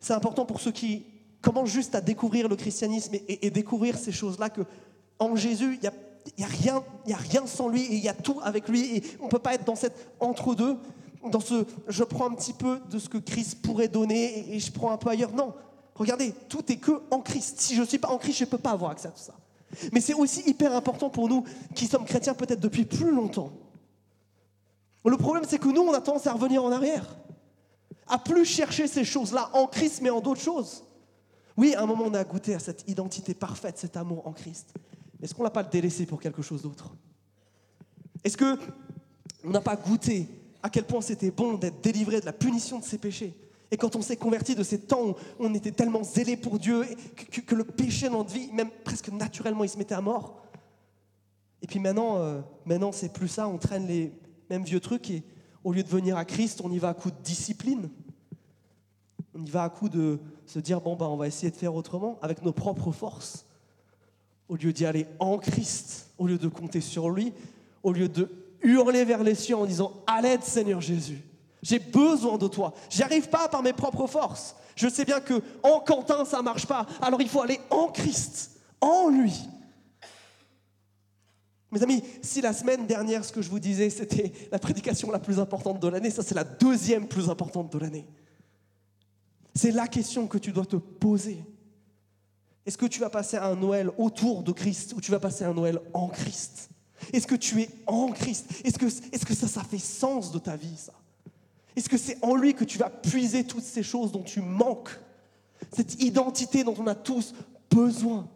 c'est 0.01 0.13
important 0.13 0.45
pour 0.45 0.61
ceux 0.61 0.73
qui 0.73 1.07
commencent 1.41 1.71
juste 1.71 1.95
à 1.95 2.01
découvrir 2.01 2.49
le 2.49 2.57
christianisme 2.57 3.15
et, 3.29 3.49
découvrir 3.51 3.97
ces 3.97 4.11
choses-là 4.11 4.51
que 4.51 4.63
en 5.21 5.37
Jésus, 5.37 5.79
il 5.81 5.81
n'y 5.81 5.87
a, 5.87 5.93
y 6.37 6.43
a, 6.43 6.49
rien, 6.49 6.83
a 7.09 7.17
rien 7.17 7.47
sans 7.47 7.69
lui 7.69 7.83
et 7.83 7.95
il 7.95 8.03
y 8.03 8.09
a 8.09 8.15
tout 8.15 8.41
avec 8.43 8.69
lui. 8.69 8.97
Et 8.97 9.05
on 9.21 9.27
ne 9.27 9.31
peut 9.31 9.39
pas 9.39 9.55
être 9.55 9.65
dans 9.65 9.77
cet 9.77 10.17
entre-deux, 10.19 10.79
dans 11.31 11.39
ce 11.39 11.65
je 11.87 12.03
prends 12.03 12.29
un 12.29 12.35
petit 12.35 12.55
peu 12.55 12.81
de 12.91 12.99
ce 12.99 13.09
que 13.09 13.19
Christ 13.19 13.63
pourrait 13.63 13.87
donner 13.87 14.51
et, 14.51 14.57
et 14.57 14.59
je 14.59 14.73
prends 14.73 14.91
un 14.91 14.99
peu 14.99 15.11
ailleurs. 15.11 15.33
Non, 15.33 15.55
regardez, 15.95 16.33
tout 16.49 16.73
est 16.73 16.79
que 16.79 17.03
en 17.13 17.21
Christ. 17.21 17.61
Si 17.61 17.77
je 17.77 17.83
ne 17.83 17.87
suis 17.87 17.99
pas 17.99 18.09
en 18.09 18.19
Christ, 18.19 18.39
je 18.39 18.45
ne 18.47 18.51
peux 18.51 18.59
pas 18.59 18.73
avoir 18.73 18.91
accès 18.91 19.07
à 19.07 19.13
tout 19.13 19.23
ça. 19.23 19.35
Mais 19.93 20.01
c'est 20.01 20.15
aussi 20.15 20.43
hyper 20.49 20.75
important 20.75 21.11
pour 21.11 21.29
nous 21.29 21.45
qui 21.75 21.87
sommes 21.87 22.05
chrétiens 22.05 22.35
peut-être 22.35 22.61
depuis 22.61 22.85
plus 22.85 23.11
longtemps. 23.11 23.53
Le 25.05 25.17
problème, 25.17 25.45
c'est 25.49 25.59
que 25.59 25.69
nous, 25.69 25.81
on 25.81 25.93
a 25.93 26.01
tendance 26.01 26.27
à 26.27 26.33
revenir 26.33 26.65
en 26.65 26.71
arrière, 26.71 27.17
à 28.07 28.19
plus 28.19 28.45
chercher 28.45 28.87
ces 28.87 29.05
choses-là 29.05 29.51
en 29.53 29.67
Christ, 29.67 30.01
mais 30.03 30.11
en 30.11 30.21
d'autres 30.21 30.41
choses. 30.41 30.85
Oui, 31.57 31.75
à 31.75 31.83
un 31.83 31.87
moment, 31.87 32.05
on 32.07 32.15
a 32.15 32.25
goûté 32.25 32.55
à 32.55 32.59
cette 32.59 32.89
identité 32.89 33.35
parfaite, 33.35 33.79
cet 33.79 33.97
amour 33.97 34.27
en 34.27 34.33
Christ. 34.33 34.73
Est-ce 35.21 35.35
qu'on 35.35 35.43
ne 35.43 35.47
l'a 35.47 35.51
pas 35.51 35.65
délaissé 35.65 36.07
pour 36.07 36.21
quelque 36.21 36.43
chose 36.43 36.63
d'autre? 36.63 36.95
Est-ce 38.25 38.37
que 38.37 38.59
on 39.45 39.51
n'a 39.51 39.61
pas 39.61 39.77
goûté 39.77 40.29
à 40.63 40.71
quel 40.71 40.85
point 40.85 41.01
c'était 41.01 41.31
bon 41.31 41.55
d'être 41.55 41.81
délivré 41.81 42.21
de 42.21 42.27
la 42.27 42.33
punition 42.33 42.79
de 42.79 42.85
ses 42.85 42.99
péchés? 42.99 43.35
Et 43.73 43.79
quand 43.79 43.97
on 43.97 44.03
s'est 44.03 44.19
converti 44.19 44.55
de 44.55 44.63
ces 44.63 44.79
temps 44.79 45.09
où 45.09 45.15
on 45.41 45.55
était 45.55 45.71
tellement 45.71 46.05
zélé 46.05 46.37
pour 46.37 46.59
Dieu, 46.59 46.85
que, 47.47 47.55
le 47.55 47.65
péché 47.65 48.11
dans 48.11 48.19
notre 48.19 48.35
vie, 48.35 48.53
même 48.53 48.69
presque 48.85 49.09
naturellement, 49.09 49.65
il 49.65 49.71
se 49.71 49.79
mettait 49.79 49.95
à 49.95 50.03
mort. 50.03 50.43
Et 51.63 51.67
puis 51.67 51.79
maintenant, 51.79 52.19
euh, 52.19 52.43
maintenant 52.67 52.93
c'est 52.93 53.11
plus 53.11 53.29
ça, 53.29 53.49
on 53.49 53.57
traîne 53.57 53.87
les 53.87 54.13
mêmes 54.51 54.63
vieux 54.63 54.79
trucs 54.79 55.11
et 55.11 55.23
au 55.65 55.73
lieu 55.73 55.83
de 55.83 55.89
venir 55.89 56.19
à 56.19 56.27
Christ, 56.27 56.61
on 56.63 56.71
y 56.71 56.77
va 56.77 56.91
à 56.91 56.95
coup 56.95 57.11
de 57.11 57.17
discipline. 57.25 57.89
On 59.35 59.43
y 59.43 59.49
va 59.49 59.63
à 59.63 59.71
coup 59.71 59.89
de 59.89 60.19
se 60.45 60.59
dire, 60.59 60.83
bon, 60.83 60.95
bah, 60.95 61.09
on 61.09 61.17
va 61.17 61.27
essayer 61.27 61.51
de 61.51 61.57
faire 61.57 61.75
autrement 61.75 62.19
avec 62.21 62.43
nos 62.43 62.53
propres 62.53 62.93
forces. 62.93 63.47
Au 64.51 64.57
lieu 64.57 64.75
d'y 64.75 64.85
aller 64.85 65.07
en 65.19 65.39
Christ, 65.39 66.11
au 66.19 66.27
lieu 66.27 66.37
de 66.37 66.49
compter 66.49 66.83
sur 66.83 67.09
lui, 67.09 67.33
au 67.83 67.93
lieu 67.93 68.11
de 68.11 68.29
hurler 68.63 69.07
vers 69.07 69.23
les 69.23 69.35
cieux 69.35 69.57
en 69.57 69.65
disant, 69.65 69.95
à 70.07 70.21
l'aide 70.21 70.43
Seigneur 70.43 70.83
Jésus. 70.83 71.23
J'ai 71.63 71.79
besoin 71.79 72.39
de 72.39 72.49
toi. 72.49 72.75
J'y 72.91 73.03
arrive 73.03 73.29
pas 73.29 73.49
par 73.49 73.63
mes 73.63 73.73
propres 73.73 74.07
forces. 74.09 74.57
Je 74.75 74.89
sais 74.89 75.05
bien 75.05 75.21
que 75.21 75.41
en 75.63 75.81
Quentin 75.81 76.25
ça 76.25 76.43
marche 76.43 76.67
pas. 76.67 76.87
Alors 77.01 77.21
il 77.21 77.29
faut 77.29 77.43
aller 77.43 77.61
en 77.71 77.89
Christ, 77.89 78.59
en 78.81 79.09
lui. 79.09 79.33
Mes 81.71 81.83
amis, 81.83 82.03
si 82.21 82.41
la 82.41 82.53
semaine 82.53 82.87
dernière 82.87 83.25
ce 83.25 83.33
que 83.33 83.41
je 83.41 83.49
vous 83.49 83.61
disais 83.61 83.91
c'était 83.91 84.33
la 84.51 84.59
prédication 84.59 85.11
la 85.11 85.19
plus 85.19 85.39
importante 85.39 85.81
de 85.81 85.89
l'année, 85.89 86.11
ça 86.11 86.23
c'est 86.23 86.35
la 86.35 86.45
deuxième 86.45 87.07
plus 87.07 87.31
importante 87.31 87.73
de 87.73 87.79
l'année. 87.79 88.07
C'est 89.55 89.71
la 89.71 89.87
question 89.87 90.27
que 90.27 90.39
tu 90.39 90.51
dois 90.51 90.67
te 90.67 90.77
poser. 90.77 91.45
Est-ce 92.65 92.79
que 92.79 92.87
tu 92.87 93.01
vas 93.01 93.11
passer 93.11 93.37
un 93.37 93.55
Noël 93.55 93.91
autour 93.99 94.43
de 94.43 94.53
Christ 94.53 94.95
ou 94.97 95.01
tu 95.01 95.11
vas 95.11 95.21
passer 95.21 95.45
un 95.45 95.55
Noël 95.55 95.81
en 95.93 96.09
Christ? 96.09 96.71
Est-ce 97.13 97.27
que 97.27 97.35
tu 97.35 97.61
es 97.61 97.69
en 97.87 98.09
Christ? 98.09 98.47
Est-ce 98.65 98.79
que, 98.79 98.87
est 98.87 99.25
que 99.25 99.35
ça, 99.35 99.49
ça 99.49 99.65
fait 99.65 99.79
sens 99.79 100.31
de 100.31 100.39
ta 100.39 100.57
vie, 100.57 100.77
ça? 100.77 100.93
Est-ce 101.77 101.89
que 101.89 101.97
c'est 101.97 102.23
en 102.23 102.35
lui 102.35 102.55
que 102.55 102.65
tu 102.65 102.79
vas 102.79 102.91
puiser 102.91 103.47
toutes 103.47 103.65
ces 103.65 103.83
choses 103.83 104.13
dont 104.13 104.23
tu 104.23 104.41
manques? 104.41 104.99
Cette 105.73 106.03
identité 106.03 106.65
dont 106.65 106.75
on 106.79 106.87
a 106.87 106.95
tous 106.95 107.35
besoin. 107.71 108.29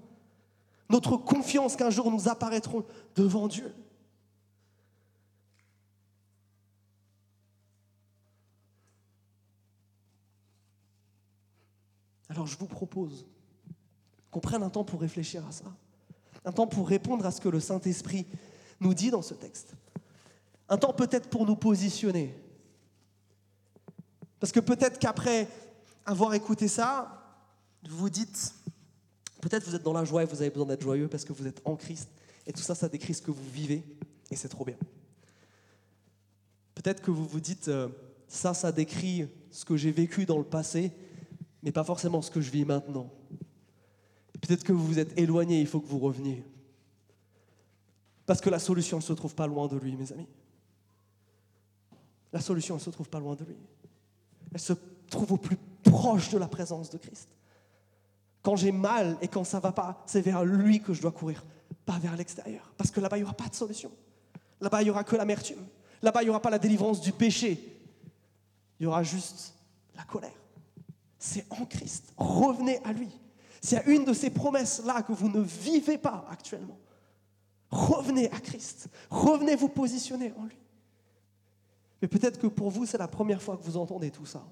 Notre 0.88 1.16
confiance 1.16 1.76
qu'un 1.76 1.90
jour 1.90 2.10
nous 2.10 2.28
apparaîtrons 2.28 2.84
devant 3.14 3.48
Dieu. 3.48 3.74
Alors 12.28 12.46
je 12.46 12.56
vous 12.58 12.66
propose 12.66 13.26
qu'on 14.30 14.40
prenne 14.40 14.62
un 14.62 14.70
temps 14.70 14.84
pour 14.84 15.00
réfléchir 15.00 15.46
à 15.46 15.52
ça, 15.52 15.64
un 16.44 16.52
temps 16.52 16.66
pour 16.66 16.88
répondre 16.88 17.24
à 17.24 17.30
ce 17.30 17.40
que 17.40 17.48
le 17.48 17.60
Saint-Esprit 17.60 18.26
nous 18.80 18.94
dit 18.94 19.10
dans 19.10 19.22
ce 19.22 19.34
texte, 19.34 19.74
un 20.68 20.76
temps 20.76 20.92
peut-être 20.92 21.30
pour 21.30 21.46
nous 21.46 21.56
positionner, 21.56 22.34
parce 24.40 24.52
que 24.52 24.60
peut-être 24.60 24.98
qu'après 24.98 25.48
avoir 26.04 26.34
écouté 26.34 26.68
ça, 26.68 27.22
vous 27.88 27.96
vous 27.96 28.10
dites, 28.10 28.54
peut-être 29.40 29.64
vous 29.64 29.74
êtes 29.74 29.82
dans 29.82 29.92
la 29.92 30.04
joie 30.04 30.22
et 30.22 30.26
vous 30.26 30.40
avez 30.40 30.50
besoin 30.50 30.66
d'être 30.66 30.82
joyeux 30.82 31.08
parce 31.08 31.24
que 31.24 31.32
vous 31.32 31.46
êtes 31.46 31.60
en 31.64 31.76
Christ. 31.76 32.08
Et 32.46 32.52
tout 32.52 32.62
ça, 32.62 32.74
ça 32.74 32.88
décrit 32.88 33.14
ce 33.14 33.22
que 33.22 33.30
vous 33.30 33.50
vivez. 33.50 33.82
Et 34.30 34.36
c'est 34.36 34.48
trop 34.48 34.64
bien. 34.64 34.76
Peut-être 36.74 37.02
que 37.02 37.10
vous 37.10 37.26
vous 37.26 37.40
dites, 37.40 37.68
euh, 37.68 37.88
ça, 38.28 38.54
ça 38.54 38.70
décrit 38.72 39.28
ce 39.50 39.64
que 39.64 39.76
j'ai 39.76 39.90
vécu 39.90 40.26
dans 40.26 40.38
le 40.38 40.44
passé, 40.44 40.92
mais 41.62 41.72
pas 41.72 41.84
forcément 41.84 42.22
ce 42.22 42.30
que 42.30 42.40
je 42.40 42.50
vis 42.50 42.64
maintenant. 42.64 43.10
Peut-être 44.40 44.62
que 44.62 44.72
vous 44.72 44.86
vous 44.86 44.98
êtes 44.98 45.18
éloigné, 45.18 45.60
il 45.60 45.66
faut 45.66 45.80
que 45.80 45.88
vous 45.88 45.98
reveniez. 45.98 46.44
Parce 48.26 48.40
que 48.40 48.50
la 48.50 48.58
solution 48.58 48.98
ne 48.98 49.02
se 49.02 49.12
trouve 49.12 49.34
pas 49.34 49.46
loin 49.46 49.66
de 49.66 49.76
lui, 49.76 49.96
mes 49.96 50.12
amis. 50.12 50.28
La 52.32 52.40
solution 52.40 52.74
ne 52.74 52.80
se 52.80 52.90
trouve 52.90 53.08
pas 53.08 53.20
loin 53.20 53.34
de 53.34 53.44
lui. 53.44 53.56
Elle 54.52 54.60
se 54.60 54.72
trouve 55.10 55.32
au 55.32 55.36
plus 55.36 55.56
proche 55.82 56.30
de 56.30 56.38
la 56.38 56.48
présence 56.48 56.90
de 56.90 56.98
Christ. 56.98 57.28
Quand 58.42 58.56
j'ai 58.56 58.72
mal 58.72 59.16
et 59.20 59.28
quand 59.28 59.44
ça 59.44 59.60
va 59.60 59.72
pas, 59.72 60.02
c'est 60.06 60.20
vers 60.20 60.44
lui 60.44 60.80
que 60.80 60.94
je 60.94 61.02
dois 61.02 61.12
courir, 61.12 61.44
pas 61.84 61.98
vers 61.98 62.16
l'extérieur. 62.16 62.72
Parce 62.76 62.90
que 62.90 63.00
là-bas, 63.00 63.16
il 63.16 63.20
n'y 63.20 63.24
aura 63.24 63.34
pas 63.34 63.48
de 63.48 63.54
solution. 63.54 63.90
Là-bas, 64.60 64.82
il 64.82 64.84
n'y 64.84 64.90
aura 64.90 65.04
que 65.04 65.16
l'amertume. 65.16 65.64
Là-bas, 66.02 66.22
il 66.22 66.26
n'y 66.26 66.30
aura 66.30 66.40
pas 66.40 66.50
la 66.50 66.58
délivrance 66.58 67.00
du 67.00 67.12
péché. 67.12 67.80
Il 68.78 68.84
y 68.84 68.86
aura 68.86 69.02
juste 69.02 69.54
la 69.96 70.04
colère. 70.04 70.30
C'est 71.18 71.46
en 71.50 71.64
Christ. 71.64 72.12
Revenez 72.16 72.80
à 72.84 72.92
lui. 72.92 73.08
S'il 73.60 73.78
y 73.78 73.80
a 73.80 73.86
une 73.86 74.04
de 74.04 74.12
ces 74.12 74.30
promesses-là 74.30 75.02
que 75.02 75.12
vous 75.12 75.28
ne 75.28 75.40
vivez 75.40 75.98
pas 75.98 76.24
actuellement, 76.30 76.78
revenez 77.70 78.30
à 78.30 78.38
Christ. 78.38 78.88
Revenez 79.10 79.56
vous 79.56 79.68
positionner 79.68 80.32
en 80.38 80.44
lui. 80.44 80.56
Mais 82.02 82.08
peut-être 82.08 82.38
que 82.38 82.46
pour 82.46 82.70
vous, 82.70 82.86
c'est 82.86 82.98
la 82.98 83.08
première 83.08 83.42
fois 83.42 83.56
que 83.56 83.62
vous 83.62 83.76
entendez 83.76 84.10
tout 84.10 84.26
ça. 84.26 84.46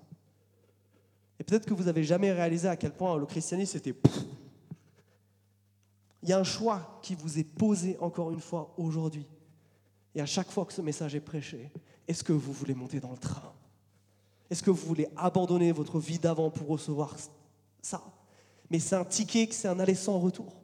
Et 1.39 1.45
peut-être 1.45 1.67
que 1.67 1.75
vous 1.75 1.85
n'avez 1.85 2.05
jamais 2.05 2.33
réalisé 2.33 2.69
à 2.69 2.77
quel 2.77 2.93
point 2.93 3.17
le 3.17 3.27
christianisme 3.27 3.79
était... 3.79 3.95
Il 6.23 6.31
y 6.31 6.33
a 6.33 6.39
un 6.39 6.45
choix 6.45 6.99
qui 7.03 7.15
vous 7.15 7.39
est 7.39 7.45
posé 7.45 7.99
encore 8.01 8.31
une 8.31 8.41
fois 8.41 8.73
aujourd'hui. 8.79 9.27
Et 10.15 10.23
à 10.23 10.27
chaque 10.27 10.51
fois 10.51 10.65
que 10.65 10.73
ce 10.73 10.81
message 10.81 11.15
est 11.15 11.21
prêché, 11.21 11.71
est-ce 12.09 12.25
que 12.25 12.33
vous 12.33 12.53
voulez 12.53 12.75
monter 12.75 12.99
dans 13.01 13.11
le 13.11 13.19
train? 13.19 13.53
Est-ce 14.49 14.63
que 14.63 14.71
vous 14.71 14.87
voulez 14.87 15.09
abandonner 15.17 15.73
votre 15.73 15.99
vie 15.99 16.19
d'avant 16.19 16.51
pour 16.51 16.69
recevoir 16.69 17.17
ça? 17.83 18.03
Mais 18.71 18.79
c'est 18.79 18.97
un 18.97 19.05
ticket, 19.05 19.49
c'est 19.51 19.69
un 19.69 19.79
aller 19.81 19.95
sans 19.95 20.19
retour. 20.19 20.63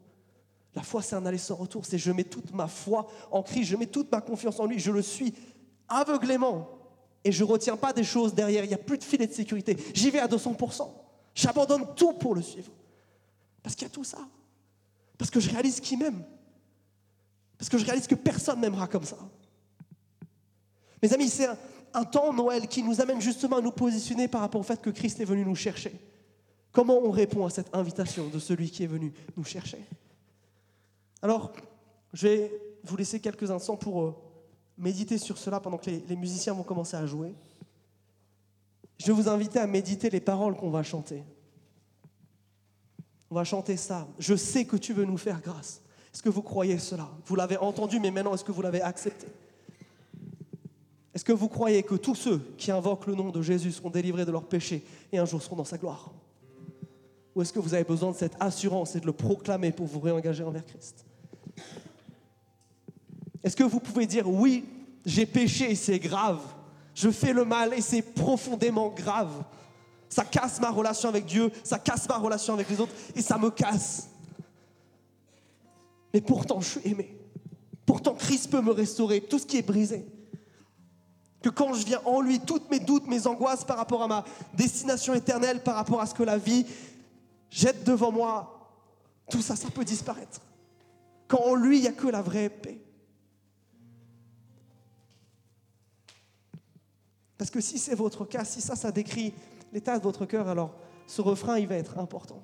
La 0.74 0.82
foi, 0.82 1.02
c'est 1.02 1.16
un 1.16 1.26
aller 1.26 1.38
sans 1.38 1.56
retour. 1.56 1.84
C'est 1.84 1.98
je 1.98 2.12
mets 2.12 2.24
toute 2.24 2.54
ma 2.54 2.68
foi 2.68 3.08
en 3.30 3.42
Christ, 3.42 3.64
je 3.64 3.76
mets 3.76 3.86
toute 3.86 4.10
ma 4.10 4.20
confiance 4.20 4.60
en 4.60 4.66
lui, 4.66 4.78
je 4.78 4.92
le 4.92 5.02
suis 5.02 5.34
aveuglément. 5.90 6.68
Et 7.24 7.32
je 7.32 7.44
ne 7.44 7.50
retiens 7.50 7.76
pas 7.76 7.92
des 7.92 8.04
choses 8.04 8.34
derrière, 8.34 8.64
il 8.64 8.68
n'y 8.68 8.74
a 8.74 8.78
plus 8.78 8.96
de 8.96 9.04
filet 9.04 9.26
de 9.26 9.32
sécurité. 9.32 9.76
J'y 9.92 10.10
vais 10.10 10.20
à 10.20 10.26
200%. 10.26 10.88
J'abandonne 11.34 11.94
tout 11.94 12.14
pour 12.14 12.34
le 12.34 12.40
suivre. 12.40 12.72
Parce 13.62 13.74
qu'il 13.74 13.86
y 13.86 13.90
a 13.90 13.92
tout 13.92 14.04
ça. 14.04 14.18
Parce 15.18 15.30
que 15.30 15.38
je 15.38 15.50
réalise 15.50 15.80
qu'il 15.80 15.98
m'aime. 15.98 16.24
Parce 17.58 17.68
que 17.68 17.76
je 17.76 17.84
réalise 17.84 18.06
que 18.06 18.14
personne 18.14 18.58
m'aimera 18.58 18.86
comme 18.86 19.04
ça. 19.04 19.18
Mes 21.02 21.12
amis, 21.12 21.28
c'est 21.28 21.46
un, 21.46 21.58
un, 21.92 22.04
temps 22.04 22.32
Noël 22.32 22.66
qui 22.68 22.82
nous 22.82 23.02
amène 23.02 23.20
justement 23.20 23.58
à 23.58 23.60
nous 23.60 23.72
positionner 23.72 24.28
par 24.28 24.40
rapport 24.40 24.60
au 24.60 24.64
fait 24.64 24.80
que 24.80 24.88
Christ 24.88 25.20
est 25.20 25.26
venu 25.26 25.44
nous 25.44 25.54
chercher. 25.54 25.92
Comment 26.72 26.98
on 26.98 27.10
répond 27.10 27.44
à 27.44 27.50
cette 27.50 27.74
invitation 27.74 28.28
de 28.28 28.38
celui 28.38 28.70
qui 28.70 28.84
est 28.84 28.86
venu 28.86 29.12
nous 29.36 29.44
chercher? 29.44 29.84
Alors, 31.20 31.52
je 32.12 32.26
vais 32.26 32.62
vous 32.84 32.96
laisser 32.96 33.20
quelques 33.20 33.50
instants 33.50 33.76
pour 33.76 34.02
euh, 34.02 34.16
méditer 34.80 35.18
sur 35.18 35.38
cela 35.38 35.60
pendant 35.60 35.78
que 35.78 35.90
les, 35.90 36.00
les, 36.08 36.16
musiciens 36.16 36.54
vont 36.54 36.62
commencer 36.62 36.96
à 36.96 37.06
jouer. 37.06 37.34
Je 38.98 39.06
vais 39.06 39.12
vous 39.12 39.28
inviter 39.28 39.58
à 39.58 39.66
méditer 39.66 40.10
les 40.10 40.20
paroles 40.20 40.56
qu'on 40.56 40.70
va 40.70 40.82
chanter. 40.82 41.22
On 43.30 43.34
va 43.34 43.44
chanter 43.44 43.76
ça. 43.76 44.08
Je 44.18 44.34
sais 44.34 44.64
que 44.64 44.76
tu 44.76 44.92
veux 44.92 45.04
nous 45.04 45.16
faire 45.16 45.40
grâce. 45.40 45.80
Est-ce 46.12 46.22
que 46.22 46.28
vous 46.28 46.42
croyez 46.42 46.78
cela? 46.78 47.08
Vous 47.26 47.36
l'avez 47.36 47.56
entendu, 47.56 48.00
mais 48.00 48.10
maintenant, 48.10 48.34
est-ce 48.34 48.44
que 48.44 48.52
vous 48.52 48.62
l'avez 48.62 48.82
accepté? 48.82 49.28
Est-ce 51.14 51.24
que 51.24 51.32
vous 51.32 51.48
croyez 51.48 51.82
que 51.82 51.94
tous 51.94 52.14
ceux 52.14 52.38
qui 52.56 52.70
invoquent 52.70 53.06
le 53.06 53.14
nom 53.14 53.30
de 53.30 53.42
Jésus 53.42 53.72
seront 53.72 53.90
délivrés 53.90 54.24
de 54.24 54.32
leurs 54.32 54.46
péchés 54.46 54.84
et 55.12 55.18
un 55.18 55.24
jour 55.24 55.42
seront 55.42 55.56
dans 55.56 55.64
sa 55.64 55.78
gloire? 55.78 56.12
Ou 57.34 57.42
est-ce 57.42 57.52
que 57.52 57.58
vous 57.60 57.74
avez 57.74 57.84
besoin 57.84 58.10
de 58.10 58.16
cette 58.16 58.36
assurance 58.40 58.96
et 58.96 59.00
de 59.00 59.06
le 59.06 59.12
proclamer 59.12 59.70
pour 59.70 59.86
vous 59.86 60.00
réengager 60.00 60.42
envers 60.42 60.64
Christ? 60.66 61.04
Est-ce 63.42 63.56
que 63.56 63.64
vous 63.64 63.80
pouvez 63.80 64.06
dire 64.06 64.28
oui, 64.28 64.64
j'ai 65.04 65.26
péché 65.26 65.70
et 65.70 65.74
c'est 65.74 65.98
grave 65.98 66.40
Je 66.94 67.10
fais 67.10 67.32
le 67.32 67.44
mal 67.44 67.74
et 67.74 67.80
c'est 67.80 68.02
profondément 68.02 68.88
grave 68.90 69.44
ça 70.10 70.24
casse 70.24 70.60
ma 70.60 70.70
relation 70.70 71.08
avec 71.08 71.24
Dieu, 71.24 71.50
ça 71.62 71.78
casse 71.78 72.08
ma 72.08 72.18
relation 72.18 72.52
avec 72.52 72.68
les 72.68 72.80
autres 72.80 72.92
et 73.14 73.22
ça 73.22 73.38
me 73.38 73.48
casse. 73.50 74.08
Mais 76.12 76.20
pourtant, 76.20 76.60
je 76.60 76.68
suis 76.68 76.90
aimé. 76.90 77.16
Pourtant, 77.86 78.14
Christ 78.14 78.50
peut 78.50 78.60
me 78.60 78.72
restaurer 78.72 79.20
tout 79.20 79.38
ce 79.38 79.46
qui 79.46 79.56
est 79.56 79.62
brisé. 79.62 80.04
Que 81.40 81.48
quand 81.48 81.72
je 81.74 81.86
viens 81.86 82.00
en 82.04 82.20
lui, 82.20 82.40
toutes 82.40 82.68
mes 82.70 82.80
doutes, 82.80 83.06
mes 83.06 83.26
angoisses 83.28 83.64
par 83.64 83.76
rapport 83.76 84.02
à 84.02 84.08
ma 84.08 84.24
destination 84.54 85.14
éternelle, 85.14 85.62
par 85.62 85.76
rapport 85.76 86.00
à 86.00 86.06
ce 86.06 86.14
que 86.14 86.24
la 86.24 86.36
vie 86.36 86.66
jette 87.48 87.84
devant 87.84 88.10
moi, 88.10 88.72
tout 89.30 89.40
ça, 89.40 89.54
ça 89.54 89.70
peut 89.70 89.84
disparaître. 89.84 90.40
Quand 91.28 91.40
en 91.40 91.54
lui, 91.54 91.78
il 91.78 91.82
n'y 91.82 91.88
a 91.88 91.92
que 91.92 92.08
la 92.08 92.20
vraie 92.20 92.50
paix. 92.50 92.80
Parce 97.40 97.48
que 97.48 97.62
si 97.62 97.78
c'est 97.78 97.94
votre 97.94 98.26
cas, 98.26 98.44
si 98.44 98.60
ça, 98.60 98.76
ça 98.76 98.92
décrit 98.92 99.32
l'état 99.72 99.96
de 99.96 100.02
votre 100.02 100.26
cœur, 100.26 100.46
alors 100.46 100.72
ce 101.06 101.22
refrain, 101.22 101.58
il 101.58 101.66
va 101.66 101.76
être 101.76 101.98
important. 101.98 102.42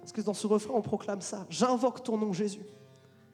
Parce 0.00 0.12
que 0.12 0.20
dans 0.20 0.32
ce 0.32 0.46
refrain, 0.46 0.74
on 0.76 0.80
proclame 0.80 1.20
ça. 1.20 1.44
J'invoque 1.50 2.04
ton 2.04 2.16
nom, 2.16 2.32
Jésus. 2.32 2.64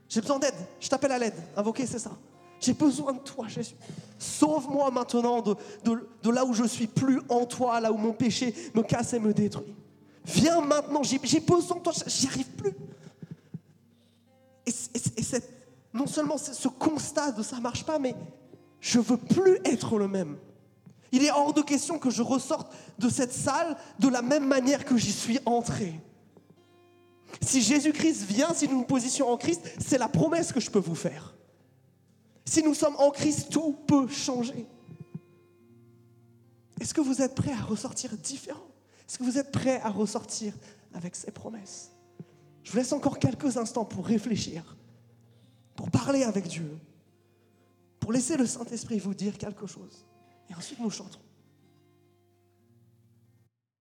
J'ai 0.09 0.23
besoin 0.23 0.39
d'aide. 0.39 0.55
Je 0.81 0.89
t'appelle 0.89 1.13
à 1.13 1.19
l'aide. 1.19 1.35
Invoquer, 1.59 1.85
c'est 1.85 1.99
ça. 1.99 2.13
J'ai 2.59 2.73
besoin 2.73 3.13
de 3.13 3.19
toi, 3.19 3.47
Jésus. 3.49 3.75
Sauve-moi 4.19 4.91
maintenant 4.91 5.43
de, 5.43 6.31
là 6.31 6.47
où 6.47 6.55
je 6.55 6.65
suis 6.65 6.87
plus 6.87 7.21
en 7.29 7.45
toi, 7.45 7.81
là 7.81 7.93
où 7.93 7.99
mon 7.99 8.15
péché 8.15 8.55
me 8.75 8.81
casse 8.81 9.13
et 9.13 9.19
me 9.19 9.35
détruit. 9.35 9.75
Viens 10.25 10.63
maintenant, 10.63 11.03
j'ai 11.03 11.19
besoin 11.19 11.77
de 11.77 11.83
toi, 11.83 11.93
j'y 12.07 12.29
arrive 12.29 12.49
plus. 12.53 12.75
Et, 14.65 14.73
non 15.93 16.07
seulement 16.07 16.39
ce 16.39 16.69
constat 16.69 17.33
de 17.33 17.43
ça 17.43 17.61
marche 17.61 17.85
pas, 17.85 17.99
mais 17.99 18.15
je 18.81 19.01
veux 19.01 19.19
plus 19.19 19.59
être 19.67 19.99
le 19.99 20.09
même. 20.09 20.39
Il 21.13 21.25
est 21.25 21.31
hors 21.31 21.55
de 21.55 21.63
question 21.63 21.99
que 21.99 22.11
je 22.11 22.23
ressorte 22.23 22.73
de 22.99 23.09
cette 23.09 23.33
salle 23.33 23.77
de 23.99 24.09
la 24.09 24.23
même 24.23 24.47
manière 24.47 24.85
que 24.85 24.97
j'y 24.97 25.13
suis 25.13 25.39
entré. 25.47 25.99
Si 27.41 27.63
Jésus-Christ 27.63 28.25
vient, 28.25 28.53
si 28.55 28.69
nous 28.69 28.79
nous 28.79 28.85
positionnons 28.85 29.33
en 29.33 29.37
Christ, 29.37 29.63
c'est 29.79 29.99
la 29.99 30.09
promesse 30.09 30.53
que 30.53 30.61
je 30.61 30.71
peux 30.71 30.79
vous 30.79 30.95
faire. 30.95 31.35
Si 32.45 32.63
nous 32.63 32.75
sommes 32.75 32.97
en 32.97 33.11
Christ, 33.11 33.51
tout 33.51 33.73
peut 33.87 34.09
changer. 34.09 34.67
Est-ce 36.81 36.95
que 36.95 37.01
vous 37.01 37.21
êtes 37.21 37.35
prêts 37.35 37.53
à 37.53 37.63
ressortir 37.63 38.17
différent? 38.17 38.67
Est-ce 39.09 39.19
que 39.19 39.25
vous 39.25 39.39
êtes 39.39 39.53
prêts 39.53 39.81
à 39.83 39.91
ressortir 39.91 40.55
avec 40.95 41.17
ces 41.17 41.31
promesses? 41.31 41.91
Je 42.63 42.71
vous 42.71 42.79
laisse 42.79 42.93
encore 42.93 43.19
quelques 43.19 43.57
instants 43.57 43.85
pour 43.85 44.07
réfléchir, 44.07 44.77
pour 45.75 45.91
parler 45.91 46.23
avec 46.23 46.49
Dieu, 46.49 46.79
pour 47.99 48.13
laisser 48.13 48.37
le 48.37 48.47
Saint-Esprit 48.47 48.99
vous 48.99 49.15
dire 49.15 49.39
quelque 49.39 49.67
chose. 49.67 50.08
Et 50.51 50.55
ensuite, 50.55 50.79
nous 50.81 50.91
chantons. 50.91 51.19